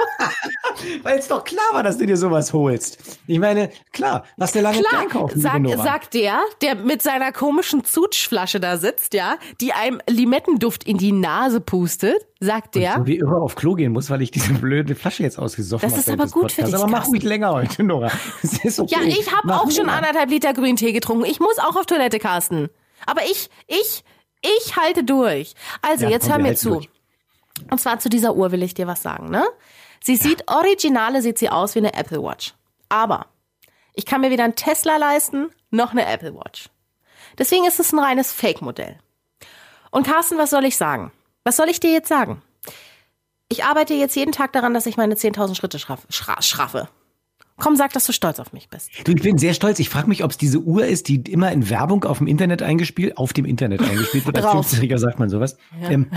Weil 1.04 1.19
es 1.19 1.28
doch 1.28 1.43
klar 1.43 1.65
war, 1.72 1.84
dass 1.84 1.98
du 1.98 2.06
dir 2.06 2.17
sowas 2.17 2.54
holst. 2.54 3.19
Ich 3.28 3.39
meine, 3.39 3.69
klar, 3.91 4.24
was 4.38 4.52
der 4.52 4.62
lange 4.62 4.80
klar, 4.80 5.02
einkaufen. 5.02 5.39
Sag, 5.39 5.67
sagt 5.78 6.13
der, 6.13 6.41
der 6.62 6.76
mit 6.76 7.02
seiner 7.02 7.32
komischen 7.32 7.84
Zutschflasche 7.84 8.60
da 8.60 8.78
sitzt, 8.78 9.13
ja, 9.13 9.38
die 9.62 9.74
einem 9.74 10.02
Limettenduft 10.08 10.84
in 10.84 10.98
die 10.98 11.12
Nase 11.12 11.62
pustet, 11.62 12.26
sagt 12.39 12.76
der. 12.76 12.98
Und 13.00 13.08
wie 13.08 13.17
irre 13.17 13.41
auf 13.41 13.56
Klo 13.56 13.76
gehen 13.76 13.91
muss, 13.93 14.10
weil 14.10 14.22
ich 14.22 14.32
diese 14.32 14.54
blöde 14.54 14.96
Flasche 14.96 15.24
jetzt 15.24 15.39
ausgesoffen 15.39 15.89
habe. 15.89 15.98
Das 15.98 16.08
ist 16.08 16.13
aber 16.13 16.26
gut 16.26 16.43
Podcasts. 16.43 16.56
für 16.56 16.65
dich. 16.65 16.76
Aber 16.76 16.88
mach 16.88 17.08
mich 17.10 17.24
länger 17.24 17.52
heute, 17.54 17.84
Nora. 17.84 18.12
Okay. 18.76 18.96
Ja, 18.96 19.02
ich 19.04 19.32
habe 19.32 19.54
auch 19.56 19.69
schon 19.72 19.89
anderthalb 19.89 20.30
Liter 20.30 20.54
Grüntee 20.54 20.93
getrunken. 20.93 21.26
Ich 21.26 21.39
muss 21.39 21.58
auch 21.60 21.76
auf 21.76 21.86
Toilette, 21.86 22.17
Carsten. 22.17 22.69
Aber 23.06 23.22
ich, 23.24 23.50
ich, 23.67 24.04
ich 24.41 24.76
halte 24.78 25.04
durch. 25.04 25.54
Also, 25.82 26.06
ja, 26.06 26.12
jetzt 26.12 26.30
hör 26.30 26.39
mir 26.39 26.56
zu. 26.56 26.69
Durch. 26.69 26.89
Und 27.69 27.80
zwar 27.80 28.00
zu 28.00 28.10
dieser 28.10 28.36
Uhr 28.36 28.52
will 28.52 28.63
ich 28.63 28.74
dir 28.74 28.88
was 28.88 29.02
sagen, 29.02 29.30
ne? 29.30 29.43
Sie 30.06 30.18
sieht, 30.18 30.52
originale 30.52 31.22
sieht 31.22 31.38
sie 31.38 31.50
aus 31.50 31.76
wie 31.76 31.80
eine 31.80 31.94
Apple 31.94 32.22
Watch. 32.22 32.54
Aber 32.89 33.28
ich 33.94 34.06
kann 34.06 34.20
mir 34.20 34.32
weder 34.32 34.44
einen 34.44 34.56
Tesla 34.56 34.98
leisten, 34.98 35.50
noch 35.72 35.92
eine 35.92 36.06
Apple 36.06 36.36
Watch. 36.36 36.70
Deswegen 37.38 37.66
ist 37.66 37.80
es 37.80 37.94
ein 37.94 38.00
reines 38.00 38.34
Fake-Modell. 38.34 39.00
Und 39.92 40.06
Carsten, 40.06 40.38
was 40.38 40.50
soll 40.50 40.66
ich 40.66 40.76
sagen? 40.76 41.13
Was 41.46 41.56
soll 41.56 41.70
ich 41.70 41.80
dir 41.80 41.94
jetzt 41.94 42.10
sagen? 42.10 42.42
Ich 43.48 43.63
arbeite 43.63 43.94
jetzt 43.94 44.16
jeden 44.18 44.34
Tag 44.34 44.52
daran, 44.52 44.74
dass 44.74 44.88
ich 44.88 44.98
meine 44.98 45.16
10.000 45.16 45.56
Schritte 45.56 45.80
schraffe. 45.80 46.89
Komm, 47.63 47.78
sag, 47.78 47.93
dass 47.93 48.06
du 48.06 48.12
stolz 48.12 48.39
auf 48.39 48.52
mich 48.52 48.67
bist. 48.67 48.89
Du, 49.06 49.13
ich 49.13 49.21
bin 49.21 49.38
sehr 49.38 49.54
stolz. 49.54 49.80
Ich 49.80 49.88
frage 49.88 50.10
mich, 50.10 50.26
ob 50.26 50.32
es 50.32 50.38
diese 50.38 50.60
Uhr 50.60 50.86
ist, 50.86 51.08
die 51.08 51.21
immer 51.32 51.49
in 51.54 51.69
Werbung 51.69 52.04
auf 52.04 52.17
dem 52.17 52.28
Internet 52.28 52.62
eingespielt, 52.62 53.17
auf 53.17 53.32
dem 53.32 53.45
Internet 53.45 53.82
eingespielt 53.82 54.26
wird. 54.26 54.38
Als 54.38 54.69
50 54.69 54.99
sagt 54.99 55.17
man 55.17 55.30
sowas. 55.30 55.56
Ja. 55.82 55.91
Ähm, 55.91 56.08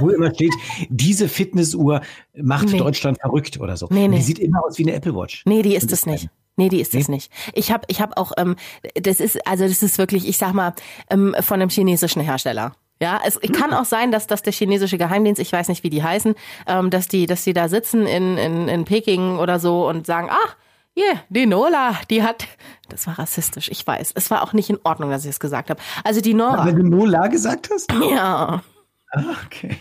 wo 0.00 0.08
immer 0.08 0.34
steht, 0.34 0.54
diese 0.88 1.28
Fitnessuhr 1.28 2.00
macht 2.34 2.70
nee. 2.70 2.78
Deutschland 2.78 3.20
verrückt 3.20 3.60
oder 3.60 3.76
so. 3.76 3.88
Nee, 3.90 4.08
nee. 4.08 4.16
Die 4.16 4.22
sieht 4.22 4.38
immer 4.38 4.64
aus 4.64 4.78
wie 4.78 4.84
eine 4.84 4.94
Apple 4.94 5.14
Watch. 5.14 5.42
Nee, 5.44 5.60
die 5.60 5.74
ist 5.74 5.92
es 5.92 6.06
nicht. 6.06 6.30
Nee, 6.56 6.70
die 6.70 6.80
ist 6.80 6.94
es 6.94 7.08
nee? 7.08 7.16
nicht. 7.16 7.30
Ich 7.52 7.70
habe 7.70 7.84
ich 7.88 8.00
hab 8.00 8.16
auch, 8.16 8.32
ähm, 8.38 8.56
das 8.94 9.20
ist, 9.20 9.46
also 9.46 9.68
das 9.68 9.82
ist 9.82 9.98
wirklich, 9.98 10.26
ich 10.26 10.38
sag 10.38 10.54
mal, 10.54 10.72
ähm, 11.10 11.36
von 11.40 11.60
einem 11.60 11.68
chinesischen 11.68 12.22
Hersteller. 12.22 12.72
Ja, 13.02 13.20
es 13.22 13.38
kann 13.52 13.74
auch 13.74 13.84
sein, 13.84 14.12
dass, 14.12 14.26
dass 14.26 14.40
der 14.40 14.54
chinesische 14.54 14.96
Geheimdienst, 14.96 15.42
ich 15.42 15.52
weiß 15.52 15.68
nicht, 15.68 15.84
wie 15.84 15.90
die 15.90 16.02
heißen, 16.02 16.34
ähm, 16.66 16.88
dass 16.88 17.06
die, 17.06 17.26
dass 17.26 17.44
die 17.44 17.52
da 17.52 17.68
sitzen 17.68 18.06
in, 18.06 18.38
in, 18.38 18.68
in 18.68 18.86
Peking 18.86 19.36
oder 19.36 19.58
so 19.58 19.86
und 19.86 20.06
sagen, 20.06 20.28
ach, 20.30 20.56
yeah, 21.00 21.22
die 21.28 21.46
Nola, 21.46 21.98
die 22.10 22.22
hat, 22.22 22.46
das 22.88 23.06
war 23.06 23.18
rassistisch, 23.18 23.70
ich 23.70 23.86
weiß. 23.86 24.12
Es 24.14 24.30
war 24.30 24.42
auch 24.42 24.52
nicht 24.52 24.70
in 24.70 24.78
Ordnung, 24.84 25.10
dass 25.10 25.24
ich 25.24 25.30
es 25.30 25.40
gesagt 25.40 25.70
habe. 25.70 25.80
Also 26.04 26.20
die 26.20 26.34
Nora. 26.34 26.64
Weil 26.64 26.74
du 26.74 26.82
Nola 26.82 27.26
gesagt 27.28 27.70
hast? 27.72 27.92
Ja. 28.10 28.62
Ah, 29.12 29.24
okay. 29.44 29.76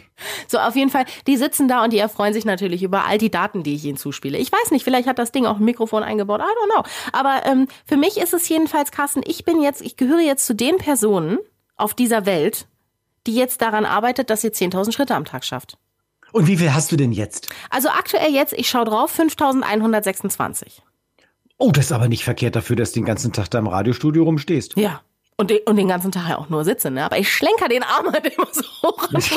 So, 0.47 0.57
auf 0.57 0.75
jeden 0.75 0.89
Fall, 0.89 1.05
die 1.27 1.37
sitzen 1.37 1.67
da 1.67 1.83
und 1.83 1.93
die 1.93 1.99
erfreuen 1.99 2.33
sich 2.33 2.45
natürlich 2.45 2.81
über 2.81 3.05
all 3.05 3.19
die 3.19 3.29
Daten, 3.29 3.61
die 3.61 3.75
ich 3.75 3.85
ihnen 3.85 3.97
zuspiele. 3.97 4.39
Ich 4.39 4.51
weiß 4.51 4.71
nicht, 4.71 4.83
vielleicht 4.83 5.07
hat 5.07 5.19
das 5.19 5.31
Ding 5.31 5.45
auch 5.45 5.57
ein 5.57 5.65
Mikrofon 5.65 6.01
eingebaut, 6.01 6.41
I 6.41 6.43
don't 6.43 6.73
know. 6.73 6.83
Aber 7.11 7.45
ähm, 7.45 7.67
für 7.85 7.95
mich 7.95 8.17
ist 8.17 8.33
es 8.33 8.49
jedenfalls, 8.49 8.91
Carsten, 8.91 9.21
ich 9.23 9.45
bin 9.45 9.61
jetzt, 9.61 9.81
ich 9.83 9.97
gehöre 9.97 10.21
jetzt 10.21 10.47
zu 10.47 10.55
den 10.55 10.77
Personen 10.77 11.37
auf 11.75 11.93
dieser 11.93 12.25
Welt, 12.25 12.67
die 13.27 13.35
jetzt 13.35 13.61
daran 13.61 13.85
arbeitet, 13.85 14.31
dass 14.31 14.41
sie 14.41 14.49
10.000 14.49 14.93
Schritte 14.93 15.13
am 15.13 15.25
Tag 15.25 15.45
schafft. 15.45 15.77
Und 16.31 16.47
wie 16.47 16.57
viel 16.57 16.73
hast 16.73 16.91
du 16.91 16.95
denn 16.95 17.11
jetzt? 17.11 17.49
Also 17.69 17.89
aktuell 17.89 18.33
jetzt, 18.33 18.53
ich 18.53 18.69
schaue 18.69 18.85
drauf, 18.85 19.17
5.126. 19.17 20.81
Oh, 21.59 21.71
das 21.71 21.85
ist 21.85 21.91
aber 21.91 22.07
nicht 22.07 22.23
verkehrt 22.23 22.55
dafür, 22.55 22.75
dass 22.77 22.93
du 22.93 23.01
den 23.01 23.05
ganzen 23.05 23.33
Tag 23.33 23.49
da 23.49 23.59
im 23.59 23.67
Radiostudio 23.67 24.23
rumstehst. 24.23 24.77
Ja. 24.77 25.01
Und 25.35 25.51
den, 25.51 25.59
und 25.65 25.77
den 25.77 25.87
ganzen 25.87 26.11
Tag 26.11 26.27
ja 26.27 26.37
auch 26.37 26.49
nur 26.49 26.65
sitze, 26.65 26.91
ne? 26.91 27.05
Aber 27.05 27.17
ich 27.17 27.31
schlenker 27.31 27.69
den 27.69 27.83
Arm 27.83 28.11
halt 28.11 28.25
immer 28.25 28.47
so 28.51 28.61
hoch. 28.83 29.07
ich 29.13 29.31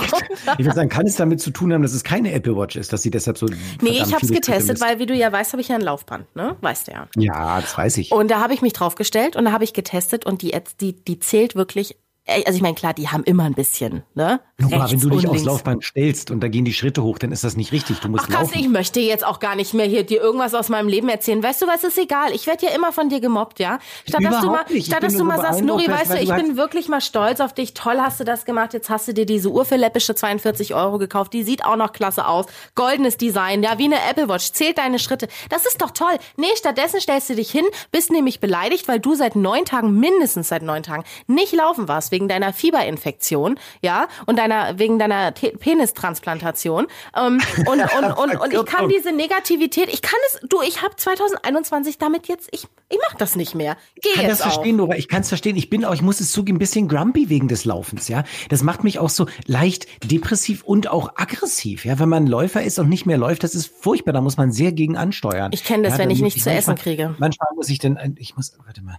würde 0.65 0.75
sagen, 0.75 0.89
kann 0.89 1.07
es 1.07 1.15
damit 1.15 1.41
zu 1.41 1.51
tun 1.51 1.73
haben, 1.73 1.83
dass 1.83 1.93
es 1.93 2.03
keine 2.03 2.33
Apple 2.33 2.57
Watch 2.57 2.75
ist, 2.75 2.93
dass 2.93 3.03
sie 3.03 3.11
deshalb 3.11 3.39
so. 3.39 3.47
Nee, 3.81 3.91
ich 3.91 4.13
habe 4.13 4.25
es 4.25 4.33
getestet, 4.33 4.81
weil, 4.81 4.99
wie 4.99 5.07
du 5.07 5.15
ja 5.15 5.31
weißt, 5.31 5.53
habe 5.53 5.61
ich 5.61 5.69
ja 5.69 5.77
ein 5.77 5.81
Laufband, 5.81 6.35
ne? 6.35 6.57
Weißt 6.61 6.89
du 6.89 6.93
ja. 6.93 7.07
Ja, 7.17 7.61
das 7.61 7.77
weiß 7.79 7.99
ich. 7.99 8.11
Und 8.11 8.33
da 8.33 8.41
habe 8.41 8.55
ich 8.55 8.63
mich 8.63 8.73
draufgestellt 8.73 9.37
und 9.37 9.45
da 9.45 9.53
habe 9.53 9.63
ich 9.63 9.75
getestet 9.75 10.27
und 10.27 10.43
die, 10.43 10.57
die, 10.81 11.05
die 11.05 11.19
zählt 11.21 11.55
wirklich 11.55 11.97
also 12.29 12.55
ich 12.55 12.63
meine, 12.63 12.75
klar, 12.75 12.95
die 12.95 13.09
haben 13.09 13.25
immer 13.25 13.45
ein 13.45 13.55
bisschen, 13.55 14.05
ne? 14.15 14.41
Nora, 14.59 14.89
wenn 14.89 15.01
du 15.01 15.11
dich 15.11 15.27
aufs 15.27 15.43
Laufband 15.43 15.83
stellst 15.83 16.31
und 16.31 16.41
da 16.41 16.47
gehen 16.47 16.65
die 16.65 16.73
Schritte 16.73 17.03
hoch, 17.03 17.19
dann 17.19 17.33
ist 17.33 17.43
das 17.43 17.57
nicht 17.57 17.73
richtig. 17.73 17.99
Du 17.99 18.09
musst 18.09 18.27
Ach, 18.29 18.35
Carsten, 18.35 18.61
ich 18.61 18.69
möchte 18.69 19.01
jetzt 19.01 19.27
auch 19.27 19.41
gar 19.41 19.57
nicht 19.57 19.75
mehr 19.75 19.87
hier 19.87 20.05
dir 20.05 20.21
irgendwas 20.21 20.55
aus 20.55 20.69
meinem 20.69 20.87
Leben 20.87 21.09
erzählen. 21.09 21.43
Weißt 21.43 21.61
du 21.61 21.67
was, 21.67 21.83
ist 21.83 21.99
egal. 21.99 22.31
Ich 22.33 22.47
werde 22.47 22.67
ja 22.67 22.73
immer 22.73 22.93
von 22.93 23.09
dir 23.09 23.21
gemobbt, 23.21 23.59
ja? 23.59 23.81
Statt 24.09 24.21
Überhaupt 24.21 24.35
dass 24.37 24.43
du 24.43 24.51
mal, 24.51 24.65
nicht. 24.69 24.87
statt 24.87 25.03
dass 25.03 25.17
du 25.17 25.25
mal 25.25 25.41
sagst, 25.41 25.63
Nuri, 25.63 25.89
weißt 25.89 26.13
du, 26.13 26.19
ich 26.19 26.33
bin 26.33 26.57
wirklich 26.57 26.89
mal 26.89 27.01
stolz 27.01 27.41
auf 27.41 27.55
dich. 27.55 27.75
Toll 27.75 27.99
hast 27.99 28.21
du 28.21 28.25
das 28.25 28.45
gemacht. 28.45 28.73
Jetzt 28.73 28.89
hast 28.89 29.09
du 29.09 29.15
dir 29.15 29.27
diese 29.27 29.51
Uhr 29.51 29.65
für 29.65 29.77
läppische 29.77 30.15
42 30.15 30.77
Euro 30.77 30.99
gekauft. 30.99 31.33
Die 31.33 31.43
sieht 31.43 31.65
auch 31.65 31.77
noch 31.77 31.93
klasse 31.93 32.29
aus. 32.29 32.47
Goldenes 32.77 33.17
Design, 33.17 33.65
ja, 33.65 33.79
wie 33.79 33.87
eine 33.87 33.99
Apple 34.09 34.29
Watch. 34.29 34.53
Zählt 34.53 34.79
deine 34.79 35.01
Schritte. 35.01 35.27
Das 35.49 35.67
ist 35.67 35.83
doch 35.83 35.91
toll. 35.91 36.17
Nee, 36.37 36.47
stattdessen 36.57 37.01
stellst 37.01 37.31
du 37.31 37.35
dich 37.35 37.51
hin, 37.51 37.65
bist 37.91 38.13
nämlich 38.13 38.39
beleidigt, 38.39 38.87
weil 38.87 39.01
du 39.01 39.17
seit 39.17 39.35
neun 39.35 39.65
Tagen, 39.65 39.99
mindestens 39.99 40.49
seit 40.49 40.63
neun 40.63 40.85
Tagen, 40.85 41.03
nicht 41.27 41.53
laufen 41.53 41.89
warst 41.89 42.12
wegen 42.13 42.29
deiner 42.29 42.53
Fieber 42.53 42.85
Infektion, 42.85 43.59
ja, 43.81 44.07
und 44.27 44.39
deiner, 44.39 44.79
wegen 44.79 44.99
deiner 44.99 45.33
Penistransplantation. 45.33 46.87
Ähm, 47.17 47.41
und, 47.67 47.81
und, 47.81 48.13
und, 48.19 48.41
und 48.41 48.53
ich 48.53 48.65
kann 48.67 48.89
diese 48.89 49.13
Negativität, 49.13 49.89
ich 49.93 50.03
kann 50.03 50.21
es, 50.29 50.41
du, 50.49 50.61
ich 50.63 50.83
habe 50.83 50.95
2021 50.95 51.99
damit 51.99 52.29
jetzt, 52.29 52.49
ich, 52.53 52.67
ich 52.89 52.99
mach 53.09 53.17
das 53.17 53.35
nicht 53.35 53.55
mehr. 53.55 53.77
Geh 54.01 54.11
ich 54.11 54.15
kann 54.15 54.29
das 54.29 54.43
verstehen, 54.43 54.77
Nora, 54.77 54.97
ich 54.97 55.09
kann 55.09 55.23
es 55.23 55.29
verstehen. 55.29 55.57
Ich 55.57 55.71
bin 55.71 55.85
auch, 55.85 55.95
ich 55.95 56.03
muss 56.03 56.21
es 56.21 56.31
zugeben, 56.31 56.57
ein 56.57 56.61
bisschen 56.61 56.89
grumpy 56.89 57.29
wegen 57.29 57.49
des 57.49 57.65
Laufens, 57.65 58.09
ja. 58.09 58.25
Das 58.49 58.63
macht 58.63 58.85
mich 58.85 58.99
auch 58.99 59.09
so 59.09 59.27
leicht 59.47 59.87
depressiv 60.09 60.63
und 60.63 60.89
auch 60.89 61.17
aggressiv, 61.17 61.85
ja. 61.85 61.99
Wenn 61.99 62.09
man 62.09 62.27
Läufer 62.27 62.63
ist 62.63 62.79
und 62.79 62.89
nicht 62.89 63.07
mehr 63.07 63.19
läuft, 63.19 63.43
das 63.43 63.55
ist 63.55 63.67
furchtbar, 63.67 64.13
da 64.13 64.21
muss 64.21 64.37
man 64.37 64.53
sehr 64.53 64.73
gegen 64.73 64.97
ansteuern. 64.97 65.51
Ich 65.53 65.65
kenne 65.65 65.85
das, 65.85 65.95
ja, 65.95 65.99
wenn 66.01 66.11
ich 66.11 66.21
nichts 66.21 66.45
zu 66.45 66.51
essen 66.51 66.77
kriege. 66.77 67.15
Manchmal 67.19 67.49
muss 67.57 67.69
ich 67.71 67.79
denn, 67.79 68.17
ich 68.19 68.37
muss, 68.37 68.53
warte 68.65 68.83
mal. 68.83 68.99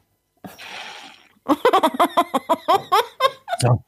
So. 3.60 3.84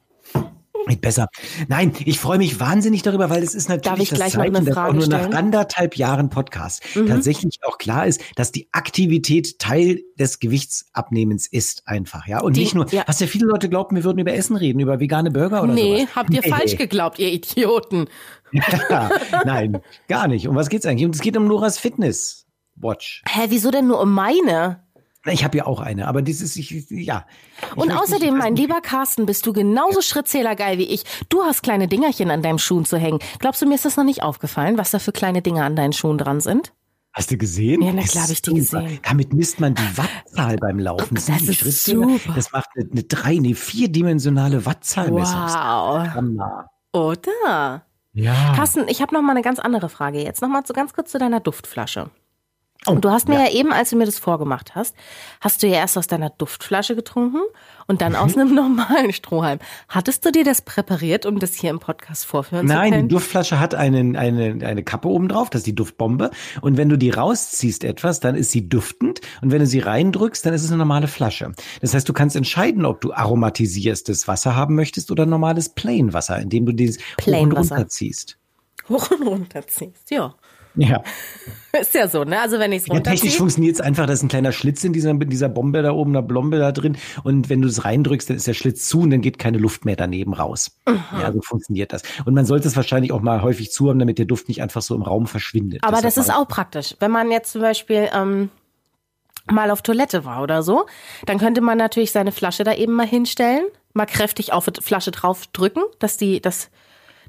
Nicht 0.86 1.00
besser. 1.00 1.28
Nein, 1.66 1.92
ich 2.04 2.20
freue 2.20 2.38
mich 2.38 2.60
wahnsinnig 2.60 3.02
darüber, 3.02 3.28
weil 3.28 3.42
es 3.42 3.56
ist 3.56 3.68
natürlich 3.68 4.10
das 4.10 4.32
Zeichen, 4.32 4.64
dass 4.64 4.76
auch 4.76 4.92
nur 4.92 5.08
nach 5.08 5.32
anderthalb 5.32 5.96
Jahren 5.96 6.30
Podcast 6.30 6.84
mhm. 6.94 7.08
tatsächlich 7.08 7.58
auch 7.66 7.78
klar 7.78 8.06
ist, 8.06 8.20
dass 8.36 8.52
die 8.52 8.68
Aktivität 8.70 9.58
Teil 9.58 10.02
des 10.16 10.38
Gewichtsabnehmens 10.38 11.48
ist 11.48 11.88
einfach, 11.88 12.28
ja. 12.28 12.40
Und 12.40 12.56
die, 12.56 12.60
nicht 12.60 12.76
nur, 12.76 12.88
ja. 12.92 13.02
was 13.06 13.18
ja 13.18 13.26
viele 13.26 13.46
Leute 13.46 13.68
glauben, 13.68 13.96
wir 13.96 14.04
würden 14.04 14.20
über 14.20 14.32
Essen 14.32 14.54
reden, 14.54 14.78
über 14.78 15.00
vegane 15.00 15.32
Burger 15.32 15.64
oder 15.64 15.72
so. 15.72 15.82
Nee, 15.82 16.02
sowas. 16.02 16.16
habt 16.16 16.32
ihr 16.32 16.42
nee. 16.44 16.50
falsch 16.50 16.76
geglaubt, 16.76 17.18
ihr 17.18 17.32
Idioten. 17.32 18.06
Ja, 18.52 19.10
nein, 19.44 19.80
gar 20.06 20.28
nicht. 20.28 20.46
Um 20.46 20.54
was 20.54 20.68
geht's 20.68 20.86
eigentlich? 20.86 21.04
Und 21.04 21.16
es 21.16 21.20
geht 21.20 21.36
um 21.36 21.48
Noras 21.48 21.78
Fitness 21.78 22.46
Watch. 22.76 23.24
Hä, 23.28 23.46
wieso 23.48 23.72
denn 23.72 23.88
nur 23.88 24.00
um 24.00 24.12
meine? 24.12 24.85
Ich 25.32 25.44
habe 25.44 25.58
ja 25.58 25.66
auch 25.66 25.80
eine, 25.80 26.06
aber 26.08 26.22
dieses, 26.22 26.56
ich, 26.56 26.70
ja. 26.90 27.26
Ich 27.60 27.76
und 27.76 27.90
außerdem, 27.90 28.34
nicht, 28.34 28.42
mein 28.42 28.56
lieber 28.56 28.80
Carsten, 28.80 29.26
bist 29.26 29.46
du 29.46 29.52
genauso 29.52 30.00
Schrittzählergeil 30.00 30.78
wie 30.78 30.84
ich. 30.84 31.04
Du 31.28 31.42
hast 31.42 31.62
kleine 31.62 31.88
Dingerchen 31.88 32.30
an 32.30 32.42
deinem 32.42 32.58
Schuhen 32.58 32.84
zu 32.84 32.96
hängen. 32.96 33.18
Glaubst 33.38 33.60
du, 33.62 33.66
mir 33.66 33.74
ist 33.74 33.84
das 33.84 33.96
noch 33.96 34.04
nicht 34.04 34.22
aufgefallen, 34.22 34.78
was 34.78 34.90
da 34.90 34.98
für 34.98 35.12
kleine 35.12 35.42
Dinger 35.42 35.64
an 35.64 35.76
deinen 35.76 35.92
Schuhen 35.92 36.18
dran 36.18 36.40
sind? 36.40 36.72
Hast 37.12 37.30
du 37.30 37.38
gesehen? 37.38 37.80
Ja, 37.80 37.92
na 37.94 38.02
klar 38.02 38.24
habe 38.24 38.34
ich 38.34 38.42
die 38.42 38.60
Super. 38.60 38.82
gesehen. 38.82 39.00
Damit 39.02 39.32
misst 39.32 39.58
man 39.58 39.74
die 39.74 39.96
Wattzahl 39.98 40.56
beim 40.58 40.78
Laufen. 40.78 41.14
Das 41.14 41.24
die 41.24 41.32
ist 41.32 41.60
Schrittzähler. 41.60 42.08
super. 42.08 42.32
Das 42.34 42.52
macht 42.52 42.68
eine, 42.76 42.90
eine 42.90 43.02
drei, 43.04 43.36
nee, 43.36 43.54
vierdimensionale 43.54 44.66
Wattzahlmessung. 44.66 45.40
Wow. 45.40 46.08
Hammer. 46.14 46.66
Oder? 46.92 47.86
Ja. 48.12 48.52
Carsten, 48.54 48.84
ich 48.88 49.00
habe 49.00 49.14
noch 49.14 49.22
mal 49.22 49.32
eine 49.32 49.42
ganz 49.42 49.58
andere 49.58 49.88
Frage 49.88 50.22
jetzt. 50.22 50.42
Noch 50.42 50.48
mal 50.50 50.62
so 50.66 50.74
ganz 50.74 50.92
kurz 50.92 51.10
zu 51.10 51.18
deiner 51.18 51.40
Duftflasche. 51.40 52.10
Oh, 52.86 52.92
Und 52.92 53.04
du 53.04 53.10
hast 53.10 53.28
mir 53.28 53.34
ja. 53.34 53.44
ja. 53.46 53.52
eben, 53.52 53.72
als 53.72 53.90
du 53.90 53.96
mir 53.96 54.06
das 54.06 54.18
vorgemacht 54.18 54.74
hast, 54.74 54.94
hast 55.40 55.62
du 55.62 55.66
ja 55.66 55.74
erst 55.76 55.98
aus 55.98 56.06
deiner 56.06 56.30
Duftflasche 56.30 56.94
getrunken 56.96 57.40
und 57.86 58.00
dann 58.00 58.14
aus 58.16 58.34
Mhm. 58.36 58.40
einem 58.42 58.54
normalen 58.54 59.12
Strohhalm. 59.12 59.58
Hattest 59.88 60.24
du 60.24 60.32
dir 60.32 60.44
das 60.44 60.62
präpariert, 60.62 61.26
um 61.26 61.38
das 61.38 61.54
hier 61.54 61.70
im 61.70 61.78
Podcast 61.80 62.24
vorführen 62.26 62.66
Nein, 62.66 62.76
zu 62.78 62.84
die 62.84 62.90
können? 62.96 63.08
Duftflasche 63.08 63.58
hat 63.60 63.74
einen, 63.74 64.16
eine, 64.16 64.64
eine 64.66 64.82
Kappe 64.84 65.08
oben 65.08 65.28
drauf, 65.28 65.50
das 65.50 65.60
ist 65.60 65.66
die 65.66 65.74
Duftbombe. 65.74 66.30
Und 66.60 66.76
wenn 66.76 66.88
du 66.88 66.96
die 66.96 67.10
rausziehst 67.10 67.84
etwas, 67.84 68.20
dann 68.20 68.34
ist 68.34 68.52
sie 68.52 68.68
duftend. 68.68 69.20
Und 69.42 69.50
wenn 69.52 69.60
du 69.60 69.66
sie 69.66 69.80
reindrückst, 69.80 70.44
dann 70.46 70.54
ist 70.54 70.62
es 70.62 70.68
eine 70.70 70.78
normale 70.78 71.08
Flasche. 71.08 71.52
Das 71.80 71.94
heißt, 71.94 72.08
du 72.08 72.12
kannst 72.12 72.36
entscheiden, 72.36 72.84
ob 72.84 73.00
du 73.00 73.12
aromatisiertes 73.12 74.28
Wasser 74.28 74.54
haben 74.56 74.74
möchtest 74.74 75.10
oder 75.10 75.26
normales 75.26 75.70
Plain 75.70 76.12
Wasser, 76.12 76.38
indem 76.38 76.66
du 76.66 76.72
dieses 76.72 76.98
hoch 76.98 77.16
Plain 77.16 77.44
und 77.50 77.56
Wasser. 77.56 77.76
runter 77.76 77.88
ziehst. 77.88 78.38
Hoch 78.88 79.10
und 79.10 79.26
runter 79.26 79.66
ziehst. 79.66 80.10
Ja. 80.10 80.34
Ja. 80.76 81.02
Ist 81.80 81.94
ja 81.94 82.08
so, 82.08 82.24
ne? 82.24 82.40
Also 82.40 82.58
wenn 82.58 82.72
ich 82.72 82.82
es 82.82 82.86
Ja, 82.86 83.00
technisch 83.00 83.36
funktioniert 83.36 83.74
es 83.74 83.80
einfach, 83.80 84.06
da 84.06 84.12
ist 84.14 84.22
ein 84.22 84.28
kleiner 84.28 84.52
Schlitz 84.52 84.82
in 84.84 84.94
dieser, 84.94 85.10
in 85.10 85.20
dieser 85.28 85.50
Bombe 85.50 85.82
da 85.82 85.92
oben, 85.92 86.12
einer 86.12 86.22
Blombe 86.22 86.58
da 86.58 86.72
drin. 86.72 86.96
Und 87.22 87.50
wenn 87.50 87.60
du 87.60 87.68
es 87.68 87.84
reindrückst, 87.84 88.30
dann 88.30 88.36
ist 88.38 88.46
der 88.46 88.54
Schlitz 88.54 88.88
zu 88.88 89.00
und 89.00 89.10
dann 89.10 89.20
geht 89.20 89.38
keine 89.38 89.58
Luft 89.58 89.84
mehr 89.84 89.96
daneben 89.96 90.32
raus. 90.32 90.78
Ja, 90.86 91.32
so 91.32 91.40
funktioniert 91.42 91.92
das. 91.92 92.02
Und 92.24 92.34
man 92.34 92.46
sollte 92.46 92.68
es 92.68 92.76
wahrscheinlich 92.76 93.12
auch 93.12 93.20
mal 93.20 93.42
häufig 93.42 93.72
zu 93.72 93.90
haben, 93.90 93.98
damit 93.98 94.18
der 94.18 94.24
Duft 94.24 94.48
nicht 94.48 94.62
einfach 94.62 94.80
so 94.80 94.94
im 94.94 95.02
Raum 95.02 95.26
verschwindet. 95.26 95.82
Aber 95.82 96.00
das 96.00 96.14
Deshalb 96.14 96.28
ist 96.28 96.34
auch 96.34 96.48
praktisch. 96.48 96.96
Wenn 96.98 97.10
man 97.10 97.30
jetzt 97.30 97.52
zum 97.52 97.60
Beispiel 97.60 98.08
ähm, 98.14 98.48
mal 99.50 99.70
auf 99.70 99.82
Toilette 99.82 100.24
war 100.24 100.42
oder 100.42 100.62
so, 100.62 100.86
dann 101.26 101.38
könnte 101.38 101.60
man 101.60 101.78
natürlich 101.78 102.12
seine 102.12 102.32
Flasche 102.32 102.64
da 102.64 102.74
eben 102.74 102.92
mal 102.92 103.06
hinstellen, 103.06 103.64
mal 103.92 104.06
kräftig 104.06 104.52
auf 104.52 104.66
die 104.66 104.80
Flasche 104.82 105.10
drauf 105.10 105.46
drücken, 105.52 105.82
dass 105.98 106.16
die, 106.16 106.40
dass, 106.40 106.70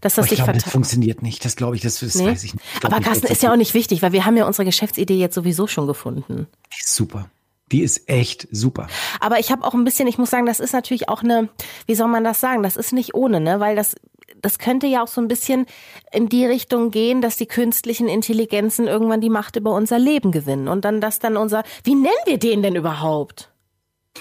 dass 0.01 0.15
das 0.15 0.25
ich 0.25 0.29
sich 0.31 0.37
glaube, 0.39 0.53
das 0.53 0.63
verteilt. 0.63 0.71
funktioniert 0.73 1.21
nicht. 1.21 1.43
Das 1.45 1.55
glaube 1.55 1.75
ich, 1.75 1.81
das, 1.81 1.99
das 1.99 2.15
Nee. 2.15 2.27
weiß 2.27 2.43
ich 2.43 2.53
nicht. 2.53 2.65
Ich 2.79 2.85
Aber 2.85 2.99
Carsten 2.99 3.23
dass 3.23 3.31
ist 3.31 3.43
ja 3.43 3.51
auch 3.51 3.57
nicht 3.57 3.73
wichtig, 3.73 4.01
weil 4.01 4.11
wir 4.11 4.25
haben 4.25 4.37
ja 4.37 4.45
unsere 4.45 4.65
Geschäftsidee 4.65 5.17
jetzt 5.17 5.35
sowieso 5.35 5.67
schon 5.67 5.87
gefunden. 5.87 6.47
Die 6.73 6.79
ist 6.83 6.95
super. 6.95 7.29
Die 7.71 7.81
ist 7.81 8.07
echt 8.09 8.47
super. 8.51 8.87
Aber 9.19 9.39
ich 9.39 9.51
habe 9.51 9.65
auch 9.65 9.73
ein 9.73 9.83
bisschen, 9.83 10.07
ich 10.07 10.17
muss 10.17 10.29
sagen, 10.29 10.45
das 10.45 10.59
ist 10.61 10.71
natürlich 10.71 11.09
auch 11.09 11.21
eine, 11.23 11.49
wie 11.85 11.95
soll 11.95 12.07
man 12.07 12.23
das 12.23 12.39
sagen? 12.39 12.63
Das 12.63 12.77
ist 12.77 12.93
nicht 12.93 13.13
ohne, 13.13 13.41
ne? 13.41 13.59
Weil 13.59 13.75
das, 13.75 13.95
das 14.41 14.57
könnte 14.57 14.87
ja 14.87 15.03
auch 15.03 15.07
so 15.09 15.19
ein 15.19 15.27
bisschen 15.27 15.65
in 16.13 16.29
die 16.29 16.45
Richtung 16.45 16.91
gehen, 16.91 17.21
dass 17.21 17.35
die 17.35 17.45
künstlichen 17.45 18.07
Intelligenzen 18.07 18.87
irgendwann 18.87 19.19
die 19.19 19.29
Macht 19.29 19.57
über 19.57 19.73
unser 19.73 19.99
Leben 19.99 20.31
gewinnen 20.31 20.69
und 20.69 20.85
dann 20.85 21.01
das 21.01 21.19
dann 21.19 21.35
unser, 21.35 21.63
wie 21.83 21.95
nennen 21.95 22.13
wir 22.25 22.37
den 22.37 22.61
denn 22.61 22.75
überhaupt? 22.77 23.51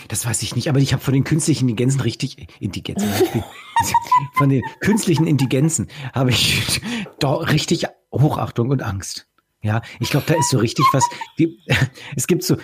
Das 0.08 0.26
weiß 0.26 0.42
ich 0.42 0.56
nicht, 0.56 0.68
aber 0.68 0.80
ich 0.80 0.92
habe 0.92 1.02
von 1.02 1.14
den 1.14 1.22
künstlichen 1.24 1.68
Intelligenzen 1.68 2.00
richtig 2.00 2.48
Intelligenzen. 2.58 3.08
Von 4.34 4.48
den 4.48 4.62
künstlichen 4.80 5.26
Intelligenzen 5.26 5.88
habe 6.14 6.30
ich 6.30 6.80
doch 7.18 7.48
richtig 7.48 7.86
Hochachtung 8.12 8.70
und 8.70 8.82
Angst. 8.82 9.28
Ja, 9.62 9.82
ich 10.00 10.10
glaube, 10.10 10.26
da 10.26 10.34
ist 10.34 10.50
so 10.50 10.58
richtig 10.58 10.84
was. 10.92 11.04
Die, 11.38 11.58
es 12.16 12.26
gibt 12.26 12.42
so. 12.44 12.56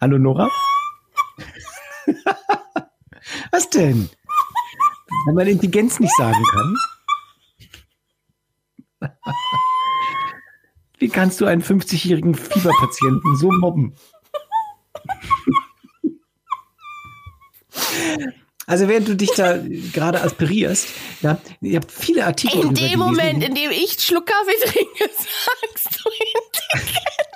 Hallo 0.00 0.18
Nora? 0.18 0.50
Was 3.50 3.70
denn? 3.70 4.10
Wenn 5.26 5.34
man 5.34 5.46
Intelligenz 5.46 6.00
nicht 6.00 6.14
sagen 6.16 6.44
kann. 6.52 6.76
Wie 10.98 11.08
kannst 11.08 11.40
du 11.40 11.46
einen 11.46 11.62
50-jährigen 11.62 12.34
Fieberpatienten 12.34 13.36
so 13.36 13.50
mobben? 13.50 13.94
Also 18.66 18.88
während 18.88 19.08
du 19.08 19.16
dich 19.16 19.30
da 19.36 19.58
gerade 19.92 20.22
aspirierst, 20.22 20.88
ja, 21.22 21.38
ihr 21.60 21.76
habt 21.76 21.90
viele 21.90 22.24
Artikel. 22.24 22.60
In 22.60 22.74
dem. 22.74 22.98
Moment, 22.98 23.42
in 23.42 23.54
dem 23.54 23.70
ich 23.70 23.96
Schluck 24.00 24.26
Kaffee 24.26 24.70
trinke, 24.70 25.10
sagst 25.14 25.98
du 26.04 26.10
Intelligenz. 26.10 27.29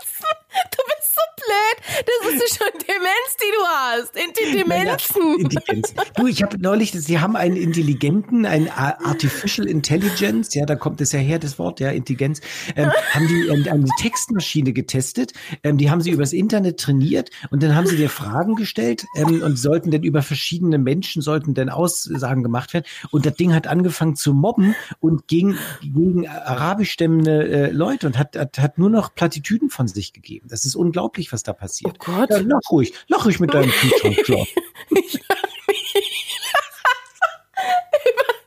Blöd. 1.54 2.04
Das 2.24 2.34
ist 2.34 2.58
schon 2.58 2.68
Demenz, 2.80 3.36
die 3.38 3.52
du 3.52 3.64
hast. 3.66 4.16
Intelligenzen. 4.16 5.40
Intelligenz. 5.40 5.94
Du, 6.16 6.26
ich 6.26 6.42
habe 6.42 6.58
neulich, 6.58 6.92
sie 6.92 7.20
haben 7.20 7.36
einen 7.36 7.56
intelligenten, 7.56 8.46
ein 8.46 8.70
Artificial 8.70 9.66
Intelligence, 9.66 10.54
ja, 10.54 10.66
da 10.66 10.76
kommt 10.76 11.00
es 11.00 11.12
ja 11.12 11.18
her, 11.18 11.38
das 11.38 11.58
Wort, 11.58 11.80
ja, 11.80 11.90
Intelligenz, 11.90 12.40
ähm, 12.76 12.90
haben 13.12 13.28
die 13.28 13.48
ähm, 13.48 13.66
eine 13.70 13.88
Textmaschine 14.00 14.72
getestet, 14.72 15.32
ähm, 15.62 15.78
die 15.78 15.90
haben 15.90 16.00
sie 16.00 16.10
übers 16.10 16.32
Internet 16.32 16.80
trainiert 16.80 17.30
und 17.50 17.62
dann 17.62 17.74
haben 17.74 17.86
sie 17.86 17.96
dir 17.96 18.10
Fragen 18.10 18.56
gestellt 18.56 19.04
ähm, 19.16 19.42
und 19.42 19.56
sollten 19.58 19.90
dann 19.90 20.02
über 20.02 20.22
verschiedene 20.22 20.78
Menschen, 20.78 21.22
sollten 21.22 21.54
dann 21.54 21.68
Aussagen 21.68 22.42
gemacht 22.42 22.74
werden 22.74 22.86
und 23.10 23.26
das 23.26 23.34
Ding 23.34 23.54
hat 23.54 23.66
angefangen 23.66 24.16
zu 24.16 24.34
mobben 24.34 24.74
und 25.00 25.28
gegen, 25.28 25.58
gegen 25.82 26.28
arabisch 26.28 26.92
stemmende 26.92 27.48
äh, 27.48 27.70
Leute 27.70 28.06
und 28.06 28.18
hat, 28.18 28.36
hat, 28.36 28.58
hat 28.58 28.78
nur 28.78 28.90
noch 28.90 29.14
Plattitüden 29.14 29.70
von 29.70 29.88
sich 29.88 30.12
gegeben. 30.12 30.48
Das 30.48 30.64
ist 30.64 30.74
unglaublich, 30.74 31.32
was 31.32 31.43
da 31.44 31.52
passiert. 31.52 31.96
Oh 32.00 32.12
Gott. 32.12 32.30
Ja, 32.30 32.38
lach 32.38 32.60
ruhig, 32.70 32.92
lach 33.08 33.24
ruhig 33.24 33.38
mit 33.40 33.52
deinem 33.54 33.70
Kühlschrank, 33.80 34.24
klar. 34.24 34.46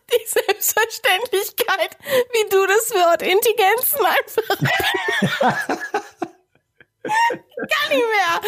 Die 0.09 0.25
Selbstverständlichkeit, 0.25 1.97
wie 2.31 2.49
du 2.49 2.65
das 2.65 2.91
Wort 2.91 3.21
Intelligenzen 3.21 4.05
einfach. 4.05 4.57
Gar 7.03 7.89
nicht 7.89 8.03
mehr. 8.03 8.41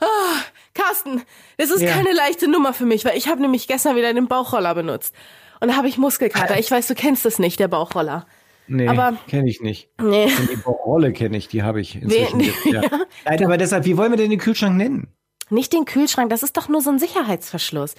Ah, 0.00 0.40
Carsten, 0.74 1.22
das 1.58 1.70
ist 1.70 1.80
Ja. 1.82 1.92
keine 1.92 2.12
leichte 2.12 2.48
Nummer 2.48 2.72
für 2.72 2.84
mich, 2.86 3.04
weil 3.04 3.16
ich 3.16 3.28
habe 3.28 3.40
nämlich 3.40 3.66
gestern 3.68 3.96
wieder 3.96 4.12
den 4.12 4.28
Bauchroller 4.28 4.74
benutzt. 4.74 5.14
Und 5.60 5.68
da 5.68 5.76
habe 5.76 5.88
ich 5.88 5.98
Muskelkater. 5.98 6.58
Ich 6.58 6.70
weiß, 6.70 6.86
du 6.86 6.94
kennst 6.94 7.26
es 7.26 7.38
nicht, 7.38 7.60
der 7.60 7.68
Bauchroller. 7.68 8.26
Nee, 8.72 8.86
Aber- 8.86 9.16
kenne 9.26 9.50
ich 9.50 9.60
nicht. 9.60 9.88
Nee. 10.00 10.26
Die 10.28 10.60
Rolle 10.64 11.12
kenne 11.12 11.36
ich, 11.36 11.48
die 11.48 11.64
habe 11.64 11.80
ich 11.80 11.96
inzwischen. 12.00 12.38
Wen- 12.38 12.46
jetzt, 12.46 12.64
ja. 12.66 12.82
Nein, 13.24 13.44
aber 13.44 13.56
deshalb, 13.58 13.84
wie 13.84 13.96
wollen 13.96 14.12
wir 14.12 14.16
denn 14.16 14.30
den 14.30 14.38
Kühlschrank 14.38 14.76
nennen? 14.76 15.08
Nicht 15.50 15.72
den 15.72 15.84
Kühlschrank, 15.84 16.30
das 16.30 16.44
ist 16.44 16.56
doch 16.56 16.68
nur 16.68 16.80
so 16.80 16.90
ein 16.90 17.00
Sicherheitsverschluss. 17.00 17.96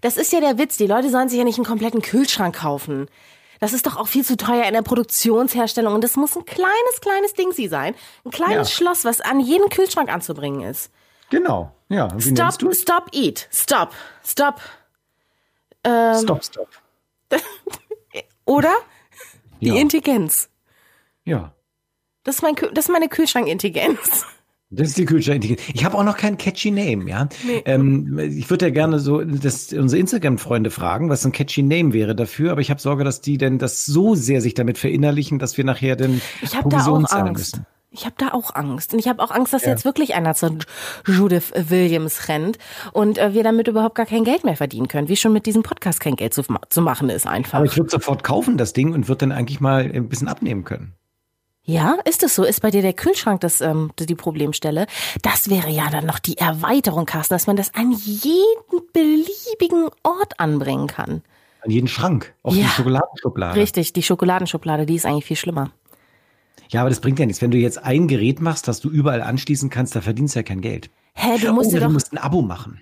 Das 0.00 0.16
ist 0.16 0.32
ja 0.32 0.40
der 0.40 0.56
Witz. 0.56 0.78
Die 0.78 0.86
Leute 0.86 1.10
sollen 1.10 1.28
sich 1.28 1.36
ja 1.38 1.44
nicht 1.44 1.58
einen 1.58 1.66
kompletten 1.66 2.00
Kühlschrank 2.00 2.56
kaufen. 2.56 3.06
Das 3.60 3.74
ist 3.74 3.86
doch 3.86 3.96
auch 3.98 4.08
viel 4.08 4.24
zu 4.24 4.38
teuer 4.38 4.64
in 4.64 4.72
der 4.72 4.80
Produktionsherstellung. 4.80 5.92
Und 5.94 6.02
das 6.02 6.16
muss 6.16 6.34
ein 6.36 6.46
kleines, 6.46 7.00
kleines 7.02 7.34
Ding 7.34 7.52
sie 7.52 7.68
sein. 7.68 7.94
Ein 8.24 8.30
kleines 8.30 8.70
Ja. 8.70 8.76
Schloss, 8.76 9.04
was 9.04 9.20
an 9.20 9.40
jeden 9.40 9.68
Kühlschrank 9.68 10.10
anzubringen 10.10 10.62
ist. 10.62 10.90
Genau. 11.28 11.70
Ja, 11.90 12.08
wie 12.16 12.30
Stop, 12.34 12.74
stop, 12.74 13.08
eat. 13.12 13.46
Stop, 13.52 13.92
stop. 14.24 14.60
Stop, 16.18 16.42
stop. 16.42 16.68
Oder? 18.46 18.72
Die 19.64 19.70
Ja. 19.70 19.76
Intelligenz. 19.76 20.48
Ja. 21.24 21.52
Das 22.22 22.36
ist, 22.36 22.42
mein, 22.42 22.54
das 22.72 22.86
ist 22.86 22.90
meine 22.90 23.08
Kühlschrank-Intelligenz. 23.08 24.24
Das 24.70 24.88
ist 24.88 24.98
die 24.98 25.04
Kühlschrank. 25.04 25.44
Ich 25.72 25.84
habe 25.84 25.96
auch 25.96 26.02
noch 26.02 26.16
keinen 26.16 26.36
catchy 26.36 26.72
Name, 26.72 27.08
ja. 27.08 27.28
Ähm, 27.64 28.18
ich 28.18 28.50
würde 28.50 28.66
ja 28.66 28.70
gerne 28.72 28.98
so 28.98 29.22
das, 29.22 29.72
unsere 29.72 30.00
Instagram-Freunde 30.00 30.70
fragen, 30.72 31.08
was 31.10 31.24
ein 31.24 31.30
catchy 31.30 31.62
Name 31.62 31.92
wäre 31.92 32.16
dafür, 32.16 32.50
aber 32.50 32.60
ich 32.60 32.70
habe 32.70 32.80
Sorge, 32.80 33.04
dass 33.04 33.20
die 33.20 33.38
denn 33.38 33.58
das 33.58 33.84
so 33.84 34.16
sehr 34.16 34.40
sich 34.40 34.54
damit 34.54 34.76
verinnerlichen, 34.78 35.38
dass 35.38 35.56
wir 35.58 35.64
nachher 35.64 35.94
den 35.94 36.20
Ich 36.42 36.56
habe 36.56 36.68
da 36.70 36.78
Provision 36.78 37.04
auch 37.04 37.08
zahlen 37.10 37.28
Angst. 37.28 37.54
müssen. 37.56 37.66
Ich 37.94 38.06
habe 38.06 38.16
da 38.18 38.32
auch 38.32 38.54
Angst. 38.56 38.92
Und 38.92 38.98
ich 38.98 39.06
habe 39.06 39.22
auch 39.22 39.30
Angst, 39.30 39.52
dass 39.52 39.64
jetzt 39.64 39.84
wirklich 39.84 40.14
einer 40.14 40.34
zu 40.34 40.58
Judith 41.06 41.52
Williams 41.54 42.28
rennt 42.28 42.58
und 42.92 43.18
äh, 43.18 43.34
wir 43.34 43.44
damit 43.44 43.68
überhaupt 43.68 43.94
gar 43.94 44.04
kein 44.04 44.24
Geld 44.24 44.42
mehr 44.42 44.56
verdienen 44.56 44.88
können, 44.88 45.08
wie 45.08 45.16
schon 45.16 45.32
mit 45.32 45.46
diesem 45.46 45.62
Podcast 45.62 46.00
kein 46.00 46.16
Geld 46.16 46.34
zu, 46.34 46.42
zu 46.68 46.82
machen 46.82 47.08
ist 47.08 47.26
einfach. 47.26 47.58
Aber 47.58 47.66
ich 47.66 47.76
würde 47.76 47.90
sofort 47.90 48.24
kaufen, 48.24 48.58
das 48.58 48.72
Ding, 48.72 48.92
und 48.92 49.06
würde 49.06 49.20
dann 49.20 49.32
eigentlich 49.32 49.60
mal 49.60 49.82
ein 49.82 50.08
bisschen 50.08 50.26
abnehmen 50.26 50.64
können. 50.64 50.94
Ja, 51.62 51.96
ist 52.04 52.24
es 52.24 52.34
so? 52.34 52.42
Ist 52.44 52.60
bei 52.60 52.70
dir 52.70 52.82
der 52.82 52.92
Kühlschrank 52.92 53.40
das, 53.40 53.60
ähm, 53.60 53.92
die 53.98 54.14
Problemstelle? 54.14 54.86
Das 55.22 55.48
wäre 55.48 55.70
ja 55.70 55.88
dann 55.88 56.04
noch 56.04 56.18
die 56.18 56.36
Erweiterung, 56.36 57.06
Carsten, 57.06 57.34
dass 57.34 57.46
man 57.46 57.56
das 57.56 57.72
an 57.74 57.92
jeden 57.92 58.82
beliebigen 58.92 59.88
Ort 60.02 60.38
anbringen 60.40 60.88
kann. 60.88 61.22
An 61.62 61.70
jeden 61.70 61.88
Schrank, 61.88 62.34
auf 62.42 62.52
die 62.52 62.60
Ja. 62.60 62.68
Schokoladenschublade. 62.68 63.58
Richtig, 63.58 63.94
die 63.94 64.02
Schokoladenschublade, 64.02 64.84
die 64.84 64.96
ist 64.96 65.06
eigentlich 65.06 65.24
viel 65.24 65.36
schlimmer. 65.36 65.70
Ja, 66.74 66.80
aber 66.80 66.90
das 66.90 67.00
bringt 67.00 67.20
ja 67.20 67.26
nichts. 67.26 67.40
Wenn 67.40 67.52
du 67.52 67.56
jetzt 67.56 67.78
ein 67.78 68.08
Gerät 68.08 68.40
machst, 68.40 68.66
das 68.66 68.80
du 68.80 68.90
überall 68.90 69.22
anschließen 69.22 69.70
kannst, 69.70 69.94
da 69.94 70.00
verdienst 70.00 70.34
du 70.34 70.40
ja 70.40 70.42
kein 70.42 70.60
Geld. 70.60 70.90
Hä, 71.14 71.38
du 71.38 71.52
musst 71.52 71.70
Oder 71.70 71.78
du 71.78 71.86
doch... 71.86 71.92
musst 71.92 72.12
ein 72.12 72.18
Abo 72.18 72.42
machen. 72.42 72.80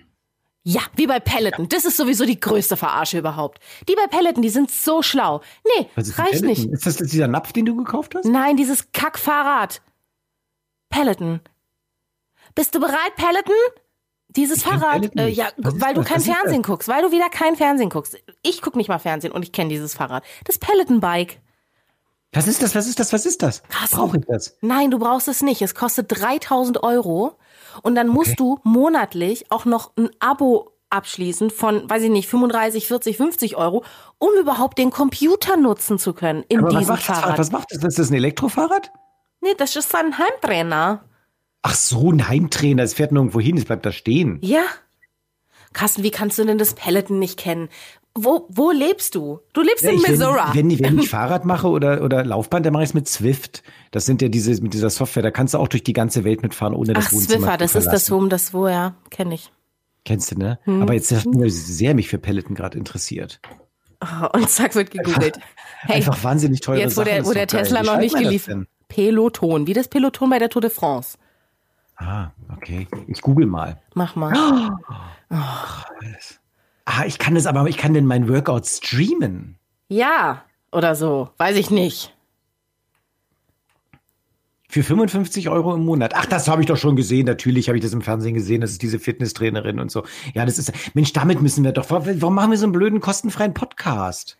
Ja, 0.63 0.81
wie 0.95 1.05
bei 1.05 1.19
Peloton. 1.19 1.69
Das 1.69 1.85
ist 1.85 1.97
sowieso 1.97 2.25
die 2.25 2.39
größte 2.39 2.75
Verarsche 2.75 3.19
überhaupt. 3.19 3.59
Die 3.87 3.93
bei 3.93 4.07
Peloton, 4.07 4.41
die 4.41 4.49
sind 4.49 4.71
so 4.71 5.03
schlau. 5.03 5.41
Nee, 5.77 5.87
reicht 5.95 6.15
Peloton? 6.15 6.47
nicht. 6.47 6.65
Ist 6.71 6.87
das 6.87 6.97
dieser 6.97 7.27
Napf, 7.27 7.53
den 7.53 7.65
du 7.67 7.75
gekauft 7.75 8.15
hast? 8.15 8.25
Nein, 8.25 8.57
dieses 8.57 8.91
Kackfahrrad. 8.93 9.83
Peloton. 10.89 11.41
Bist 12.55 12.73
du 12.73 12.79
bereit, 12.79 13.15
Peloton? 13.15 13.53
Dieses 14.29 14.57
Ich 14.57 14.63
Fahrrad, 14.63 15.01
Peloton 15.01 15.19
äh, 15.19 15.27
ja, 15.27 15.49
Was 15.57 15.79
weil 15.79 15.93
du 15.93 16.03
kein 16.03 16.19
Fernsehen 16.19 16.63
guckst, 16.63 16.87
weil 16.87 17.03
du 17.03 17.11
wieder 17.11 17.29
kein 17.29 17.55
Fernsehen 17.55 17.91
guckst. 17.91 18.17
Ich 18.41 18.63
guck 18.63 18.75
nicht 18.75 18.87
mal 18.87 18.97
Fernsehen 18.97 19.31
und 19.33 19.43
ich 19.43 19.51
kenne 19.51 19.69
dieses 19.69 19.93
Fahrrad. 19.93 20.23
Das 20.45 20.57
Peloton-Bike. 20.57 21.42
Was 22.33 22.47
ist 22.47 22.61
das? 22.63 22.75
Was 22.75 22.87
ist 22.87 22.99
das? 22.99 23.13
Was 23.13 23.25
ist 23.25 23.41
das? 23.43 23.63
Brauche 23.91 24.17
ich 24.17 24.25
das? 24.25 24.57
Nein, 24.61 24.91
du 24.91 24.99
brauchst 24.99 25.27
es 25.27 25.41
nicht. 25.41 25.61
Es 25.61 25.75
kostet 25.75 26.07
3000 26.19 26.81
Euro 26.83 27.37
und 27.83 27.95
dann 27.95 28.07
musst 28.07 28.39
du 28.39 28.59
monatlich 28.63 29.51
auch 29.51 29.65
noch 29.65 29.91
ein 29.97 30.09
Abo 30.19 30.71
abschließen 30.89 31.49
von, 31.49 31.89
weiß 31.89 32.03
ich 32.03 32.09
nicht, 32.11 32.27
35, 32.29 32.87
40, 32.87 33.17
50 33.17 33.57
Euro, 33.57 33.83
um 34.19 34.29
überhaupt 34.39 34.77
den 34.77 34.91
Computer 34.91 35.57
nutzen 35.57 35.97
zu 35.97 36.13
können 36.13 36.43
in 36.49 36.59
Aber 36.59 36.67
was 36.73 36.79
diesem 36.79 36.93
macht, 36.95 37.09
das, 37.09 37.19
Fahrrad. 37.19 37.39
was 37.39 37.51
macht 37.51 37.67
das? 37.71 37.83
Ist 37.83 37.99
das 37.99 38.09
ein 38.11 38.15
Elektrofahrrad? 38.15 38.91
Nee, 39.41 39.55
das 39.57 39.75
ist 39.75 39.93
ein 39.95 40.17
Heimtrainer. 40.17 41.03
Ach 41.63 41.73
so, 41.75 42.11
ein 42.11 42.27
Heimtrainer. 42.27 42.83
Es 42.83 42.93
fährt 42.93 43.11
nirgendwo 43.11 43.39
hin, 43.39 43.57
es 43.57 43.65
bleibt 43.65 43.85
da 43.85 43.91
stehen. 43.91 44.37
Ja. 44.41 44.63
Carsten, 45.73 46.03
wie 46.03 46.11
kannst 46.11 46.37
du 46.37 46.45
denn 46.45 46.57
das 46.59 46.75
Peloton 46.75 47.17
nicht 47.19 47.39
kennen? 47.39 47.69
Wo, 48.15 48.47
wo 48.49 48.69
lebst 48.69 49.15
du? 49.15 49.39
Du 49.53 49.61
lebst 49.61 49.83
in 49.83 49.95
ich, 49.95 50.07
Missouri. 50.07 50.39
wenn, 50.53 50.69
wenn, 50.69 50.79
wenn 50.79 50.99
ich 50.99 51.09
Fahrrad 51.09 51.45
mache 51.45 51.67
oder, 51.67 52.03
oder 52.03 52.23
Laufbahn, 52.23 52.61
dann 52.61 52.71
mache 52.71 52.83
ich 52.83 52.89
es 52.89 52.93
mit 52.93 53.07
Zwift. 53.07 53.63
Das 53.91 54.05
sind 54.05 54.21
ja 54.21 54.29
diese, 54.29 54.61
mit 54.61 54.73
dieser 54.75 54.91
Software, 54.91 55.23
da 55.23 55.31
kannst 55.31 55.55
du 55.55 55.57
auch 55.57 55.67
durch 55.67 55.83
die 55.83 55.93
ganze 55.93 56.23
Welt 56.23 56.43
mitfahren, 56.43 56.75
ohne 56.75 56.93
das 56.93 57.07
Ach, 57.07 57.13
Wohnzimmer 57.13 57.39
Swiffer, 57.39 57.57
das 57.57 57.75
ist 57.75 57.87
das, 57.87 58.11
wo 58.11 58.23
das, 58.27 58.53
wo, 58.53 58.67
ja, 58.67 58.95
kenne 59.09 59.33
ich. 59.33 59.51
Kennst 60.05 60.31
du, 60.31 60.37
ne? 60.37 60.59
Hm. 60.63 60.81
Aber 60.81 60.93
jetzt 60.93 61.11
hast 61.11 61.25
du 61.25 61.49
sehr 61.49 61.95
mich 61.95 62.07
für 62.07 62.19
Peloton 62.19 62.55
gerade 62.55 62.77
interessiert. 62.77 63.39
Oh, 64.01 64.27
und 64.37 64.49
zack, 64.49 64.75
wird 64.75 64.91
gegoogelt. 64.91 65.39
Hey, 65.79 65.97
Einfach 65.97 66.23
wahnsinnig 66.23 66.61
teure 66.61 66.79
jetzt, 66.79 66.97
wo 66.97 67.01
Sachen. 67.01 67.05
der, 67.05 67.19
ist 67.19 67.27
wo 67.27 67.33
der 67.33 67.47
geil. 67.47 67.63
Tesla 67.63 67.81
Wie 67.81 67.85
noch 67.85 67.97
nicht 67.97 68.15
geliefert. 68.15 68.67
Peloton, 68.89 69.65
wie 69.65 69.73
das 69.73 69.87
Peloton 69.87 70.29
bei 70.29 70.39
der 70.39 70.49
Tour 70.49 70.61
de 70.61 70.69
France. 70.69 71.17
Ah, 71.95 72.31
okay. 72.55 72.87
Ich 73.07 73.21
google 73.21 73.45
mal. 73.47 73.81
Mach 73.93 74.15
mal. 74.15 74.33
Ah, 76.85 77.05
ich 77.05 77.17
kann 77.17 77.35
das 77.35 77.45
aber, 77.45 77.67
ich 77.67 77.77
kann 77.77 77.93
denn 77.93 78.05
mein 78.05 78.27
Workout 78.27 78.65
streamen. 78.65 79.57
Ja, 79.87 80.43
oder 80.71 80.95
so. 80.95 81.29
Weiß 81.37 81.55
ich 81.55 81.69
nicht. 81.69 82.13
Für 84.67 84.81
55 84.81 85.49
Euro 85.49 85.75
im 85.75 85.85
Monat. 85.85 86.13
Ach, 86.15 86.25
das 86.25 86.47
habe 86.47 86.61
ich 86.61 86.67
doch 86.67 86.77
schon 86.77 86.95
gesehen. 86.95 87.27
Natürlich 87.27 87.67
habe 87.67 87.77
ich 87.77 87.83
das 87.83 87.93
im 87.93 88.01
Fernsehen 88.01 88.33
gesehen. 88.33 88.61
Das 88.61 88.71
ist 88.71 88.81
diese 88.81 88.97
Fitnesstrainerin 88.97 89.79
und 89.79 89.91
so. 89.91 90.03
Ja, 90.33 90.45
das 90.45 90.57
ist, 90.57 90.71
Mensch, 90.95 91.13
damit 91.13 91.41
müssen 91.43 91.63
wir 91.63 91.73
doch, 91.73 91.91
warum 91.91 92.33
machen 92.33 92.49
wir 92.49 92.57
so 92.57 92.65
einen 92.65 92.73
blöden 92.73 92.99
kostenfreien 92.99 93.53
Podcast? 93.53 94.39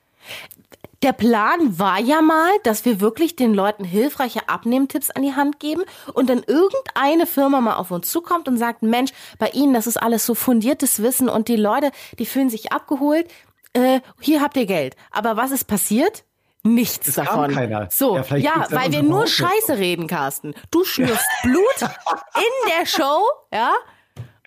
Der 1.03 1.11
Plan 1.11 1.77
war 1.77 1.99
ja 1.99 2.21
mal, 2.21 2.49
dass 2.63 2.85
wir 2.85 3.01
wirklich 3.01 3.35
den 3.35 3.53
Leuten 3.53 3.83
hilfreiche 3.83 4.47
Abnehmtipps 4.47 5.11
an 5.11 5.21
die 5.21 5.35
Hand 5.35 5.59
geben 5.59 5.83
und 6.13 6.29
dann 6.29 6.43
irgendeine 6.43 7.25
Firma 7.27 7.59
mal 7.59 7.75
auf 7.75 7.91
uns 7.91 8.09
zukommt 8.09 8.47
und 8.47 8.57
sagt, 8.57 8.83
Mensch, 8.83 9.11
bei 9.37 9.49
Ihnen, 9.49 9.73
das 9.73 9.85
ist 9.85 9.97
alles 9.97 10.25
so 10.25 10.33
fundiertes 10.33 11.03
Wissen 11.03 11.27
und 11.27 11.49
die 11.49 11.57
Leute, 11.57 11.91
die 12.19 12.25
fühlen 12.25 12.49
sich 12.49 12.71
abgeholt. 12.71 13.27
Äh, 13.73 13.99
hier 14.21 14.41
habt 14.41 14.55
ihr 14.55 14.65
Geld. 14.65 14.95
Aber 15.11 15.35
was 15.35 15.51
ist 15.51 15.65
passiert? 15.65 16.23
Nichts 16.63 17.09
Es 17.09 17.15
davon. 17.15 17.53
keiner. 17.53 17.89
So, 17.91 18.15
Ja, 18.15 18.37
ja, 18.37 18.67
weil 18.69 18.93
wir 18.93 19.03
nur. 19.03 19.27
Scheiße 19.27 19.77
reden, 19.77 20.07
Carsten. 20.07 20.53
Du 20.71 20.85
schnürst 20.85 21.25
Blut 21.43 21.81
in 21.81 22.69
der 22.79 22.85
Show, 22.85 23.21
ja? 23.51 23.73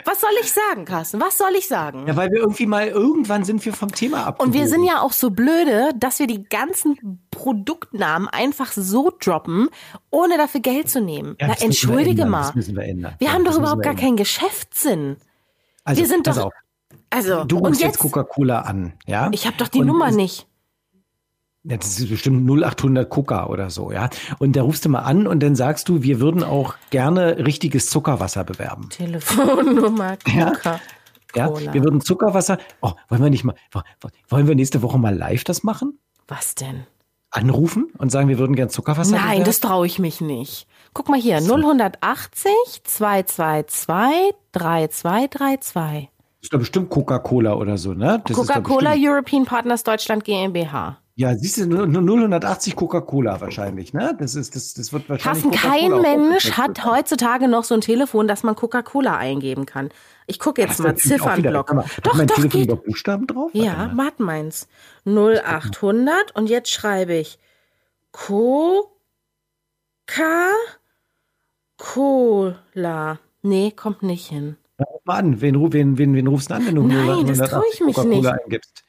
Was 0.07 0.20
soll 0.20 0.30
ich 0.40 0.52
sagen, 0.52 0.84
Carsten? 0.84 1.20
Was 1.20 1.36
soll 1.36 1.52
ich 1.59 1.66
sagen? 1.68 2.07
Ja, 2.07 2.14
weil 2.16 2.30
wir 2.30 2.38
irgendwie 2.40 2.66
mal, 2.66 2.86
irgendwann 2.88 3.44
sind 3.44 3.64
wir 3.64 3.72
vom 3.72 3.90
Thema 3.92 4.24
ab. 4.24 4.40
Und 4.40 4.52
wir 4.54 4.68
sind 4.68 4.84
ja 4.84 5.00
auch 5.02 5.12
so 5.12 5.30
blöde, 5.30 5.90
dass 5.96 6.18
wir 6.20 6.26
die 6.28 6.44
ganzen 6.44 7.20
Produktnamen 7.30 8.28
einfach 8.28 8.72
so 8.72 9.11
droppen, 9.20 9.68
ohne 10.11 10.36
dafür 10.38 10.61
Geld 10.61 10.88
zu 10.88 11.00
nehmen. 11.00 11.36
Ja, 11.40 11.48
Na, 11.48 11.54
wir 11.59 11.62
entschuldige 11.66 12.11
ändern, 12.22 12.28
mal. 12.30 12.42
Das 12.42 12.54
müssen 12.54 12.76
wir 12.76 12.84
ändern. 12.84 13.14
Wir 13.18 13.28
Ja, 13.28 13.34
haben 13.34 13.44
doch 13.44 13.57
überhaupt 13.59 13.78
wir 13.80 13.82
gar 13.82 13.90
ändern. 13.92 14.04
keinen 14.07 14.16
Geschäftssinn. 14.16 15.16
Also, 15.84 16.00
wir 16.00 16.09
sind 16.09 16.26
doch- 16.26 16.36
auf. 16.38 16.52
Also, 17.11 17.44
Du 17.44 17.59
rufst 17.59 17.80
jetzt 17.80 17.94
jetzt, 17.94 17.98
Coca-Cola 17.98 18.61
an, 18.62 18.94
ja? 19.07 19.28
ich 19.32 19.46
habe 19.46 19.57
doch 19.57 19.68
die 19.68 19.80
Und 19.80 19.86
Nummer 19.86 20.11
nicht. 20.11 20.46
Ja, 21.69 21.77
das 21.77 21.99
ist 21.99 22.09
bestimmt 22.09 22.49
0800 22.49 23.09
Coca 23.11 23.47
oder 23.47 23.71
so, 23.71 23.91
ja. 23.91 24.09
Und 24.39 24.55
da 24.55 24.62
rufst 24.62 24.85
du 24.85 24.89
mal 24.89 25.01
an 25.01 25.27
und 25.27 25.43
dann 25.43 25.57
sagst 25.57 25.89
du, 25.89 26.03
wir 26.03 26.21
würden 26.21 26.45
auch 26.45 26.75
gerne 26.91 27.45
richtiges 27.45 27.91
Zuckerwasser 27.91 28.45
bewerben. 28.45 28.89
Telefonnummer, 28.91 30.17
Ja. 30.29 30.51
Coca. 30.53 30.81
Ja, 31.35 31.49
Cola. 31.49 31.75
wir 31.75 31.83
würden 31.85 32.01
Zuckerwasser. 32.01 32.59
Oh, 32.81 32.93
wollen 33.09 33.23
wir 33.23 33.31
nicht 33.31 33.45
mal, 33.45 33.57
wo- 33.73 33.81
wo- 34.01 34.09
wollen 34.29 34.47
wir 34.49 34.55
nächste 34.55 34.81
Woche 34.83 34.99
mal 34.99 35.14
live 35.14 35.45
das 35.45 35.64
machen? 35.64 35.99
Was 36.29 36.55
denn? 36.55 36.87
Anrufen 37.31 37.89
und 37.99 38.11
sagen, 38.11 38.29
wir 38.29 38.39
würden 38.39 38.55
gern 38.57 38.71
Zuckerwasser 38.71 39.11
Nein, 39.17 39.23
bewerben? 39.25 39.45
das 39.45 39.61
traue 39.61 39.87
ich 39.87 39.99
mich 39.99 40.21
nicht. 40.23 40.67
Guck 40.95 41.09
mal 41.11 41.21
hier, 41.21 41.39
0180 41.43 42.51
222 42.85 44.35
3232. 44.53 46.09
ist 46.41 46.53
doch 46.53 46.59
bestimmt 46.59 46.89
Coca-Cola 46.91 47.55
oder 47.55 47.77
so, 47.77 47.93
ne? 47.93 48.23
Das 48.27 48.37
Coca-Cola 48.37 48.95
European 48.97 49.45
Partners 49.45 49.83
Deutschland 49.85 50.25
GmbH. 50.25 50.99
Ja, 51.19 51.35
siehst 51.35 51.57
du, 51.57 51.67
nur, 51.67 51.87
nur 51.87 52.29
080 52.45 52.77
Coca-Cola 52.77 53.41
wahrscheinlich, 53.41 53.95
ne? 53.95 54.14
Das 54.19 54.35
ist, 54.35 54.55
das, 54.55 54.75
das 54.75 54.93
wird 54.93 55.09
wahrscheinlich. 55.09 55.45
Carsten, 55.45 55.51
kein 55.51 56.03
Mensch 56.03 56.53
hat 56.53 56.85
heutzutage 56.85 57.49
noch 57.49 57.64
so 57.64 57.73
ein 57.75 57.81
Telefon, 57.81 58.29
dass 58.29 58.43
man 58.43 58.55
Coca-Cola 58.55 59.17
eingeben 59.17 59.64
kann. 59.64 59.89
Ich 60.27 60.39
gucke 60.39 60.61
jetzt 60.61 60.73
Das 60.73 60.79
mal 60.81 60.89
wieder- 60.91 60.99
Ziffernblock. 60.99 61.69
Doch, 62.03 62.14
mein 62.14 62.27
doch, 62.27 62.35
Telefon 62.37 62.51
geht. 62.67 62.85
Buchstaben 62.85 63.27
drauf? 63.27 63.51
Ja, 63.55 63.91
warte 63.95 64.23
meins. 64.23 64.69
0800 65.07 66.37
und 66.37 66.51
jetzt 66.51 66.71
schreibe 66.71 67.14
ich 67.14 67.39
Coca-Cola. 71.79 73.19
Nee, 73.43 73.71
kommt 73.75 74.03
nicht 74.03 74.27
hin. 74.29 74.57
Ruf 74.79 75.01
mal 75.05 75.14
an. 75.17 75.41
Wen, 75.41 75.73
wen, 75.73 75.97
wen, 75.99 76.14
wen 76.14 76.27
rufst 76.27 76.51
du 76.51 76.55
an, 76.55 76.67
wenn 76.67 76.75
du 76.75 76.83
Nein, 76.83 77.09
080 77.09 77.39
das 77.39 77.51
trau 77.51 77.62
ich 77.73 77.81
mich 77.81 77.95
Coca-Cola 77.95 78.33
nicht. 78.33 78.43
eingibst? 78.45 78.83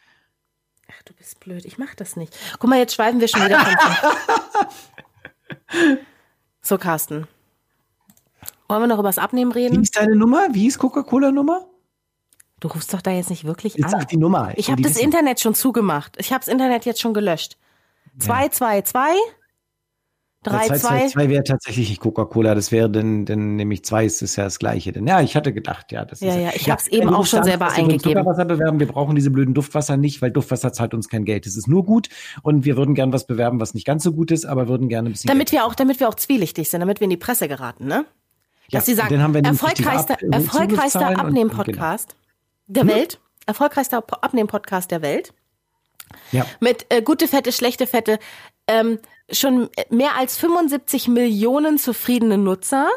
Du 1.08 1.14
bist 1.14 1.40
blöd. 1.40 1.64
Ich 1.64 1.78
mach 1.78 1.96
das 1.96 2.18
nicht. 2.18 2.36
Guck 2.60 2.70
mal, 2.70 2.78
jetzt 2.80 2.94
schweifen 2.96 3.22
wir 3.22 3.30
schon 3.30 3.46
wieder 3.46 3.60
von 3.60 4.68
So, 6.62 6.78
Carsten. 6.78 7.28
Wollen 8.68 8.82
wir 8.82 8.88
noch 8.88 9.00
übers 9.00 9.18
Abnehmen 9.18 9.56
Wie 9.56 9.60
reden? 9.60 9.82
ist 9.84 9.96
deine 9.96 10.16
Nummer? 10.18 10.48
Wie 10.52 10.68
ist 10.68 10.80
Coca-Cola-Nummer? 10.80 11.66
Du 12.60 12.68
rufst 12.68 12.94
doch 12.94 13.02
da 13.02 13.12
jetzt 13.12 13.30
nicht 13.30 13.46
wirklich 13.46 13.76
Jetzt 13.76 13.86
an. 13.86 13.92
sag 14.02 14.10
die 14.10 14.18
Nummer. 14.18 14.52
Ich 14.58 14.70
habe 14.70 14.82
das 14.82 14.96
wissen. 14.96 15.06
Internet 15.06 15.40
schon 15.40 15.54
zugemacht. 15.56 16.16
Ich 16.20 16.34
habe 16.34 16.40
das 16.44 16.50
Internet 16.50 16.86
jetzt 16.86 17.00
schon 17.00 17.14
gelöscht. 17.14 17.56
222 18.20 18.94
Ja, 18.98 19.14
32 20.44 20.82
222 20.82 21.30
wäre 21.30 21.44
tatsächlich 21.44 21.90
nicht 21.90 22.00
Coca-Cola, 22.02 22.56
das 22.56 22.72
wäre 22.72 22.90
dann, 22.90 23.26
dann 23.26 23.56
nämlich 23.58 23.84
2 23.84 24.06
ist 24.06 24.22
das 24.22 24.36
ja 24.38 24.44
das 24.46 24.60
gleiche. 24.60 24.92
Denn 24.94 25.06
ja, 25.08 25.20
ich 25.22 25.36
hatte 25.36 25.52
gedacht, 25.52 25.92
ja, 25.92 26.06
das 26.06 26.22
Ja, 26.22 26.30
ist 26.30 26.36
ja, 26.42 26.52
ich 26.56 26.70
hab's 26.70 26.88
eben 26.88 27.08
du 27.08 27.14
auch 27.14 27.18
musst 27.20 27.32
schon 27.32 27.44
selber 27.44 27.70
eingegeben. 27.72 28.00
Zuckerwasser 28.00 28.46
bewerben, 28.46 28.80
wir 28.80 28.88
brauchen 28.88 29.16
diese 29.16 29.32
blöden 29.32 29.54
Duftwasser 29.54 29.98
nicht, 29.98 30.22
weil 30.22 30.32
Duftwasser 30.32 30.72
zahlt 30.72 30.94
uns 30.94 31.10
kein 31.10 31.26
Geld. 31.26 31.46
Es 31.48 31.58
ist 31.58 31.68
nur 31.68 31.84
gut 31.86 32.10
und 32.44 32.64
wir 32.66 32.78
würden 32.78 32.96
gern 32.96 33.12
was 33.12 33.28
bewerben, 33.28 33.60
was 33.60 33.74
nicht 33.74 33.86
ganz 33.86 34.04
so 34.04 34.14
gut 34.14 34.32
ist, 34.32 34.46
aber 34.46 34.68
würden 34.68 34.88
gerne 34.90 35.10
ein 35.10 35.14
bisschen 35.14 35.28
damit 35.28 35.50
Geld. 35.50 35.62
wir 35.62 35.66
auch, 35.66 35.76
damit 35.76 36.00
wir 36.00 36.08
auch 36.08 36.16
zwielichtig 36.16 36.70
sind, 36.70 36.80
damit 36.82 37.00
wir 37.02 37.06
in 37.06 37.10
die 37.12 37.18
Presse 37.18 37.48
geraten, 37.48 37.88
ne? 37.88 38.06
Ja, 38.70 38.80
Dass 38.80 38.86
sie 38.86 38.92
und 38.94 38.98
sagen, 38.98 39.16
erfolgreichster, 39.44 40.14
Ab- 40.16 40.20
erfolgreichster 40.32 40.68
Zugriffszahlen 40.68 41.20
und- 41.20 41.26
Abnehmen-Podcast 41.26 42.16
der 42.68 42.84
Hm? 42.84 42.90
Welt, 42.90 43.20
erfolgreichster 43.46 44.02
Po- 44.02 44.18
Abnehmen-Podcast 44.22 44.92
der 44.92 45.02
Welt, 45.02 45.34
Ja, 46.32 46.46
mit 46.60 46.86
äh, 46.90 47.02
gute 47.02 47.28
Fette, 47.28 47.52
schlechte 47.52 47.88
Fette, 47.88 48.20
ähm, 48.68 49.00
schon 49.32 49.70
mehr 49.90 50.16
als 50.18 50.38
75 50.38 51.08
Millionen 51.08 51.78
zufriedene 51.78 52.38
Nutzer. 52.38 52.90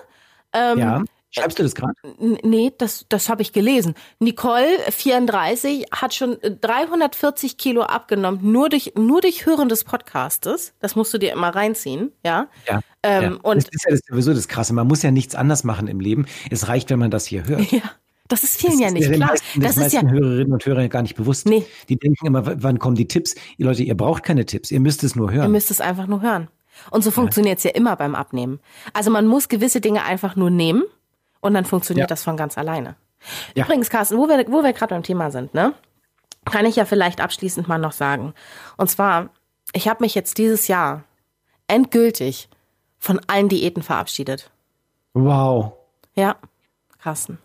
Ähm, 0.53 0.78
ja. 0.78 1.05
Schreibst 1.33 1.61
du 1.61 1.62
das 1.62 1.76
gerade? 1.76 1.93
Nee, 2.18 2.72
das, 2.76 3.07
das 3.09 3.28
habe 3.28 3.43
ich 3.43 3.53
gelesen. 3.53 3.95
Nicole, 4.18 4.66
34, 4.91 5.87
hat 5.93 6.12
schon 6.12 6.43
äh, 6.43 6.51
340 6.51 7.57
Kilo 7.57 7.83
abgenommen, 7.83 8.41
nur 8.51 8.68
durch, 8.68 8.95
nur 8.97 9.20
durch 9.20 9.47
Hören 9.47 9.68
des 9.68 9.85
Podcastes. 9.85 10.74
Das 10.81 10.97
musst 10.97 11.14
du 11.14 11.18
dir 11.18 11.33
immer 11.33 11.55
reinziehen, 11.55 12.11
ja. 12.24 12.49
Ja. 12.68 12.81
Ähm, 13.05 13.22
ja. 13.22 13.39
und- 13.43 13.59
das 13.59 13.68
ist 13.70 13.85
ja 13.85 13.91
das, 13.93 14.01
sowieso 14.09 14.35
das 14.35 14.49
Krasse. 14.49 14.72
Man 14.74 14.89
muss 14.89 15.03
ja 15.03 15.12
nichts 15.12 15.37
anders 15.37 15.62
machen 15.62 15.87
im 15.87 16.01
Leben. 16.01 16.26
Es 16.51 16.66
reicht, 16.66 16.91
wenn 16.91 16.99
man 16.99 17.12
das 17.12 17.26
hier 17.26 17.47
hört. 17.47 17.61
Ja, 17.70 17.83
das 18.31 18.43
ist 18.43 18.57
vielen 18.57 18.72
Das 18.72 18.81
ja 18.81 18.87
ist 18.89 18.95
nicht 18.95 19.12
klar. 19.12 19.28
Meisten, 19.31 19.61
Das 19.61 19.76
ist 19.76 19.93
ja, 19.93 20.03
Hörerinnen 20.03 20.53
und 20.53 20.64
Hörern 20.64 20.89
gar 20.89 21.03
nicht 21.03 21.16
bewusst. 21.16 21.47
Nee. 21.47 21.64
Die 21.89 21.97
denken 21.97 22.26
immer, 22.26 22.62
wann 22.62 22.78
kommen 22.78 22.97
die 22.97 23.07
Tipps? 23.07 23.35
Ihr 23.59 23.66
Leute, 23.66 23.83
ihr 23.83 23.97
braucht 23.97 24.22
keine 24.22 24.47
Tipps, 24.47 24.70
ihr 24.70 24.81
müsst 24.81 25.05
es 25.05 25.14
nur 25.16 25.31
ihr 25.31 25.41
hören. 25.43 25.53
müsst 25.53 25.70
es 25.70 25.81
einfach 25.81 26.07
nur 26.07 26.22
hören. 26.22 26.49
Und 26.91 27.05
so 27.05 27.11
funktioniert's 27.11 27.62
ja 27.64 27.72
immer 27.72 27.95
beim 27.97 28.14
Abnehmen. 28.14 28.59
Also 28.95 29.11
man 29.11 29.26
muss 29.26 29.49
gewisse 29.49 29.81
Dinge 29.83 30.05
einfach 30.05 30.35
nur 30.37 30.49
nehmen 30.51 30.85
und 31.41 31.53
dann 31.55 31.64
funktioniert 31.66 32.05
Ja. 32.05 32.14
das 32.14 32.24
von 32.24 32.37
ganz 32.37 32.57
alleine. 32.57 32.97
Ja. 33.55 33.64
Übrigens, 33.64 33.91
Carsten, 33.91 34.16
wo 34.16 34.28
wir, 34.28 34.47
wo 34.49 34.62
wir 34.62 34.72
gerade 34.72 34.95
beim 34.95 35.03
Thema 35.03 35.31
sind, 35.31 35.53
ne? 35.53 35.74
Kann 36.47 36.64
ich 36.64 36.76
ja 36.76 36.87
vielleicht 36.87 37.20
abschließend 37.20 37.68
mal 37.68 37.76
noch 37.76 37.93
sagen. 37.93 38.33
Und 38.78 38.89
zwar, 38.89 39.28
ich 39.74 39.89
habe 39.89 40.03
mich 40.03 40.14
jetzt 40.14 40.39
dieses 40.39 40.68
Jahr 40.68 41.05
endgültig 41.66 42.49
von 42.99 43.20
allen 43.26 43.49
Diäten 43.51 43.83
verabschiedet. 43.83 44.51
Wow. 45.12 45.72
Ja, 46.14 46.37
Carsten. 46.99 47.39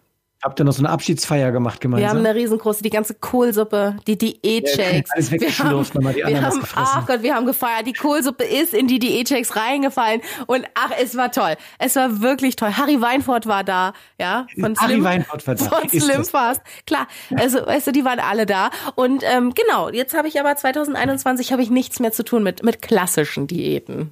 Habt 0.46 0.60
ihr 0.60 0.64
noch 0.64 0.74
so 0.74 0.82
eine 0.84 0.92
Abschiedsfeier 0.92 1.52
gemacht 1.52 1.82
gemeinsam? 1.82 2.04
Wir 2.04 2.10
haben 2.10 2.24
eine 2.24 2.36
riesengroße, 2.36 2.84
die 2.84 2.92
ganze 2.92 3.16
Kohlsuppe, 3.16 3.98
die 4.06 4.16
Diät-Shakes. 4.16 5.10
alles 5.10 5.32
weggeschlurft, 5.32 5.96
nochmal 5.96 6.14
die 6.14 6.20
wir 6.20 6.40
haben, 6.40 6.62
ach 6.76 7.08
Gott, 7.08 7.24
wir 7.24 7.34
haben 7.34 7.48
gefeiert. 7.48 7.88
Die 7.88 7.94
Kohlsuppe 7.94 8.44
ist 8.44 8.72
in 8.76 8.86
die 8.86 9.00
Diät-Shakes 9.00 9.56
reingefallen 9.56 10.22
und 10.46 10.64
ach, 10.76 10.92
es 11.02 11.18
war 11.18 11.32
toll. 11.32 11.56
Es 11.80 11.96
war 11.96 12.22
wirklich 12.22 12.58
toll. 12.58 12.78
Harry 12.78 13.02
Weinfurt 13.02 13.48
war 13.48 13.64
da, 13.64 13.94
ja, 14.20 14.46
von 14.60 14.78
Harry 14.78 14.94
Slim, 14.94 15.04
Weinfurt 15.04 15.48
war 15.48 15.56
da. 15.56 15.66
von 15.66 15.90
Ist 15.90 16.06
Slim 16.06 16.18
das? 16.18 16.30
Fast. 16.30 16.62
Klar, 16.86 17.08
also 17.36 17.66
weißt 17.66 17.88
du, 17.88 17.92
die 17.92 18.06
waren 18.06 18.20
alle 18.20 18.46
da 18.46 18.70
und 18.94 19.24
ähm, 19.26 19.52
genau. 19.56 19.90
Jetzt 19.90 20.16
habe 20.16 20.28
ich 20.28 20.40
aber 20.40 20.56
2021 20.56 21.54
habe 21.54 21.64
ich 21.64 21.72
nichts 21.72 22.00
mehr 22.00 22.12
zu 22.12 22.24
tun 22.24 22.44
mit 22.44 22.62
mit 22.64 22.84
klassischen 22.84 23.48
Diäten. 23.48 24.12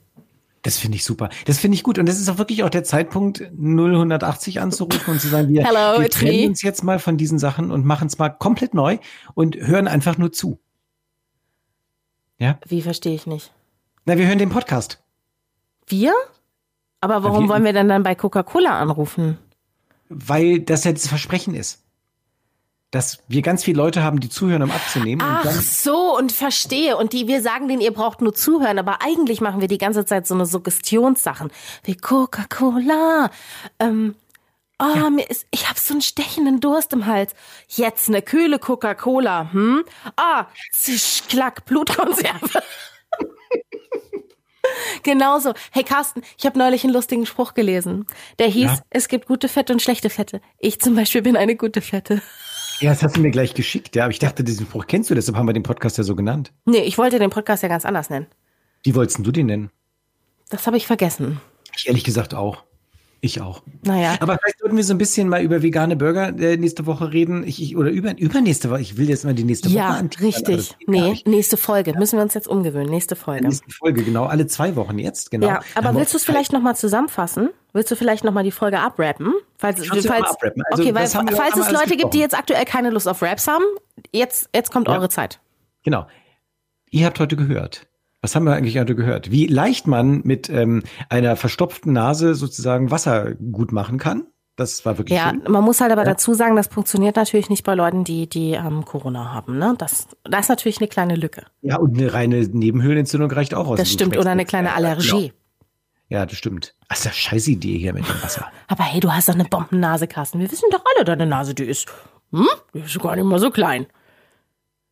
Das 0.63 0.77
finde 0.79 0.95
ich 0.95 1.03
super. 1.03 1.29
Das 1.45 1.59
finde 1.59 1.75
ich 1.75 1.83
gut. 1.83 1.99
Und 1.99 2.07
das 2.07 2.19
ist 2.19 2.29
auch 2.29 2.37
wirklich 2.37 2.63
auch 2.63 2.69
der 2.69 2.83
Zeitpunkt, 2.85 3.41
0180 3.41 4.61
anzurufen 4.61 5.13
und 5.13 5.19
zu 5.21 5.27
sagen, 5.27 5.49
wir, 5.49 5.63
Hello, 5.65 6.01
wir 6.01 6.09
trennen 6.09 6.41
me. 6.41 6.47
uns 6.47 6.61
jetzt 6.61 6.83
mal 6.83 6.99
von 6.99 7.17
diesen 7.17 7.37
Sachen 7.37 7.69
und 7.69 7.85
machen 7.85 8.07
es 8.07 8.17
mal 8.17 8.29
komplett 8.29 8.73
neu 8.73 8.97
und 9.35 9.55
hören 9.57 9.87
einfach 9.89 10.17
nur 10.17 10.31
zu. 10.31 10.59
Ja? 12.39 12.57
Wie 12.65 12.81
verstehe 12.81 13.13
ich 13.13 13.27
nicht? 13.27 13.51
Na, 14.05 14.17
wir 14.17 14.25
hören 14.27 14.39
den 14.39 14.49
Podcast. 14.49 15.01
Wir? 15.87 16.13
Aber 17.01 17.23
warum 17.23 17.45
wir- 17.45 17.49
wollen 17.49 17.63
wir 17.65 17.73
denn 17.73 17.89
dann 17.89 18.03
bei 18.03 18.15
Coca-Cola 18.15 18.79
anrufen? 18.79 19.37
Weil 20.09 20.61
das 20.61 20.85
ja 20.85 20.93
das 20.93 21.07
Versprechen 21.07 21.55
ist. 21.55 21.82
Dass 22.93 23.23
wir 23.27 23.41
ganz 23.41 23.63
viele 23.63 23.77
Leute 23.77 24.03
haben, 24.03 24.19
die 24.19 24.29
zuhören, 24.29 24.61
um 24.61 24.69
abzunehmen. 24.69 25.25
und 25.25 25.33
Ach 25.39 25.43
dann, 25.43 25.59
so, 25.59 26.15
und 26.15 26.31
verstehe. 26.31 26.95
Und 26.95 27.11
die, 27.11 27.27
wir 27.27 27.41
sagen 27.41 27.67
denen, 27.67 27.81
ihr 27.81 27.91
braucht 27.91 28.21
nur 28.21 28.35
zuhören, 28.35 28.77
aber 28.77 29.01
eigentlich 29.01 29.41
machen 29.41 29.61
wir 29.61 29.67
die 29.67 29.79
ganze 29.79 30.05
Zeit 30.05 30.27
so 30.27 30.35
eine 30.35 30.45
Suggestionssachen. 30.45 31.49
Wie 31.83 31.97
Coca-Cola. 31.97 33.31
Ähm, 33.79 34.13
oh, 34.79 35.09
mir 35.09 35.27
ist, 35.27 35.47
ich 35.49 35.67
habe 35.67 35.79
so 35.79 35.95
einen 35.95 36.01
stechenden 36.03 36.59
Durst 36.59 36.93
im 36.93 37.07
Hals. 37.07 37.33
Jetzt 37.67 38.09
eine 38.09 38.21
kühle 38.21 38.59
Coca-Cola, 38.59 39.49
hm? 39.51 39.83
Ah, 40.15 40.45
zisch, 40.71 41.23
klack, 41.27 41.65
Blutkonserve. 41.65 42.61
Genauso. 45.03 45.53
Hey 45.71 45.83
Carsten, 45.83 46.21
ich 46.37 46.45
habe 46.45 46.57
neulich 46.59 46.83
einen 46.83 46.93
lustigen 46.93 47.25
Spruch 47.25 47.53
gelesen. 47.55 48.05
Der 48.39 48.47
hieß, 48.47 48.71
Ja. 48.71 48.79
es 48.91 49.07
gibt 49.07 49.27
gute 49.27 49.49
Fette 49.49 49.73
und 49.73 49.81
schlechte 49.81 50.09
Fette. 50.09 50.41
Ich 50.59 50.79
zum 50.79 50.95
Beispiel 50.95 51.21
bin 51.23 51.35
eine 51.35 51.55
gute 51.55 51.81
Fette. 51.81 52.21
Ja, 52.79 52.91
das 52.91 53.03
hast 53.03 53.17
du 53.17 53.21
mir 53.21 53.31
gleich 53.31 53.53
geschickt. 53.53 53.95
Ja, 53.95 54.03
aber 54.03 54.11
ich 54.11 54.19
dachte, 54.19 54.43
diesen 54.43 54.65
Spruch 54.65 54.87
kennst 54.87 55.09
du, 55.09 55.15
deshalb 55.15 55.37
haben 55.37 55.47
wir 55.47 55.53
den 55.53 55.63
Podcast 55.63 55.97
ja 55.97 56.03
so 56.03 56.15
genannt. 56.15 56.51
Nee, 56.65 56.83
ich 56.83 56.97
wollte 56.97 57.19
den 57.19 57.29
Podcast 57.29 57.63
ja 57.63 57.69
ganz 57.69 57.85
anders 57.85 58.09
nennen. 58.09 58.27
Wie 58.83 58.95
wolltest 58.95 59.25
du 59.25 59.31
den 59.31 59.47
nennen? 59.47 59.71
Das 60.49 60.67
habe 60.67 60.77
ich 60.77 60.87
vergessen. 60.87 61.39
Ich 61.75 61.87
ehrlich 61.87 62.03
gesagt 62.03 62.33
auch. 62.33 62.63
Ich 63.21 63.39
auch. 63.39 63.63
Naja. 63.83 64.17
Aber 64.19 64.37
vielleicht 64.37 64.59
sollten 64.59 64.75
wir 64.75 64.83
so 64.83 64.93
ein 64.93 64.97
bisschen 64.97 65.29
mal 65.29 65.41
über 65.41 65.63
vegane 65.63 65.95
Burger 65.95 66.37
äh, 66.37 66.57
nächste 66.57 66.85
Woche 66.85 67.13
reden. 67.13 67.47
Ich, 67.47 67.61
ich, 67.61 67.77
oder 67.77 67.89
über, 67.89 68.17
übernächste 68.17 68.69
Woche. 68.69 68.81
Ich 68.81 68.97
will 68.97 69.07
jetzt 69.07 69.23
mal 69.23 69.33
die 69.33 69.45
nächste 69.45 69.69
Woche 69.69 69.77
Ja, 69.77 70.03
richtig. 70.19 70.75
Nee, 70.87 71.21
nächste 71.25 71.55
Folge. 71.55 71.97
Müssen 71.97 72.17
wir 72.17 72.23
uns 72.23 72.33
jetzt 72.33 72.49
umgewöhnen. 72.49 72.89
Nächste 72.89 73.15
Folge. 73.15 73.47
Nächste 73.47 73.71
Folge, 73.71 74.03
genau. 74.03 74.25
Alle 74.25 74.45
zwei 74.47 74.75
Wochen 74.75 74.99
jetzt, 74.99 75.31
genau. 75.31 75.47
Ja, 75.47 75.61
aber 75.73 75.95
willst 75.95 76.13
du 76.13 76.17
es 76.17 76.25
vielleicht 76.25 76.51
nochmal 76.51 76.75
zusammenfassen? 76.75 77.51
Willst 77.73 77.89
du 77.89 77.95
vielleicht 77.95 78.23
nochmal 78.23 78.43
die 78.43 78.51
Folge 78.51 78.79
abrappen? 78.79 79.33
Falls, 79.57 79.79
ja 79.79 79.93
falls, 79.93 80.07
abrappen. 80.29 80.61
Also, 80.69 80.83
okay, 80.83 80.93
weil 80.93 81.07
falls 81.07 81.57
es 81.57 81.71
Leute 81.71 81.97
gibt, 81.97 82.13
die 82.13 82.19
jetzt 82.19 82.37
aktuell 82.37 82.65
keine 82.65 82.91
Lust 82.91 83.07
auf 83.07 83.21
Raps 83.23 83.47
haben, 83.47 83.63
jetzt, 84.11 84.47
jetzt 84.55 84.71
kommt 84.71 84.87
Ja. 84.87 84.93
eure 84.95 85.09
Zeit. 85.09 85.39
Genau. 85.83 86.05
Ihr 86.91 87.05
habt 87.07 87.19
heute 87.19 87.35
gehört. 87.35 87.87
Was 88.21 88.35
haben 88.35 88.45
wir 88.45 88.53
eigentlich 88.53 88.77
heute 88.77 88.95
gehört? 88.95 89.31
Wie 89.31 89.47
leicht 89.47 89.87
man 89.87 90.21
mit 90.23 90.49
ähm, 90.49 90.83
einer 91.09 91.35
verstopften 91.35 91.91
Nase 91.91 92.35
sozusagen 92.35 92.91
Wasser 92.91 93.33
gut 93.35 93.71
machen 93.71 93.97
kann. 93.97 94.27
Das 94.55 94.85
war 94.85 94.99
wirklich 94.99 95.17
Ja, 95.17 95.31
schön. 95.31 95.41
man 95.51 95.63
muss 95.63 95.81
halt 95.81 95.91
aber 95.91 96.03
dazu 96.03 96.35
sagen, 96.35 96.55
das 96.55 96.67
funktioniert 96.67 97.15
natürlich 97.15 97.49
nicht 97.49 97.63
bei 97.63 97.73
Leuten, 97.73 98.03
die, 98.03 98.29
die 98.29 98.51
ähm, 98.51 98.85
Corona 98.85 99.33
haben. 99.33 99.57
Ne? 99.57 99.73
Das, 99.79 100.07
das 100.23 100.41
ist 100.41 100.49
natürlich 100.49 100.77
eine 100.77 100.87
kleine 100.87 101.15
Lücke. 101.15 101.43
Ja, 101.61 101.77
und 101.77 101.97
eine 101.97 102.13
reine 102.13 102.37
Nebenhöhlenentzündung 102.47 103.31
reicht 103.31 103.55
auch 103.55 103.67
aus. 103.67 103.79
Das 103.79 103.91
stimmt. 103.91 104.15
Oder 104.15 104.29
eine 104.29 104.45
kleine 104.45 104.67
Ja, 104.69 104.75
Allergie. 104.75 105.29
Genau. 105.29 105.33
Ja, 106.13 106.27
das 106.27 106.37
stimmt. 106.37 106.75
Ach, 106.83 106.87
das 106.89 106.99
ist 106.99 107.05
eine 107.07 107.13
scheiß 107.15 107.47
Idee 107.47 107.75
hier 107.79 107.91
mit 107.91 108.07
dem 108.07 108.21
Wasser. 108.21 108.45
Aber 108.67 108.83
hey, 108.83 108.99
du 108.99 109.11
hast 109.11 109.29
doch 109.29 109.33
eine 109.33 109.45
Bombennase, 109.45 110.05
Carsten. 110.07 110.39
Wir 110.39 110.51
wissen 110.51 110.69
doch 110.71 110.83
alle, 110.95 111.05
deine 111.05 111.25
Nase, 111.25 111.55
die 111.55 111.63
ist, 111.63 111.87
hm? 112.31 112.45
Die 112.75 112.81
ist 112.81 112.99
gar 112.99 113.15
nicht 113.15 113.25
mal 113.25 113.39
so 113.39 113.49
klein. 113.49 113.87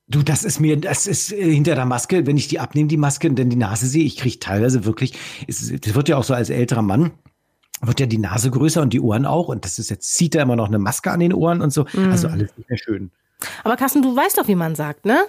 Du, 0.08 0.24
das 0.24 0.44
ist 0.44 0.60
mir, 0.60 0.78
das 0.78 1.06
ist 1.06 1.32
äh, 1.32 1.54
hinter 1.54 1.76
der 1.76 1.86
Maske, 1.86 2.26
wenn 2.26 2.38
ich 2.38 2.48
die 2.48 2.60
abnehme, 2.60 2.88
die 2.88 2.98
Maske, 2.98 3.30
und 3.30 3.38
dann 3.38 3.52
die 3.52 3.56
Nase 3.56 3.86
sehe, 3.86 4.04
ich 4.04 4.18
kriege 4.18 4.40
teilweise 4.40 4.84
wirklich, 4.84 5.14
es, 5.48 5.72
das 5.80 5.94
wird 5.94 6.10
ja 6.10 6.18
auch 6.18 6.24
so 6.24 6.34
als 6.34 6.50
älterer 6.50 6.82
Mann, 6.82 7.12
wird 7.82 8.00
ja 8.00 8.08
die 8.08 8.18
Nase 8.18 8.50
größer 8.50 8.82
und 8.82 8.92
die 8.92 9.00
Ohren 9.00 9.28
auch. 9.28 9.48
Und 9.48 9.64
das 9.64 9.78
ist 9.78 9.92
jetzt, 9.92 10.12
zieht 10.16 10.34
er 10.34 10.42
immer 10.42 10.56
noch 10.56 10.70
eine 10.70 10.80
Maske 10.80 11.12
an 11.12 11.20
den 11.20 11.36
Ohren 11.36 11.62
und 11.62 11.72
so. 11.72 11.86
Mhm. 11.94 12.10
Also 12.10 12.30
alles 12.30 12.50
nicht 12.58 12.68
mehr 12.68 12.80
schön. 12.80 13.12
Aber 13.64 13.78
Carsten, 13.78 14.02
du 14.02 14.16
weißt 14.16 14.40
doch, 14.40 14.48
wie 14.48 14.56
man 14.56 14.74
sagt, 14.74 15.06
ne? 15.06 15.20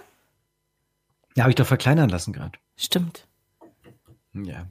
Ja, 1.37 1.43
habe 1.43 1.51
ich 1.51 1.57
doch 1.57 1.67
verkleinern 1.67 2.09
lassen 2.09 2.33
gerade. 2.33 2.59
Stimmt. 2.77 3.27
Ja. 4.33 4.67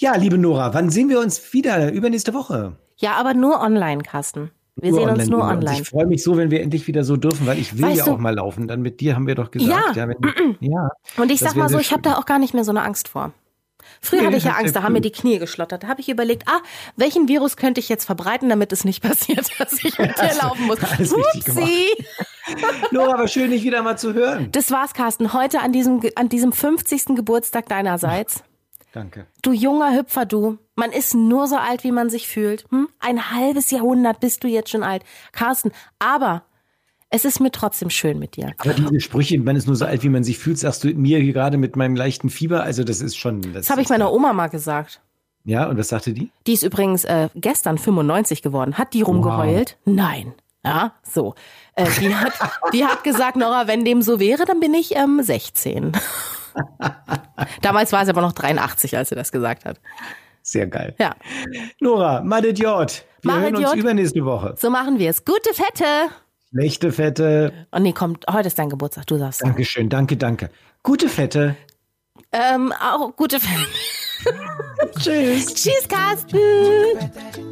Ja, 0.00 0.14
liebe 0.14 0.38
Nora, 0.38 0.72
wann 0.74 0.90
sehen 0.90 1.08
wir 1.08 1.18
uns 1.18 1.52
wieder? 1.52 1.90
Übernächste 1.92 2.32
Woche. 2.32 2.76
Ja, 2.98 3.14
aber 3.14 3.34
nur 3.34 3.60
online, 3.60 4.02
Carsten. 4.04 4.52
Wir 4.76 4.94
sehen 4.94 5.08
uns 5.10 5.26
nur 5.26 5.42
online. 5.42 5.80
Ich 5.82 5.88
freue 5.88 6.06
mich 6.06 6.22
so, 6.22 6.36
wenn 6.36 6.52
wir 6.52 6.60
endlich 6.62 6.86
wieder 6.86 7.02
so 7.02 7.16
dürfen, 7.16 7.48
weil 7.48 7.58
ich 7.58 7.76
will 7.76 7.82
Weißt 7.86 7.98
ja 7.98 8.04
du- 8.04 8.12
auch 8.12 8.18
mal 8.18 8.32
laufen. 8.34 8.68
Dann 8.68 8.80
mit 8.80 9.00
dir 9.00 9.16
haben 9.16 9.26
wir 9.26 9.34
doch 9.34 9.50
gesagt. 9.50 9.96
Ja. 9.96 10.06
ja. 10.60 10.88
Und 11.16 11.32
ich 11.32 11.40
sag 11.40 11.56
mal 11.56 11.68
so, 11.68 11.80
ich 11.80 11.90
habe 11.90 12.02
da 12.02 12.16
auch 12.16 12.26
gar 12.26 12.38
nicht 12.38 12.54
mehr 12.54 12.62
so 12.62 12.70
eine 12.70 12.82
Angst 12.82 13.08
vor. 13.08 13.32
Früher 14.00 14.20
Nee, 14.20 14.26
hatte 14.28 14.36
ich 14.36 14.44
ja 14.44 14.52
Angst, 14.52 14.76
da 14.76 14.84
haben 14.84 14.92
mir 14.92 15.00
die 15.00 15.10
Knie 15.10 15.40
geschlottert. 15.40 15.82
Da 15.82 15.88
habe 15.88 16.00
ich 16.00 16.08
überlegt, 16.08 16.44
ah, 16.46 16.60
welchen 16.96 17.26
Virus 17.26 17.56
könnte 17.56 17.80
ich 17.80 17.88
jetzt 17.88 18.04
verbreiten, 18.04 18.48
damit 18.48 18.72
es 18.72 18.84
nicht 18.84 19.02
passiert, 19.02 19.48
dass 19.58 19.72
ich 19.82 19.98
mit 19.98 20.16
dir 20.16 20.30
laufen 20.40 20.66
muss. 20.68 20.78
alles. 20.84 21.12
Upsi. 21.12 21.86
Nora, 22.92 23.14
aber 23.14 23.26
schön, 23.26 23.50
dich 23.50 23.64
wieder 23.64 23.82
mal 23.82 23.98
zu 23.98 24.14
hören. 24.14 24.50
Das 24.52 24.70
war's, 24.70 24.94
Carsten. 24.94 25.32
Heute 25.32 25.58
an 25.60 25.72
diesem, 25.72 26.00
an 26.14 26.28
diesem 26.28 26.52
50. 26.52 27.16
Geburtstag 27.16 27.68
deinerseits. 27.68 28.44
Danke. 28.92 29.26
Du 29.42 29.52
junger 29.52 29.94
Hüpfer, 29.94 30.24
du. 30.24 30.58
Man 30.74 30.92
ist 30.92 31.14
nur 31.14 31.46
so 31.46 31.56
alt, 31.56 31.84
wie 31.84 31.92
man 31.92 32.10
sich 32.10 32.26
fühlt. 32.26 32.64
Hm? 32.70 32.88
Ein 33.00 33.30
halbes 33.30 33.70
Jahrhundert 33.70 34.20
bist 34.20 34.42
du 34.44 34.48
jetzt 34.48 34.70
schon 34.70 34.82
alt. 34.82 35.02
Carsten, 35.32 35.72
aber 35.98 36.42
es 37.10 37.24
ist 37.24 37.40
mir 37.40 37.50
trotzdem 37.50 37.90
schön 37.90 38.18
mit 38.18 38.36
dir. 38.36 38.52
Aber 38.58 38.74
diese 38.74 39.00
Sprüche, 39.00 39.38
man 39.40 39.56
ist 39.56 39.66
nur 39.66 39.76
so 39.76 39.84
alt, 39.84 40.02
wie 40.02 40.08
man 40.08 40.24
sich 40.24 40.38
fühlt, 40.38 40.58
sagst 40.58 40.84
du 40.84 40.88
mir 40.88 41.18
hier 41.18 41.32
gerade 41.32 41.56
mit 41.56 41.76
meinem 41.76 41.96
leichten 41.96 42.30
Fieber. 42.30 42.62
Also 42.62 42.84
das 42.84 43.00
ist 43.00 43.16
schon. 43.16 43.40
Das, 43.42 43.52
Das 43.52 43.70
habe 43.70 43.82
ich 43.82 43.88
meiner 43.88 44.12
Oma 44.12 44.32
mal 44.32 44.48
gesagt. 44.48 45.00
Ja, 45.44 45.66
und 45.68 45.78
was 45.78 45.88
sagte 45.88 46.12
die? 46.12 46.30
Die 46.46 46.52
ist 46.52 46.62
übrigens 46.62 47.04
äh, 47.04 47.28
gestern 47.34 47.78
95 47.78 48.42
geworden. 48.42 48.76
Hat 48.76 48.92
die 48.92 49.02
rumgeheult? 49.02 49.78
Nein. 49.84 50.34
Ja, 50.64 50.92
so. 51.02 51.34
Äh, 51.74 51.86
die, 52.00 52.14
hat, 52.14 52.34
die 52.72 52.84
hat 52.84 53.04
gesagt, 53.04 53.36
Nora, 53.36 53.66
wenn 53.66 53.84
dem 53.84 54.02
so 54.02 54.20
wäre, 54.20 54.44
dann 54.44 54.60
bin 54.60 54.74
ich 54.74 54.94
ähm, 54.96 55.22
16. 55.22 55.92
Damals 57.62 57.92
war 57.92 58.04
sie 58.04 58.10
aber 58.10 58.20
noch 58.22 58.32
83, 58.32 58.96
als 58.96 59.08
sie 59.10 59.14
das 59.14 59.32
gesagt 59.32 59.64
hat. 59.64 59.80
Sehr 60.42 60.66
geil. 60.66 60.94
Ja, 60.98 61.14
Nora, 61.80 62.22
Madet 62.22 62.58
Jod. 62.58 63.04
Wir 63.22 63.32
Madet 63.32 63.44
hören 63.44 63.56
uns 63.56 63.64
Jod. 63.66 63.76
übernächste 63.76 64.24
Woche. 64.24 64.54
so 64.58 64.70
machen 64.70 64.98
wir 64.98 65.10
es. 65.10 65.24
Gute 65.24 65.52
Fette. 65.52 65.84
Schlechte 66.50 66.92
Fette. 66.92 67.52
Oh 67.72 67.78
nee, 67.78 67.92
kommt, 67.92 68.24
heute 68.32 68.48
ist 68.48 68.58
dein 68.58 68.70
Geburtstag, 68.70 69.06
du 69.06 69.18
sagst. 69.18 69.42
Dankeschön, 69.42 69.88
danke, 69.90 70.16
danke. 70.16 70.48
Gute 70.82 71.08
Fette. 71.08 71.56
Ähm, 72.32 72.72
auch 72.72 73.14
gute 73.16 73.38
Fette. 73.40 73.66
Tschüss. 74.98 75.54
Tschüss, 75.54 75.86
Carsten. 75.88 76.38
Gute 76.38 76.96
Wette, 76.96 77.48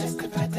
schlechte 0.00 0.24
Wette. 0.34 0.49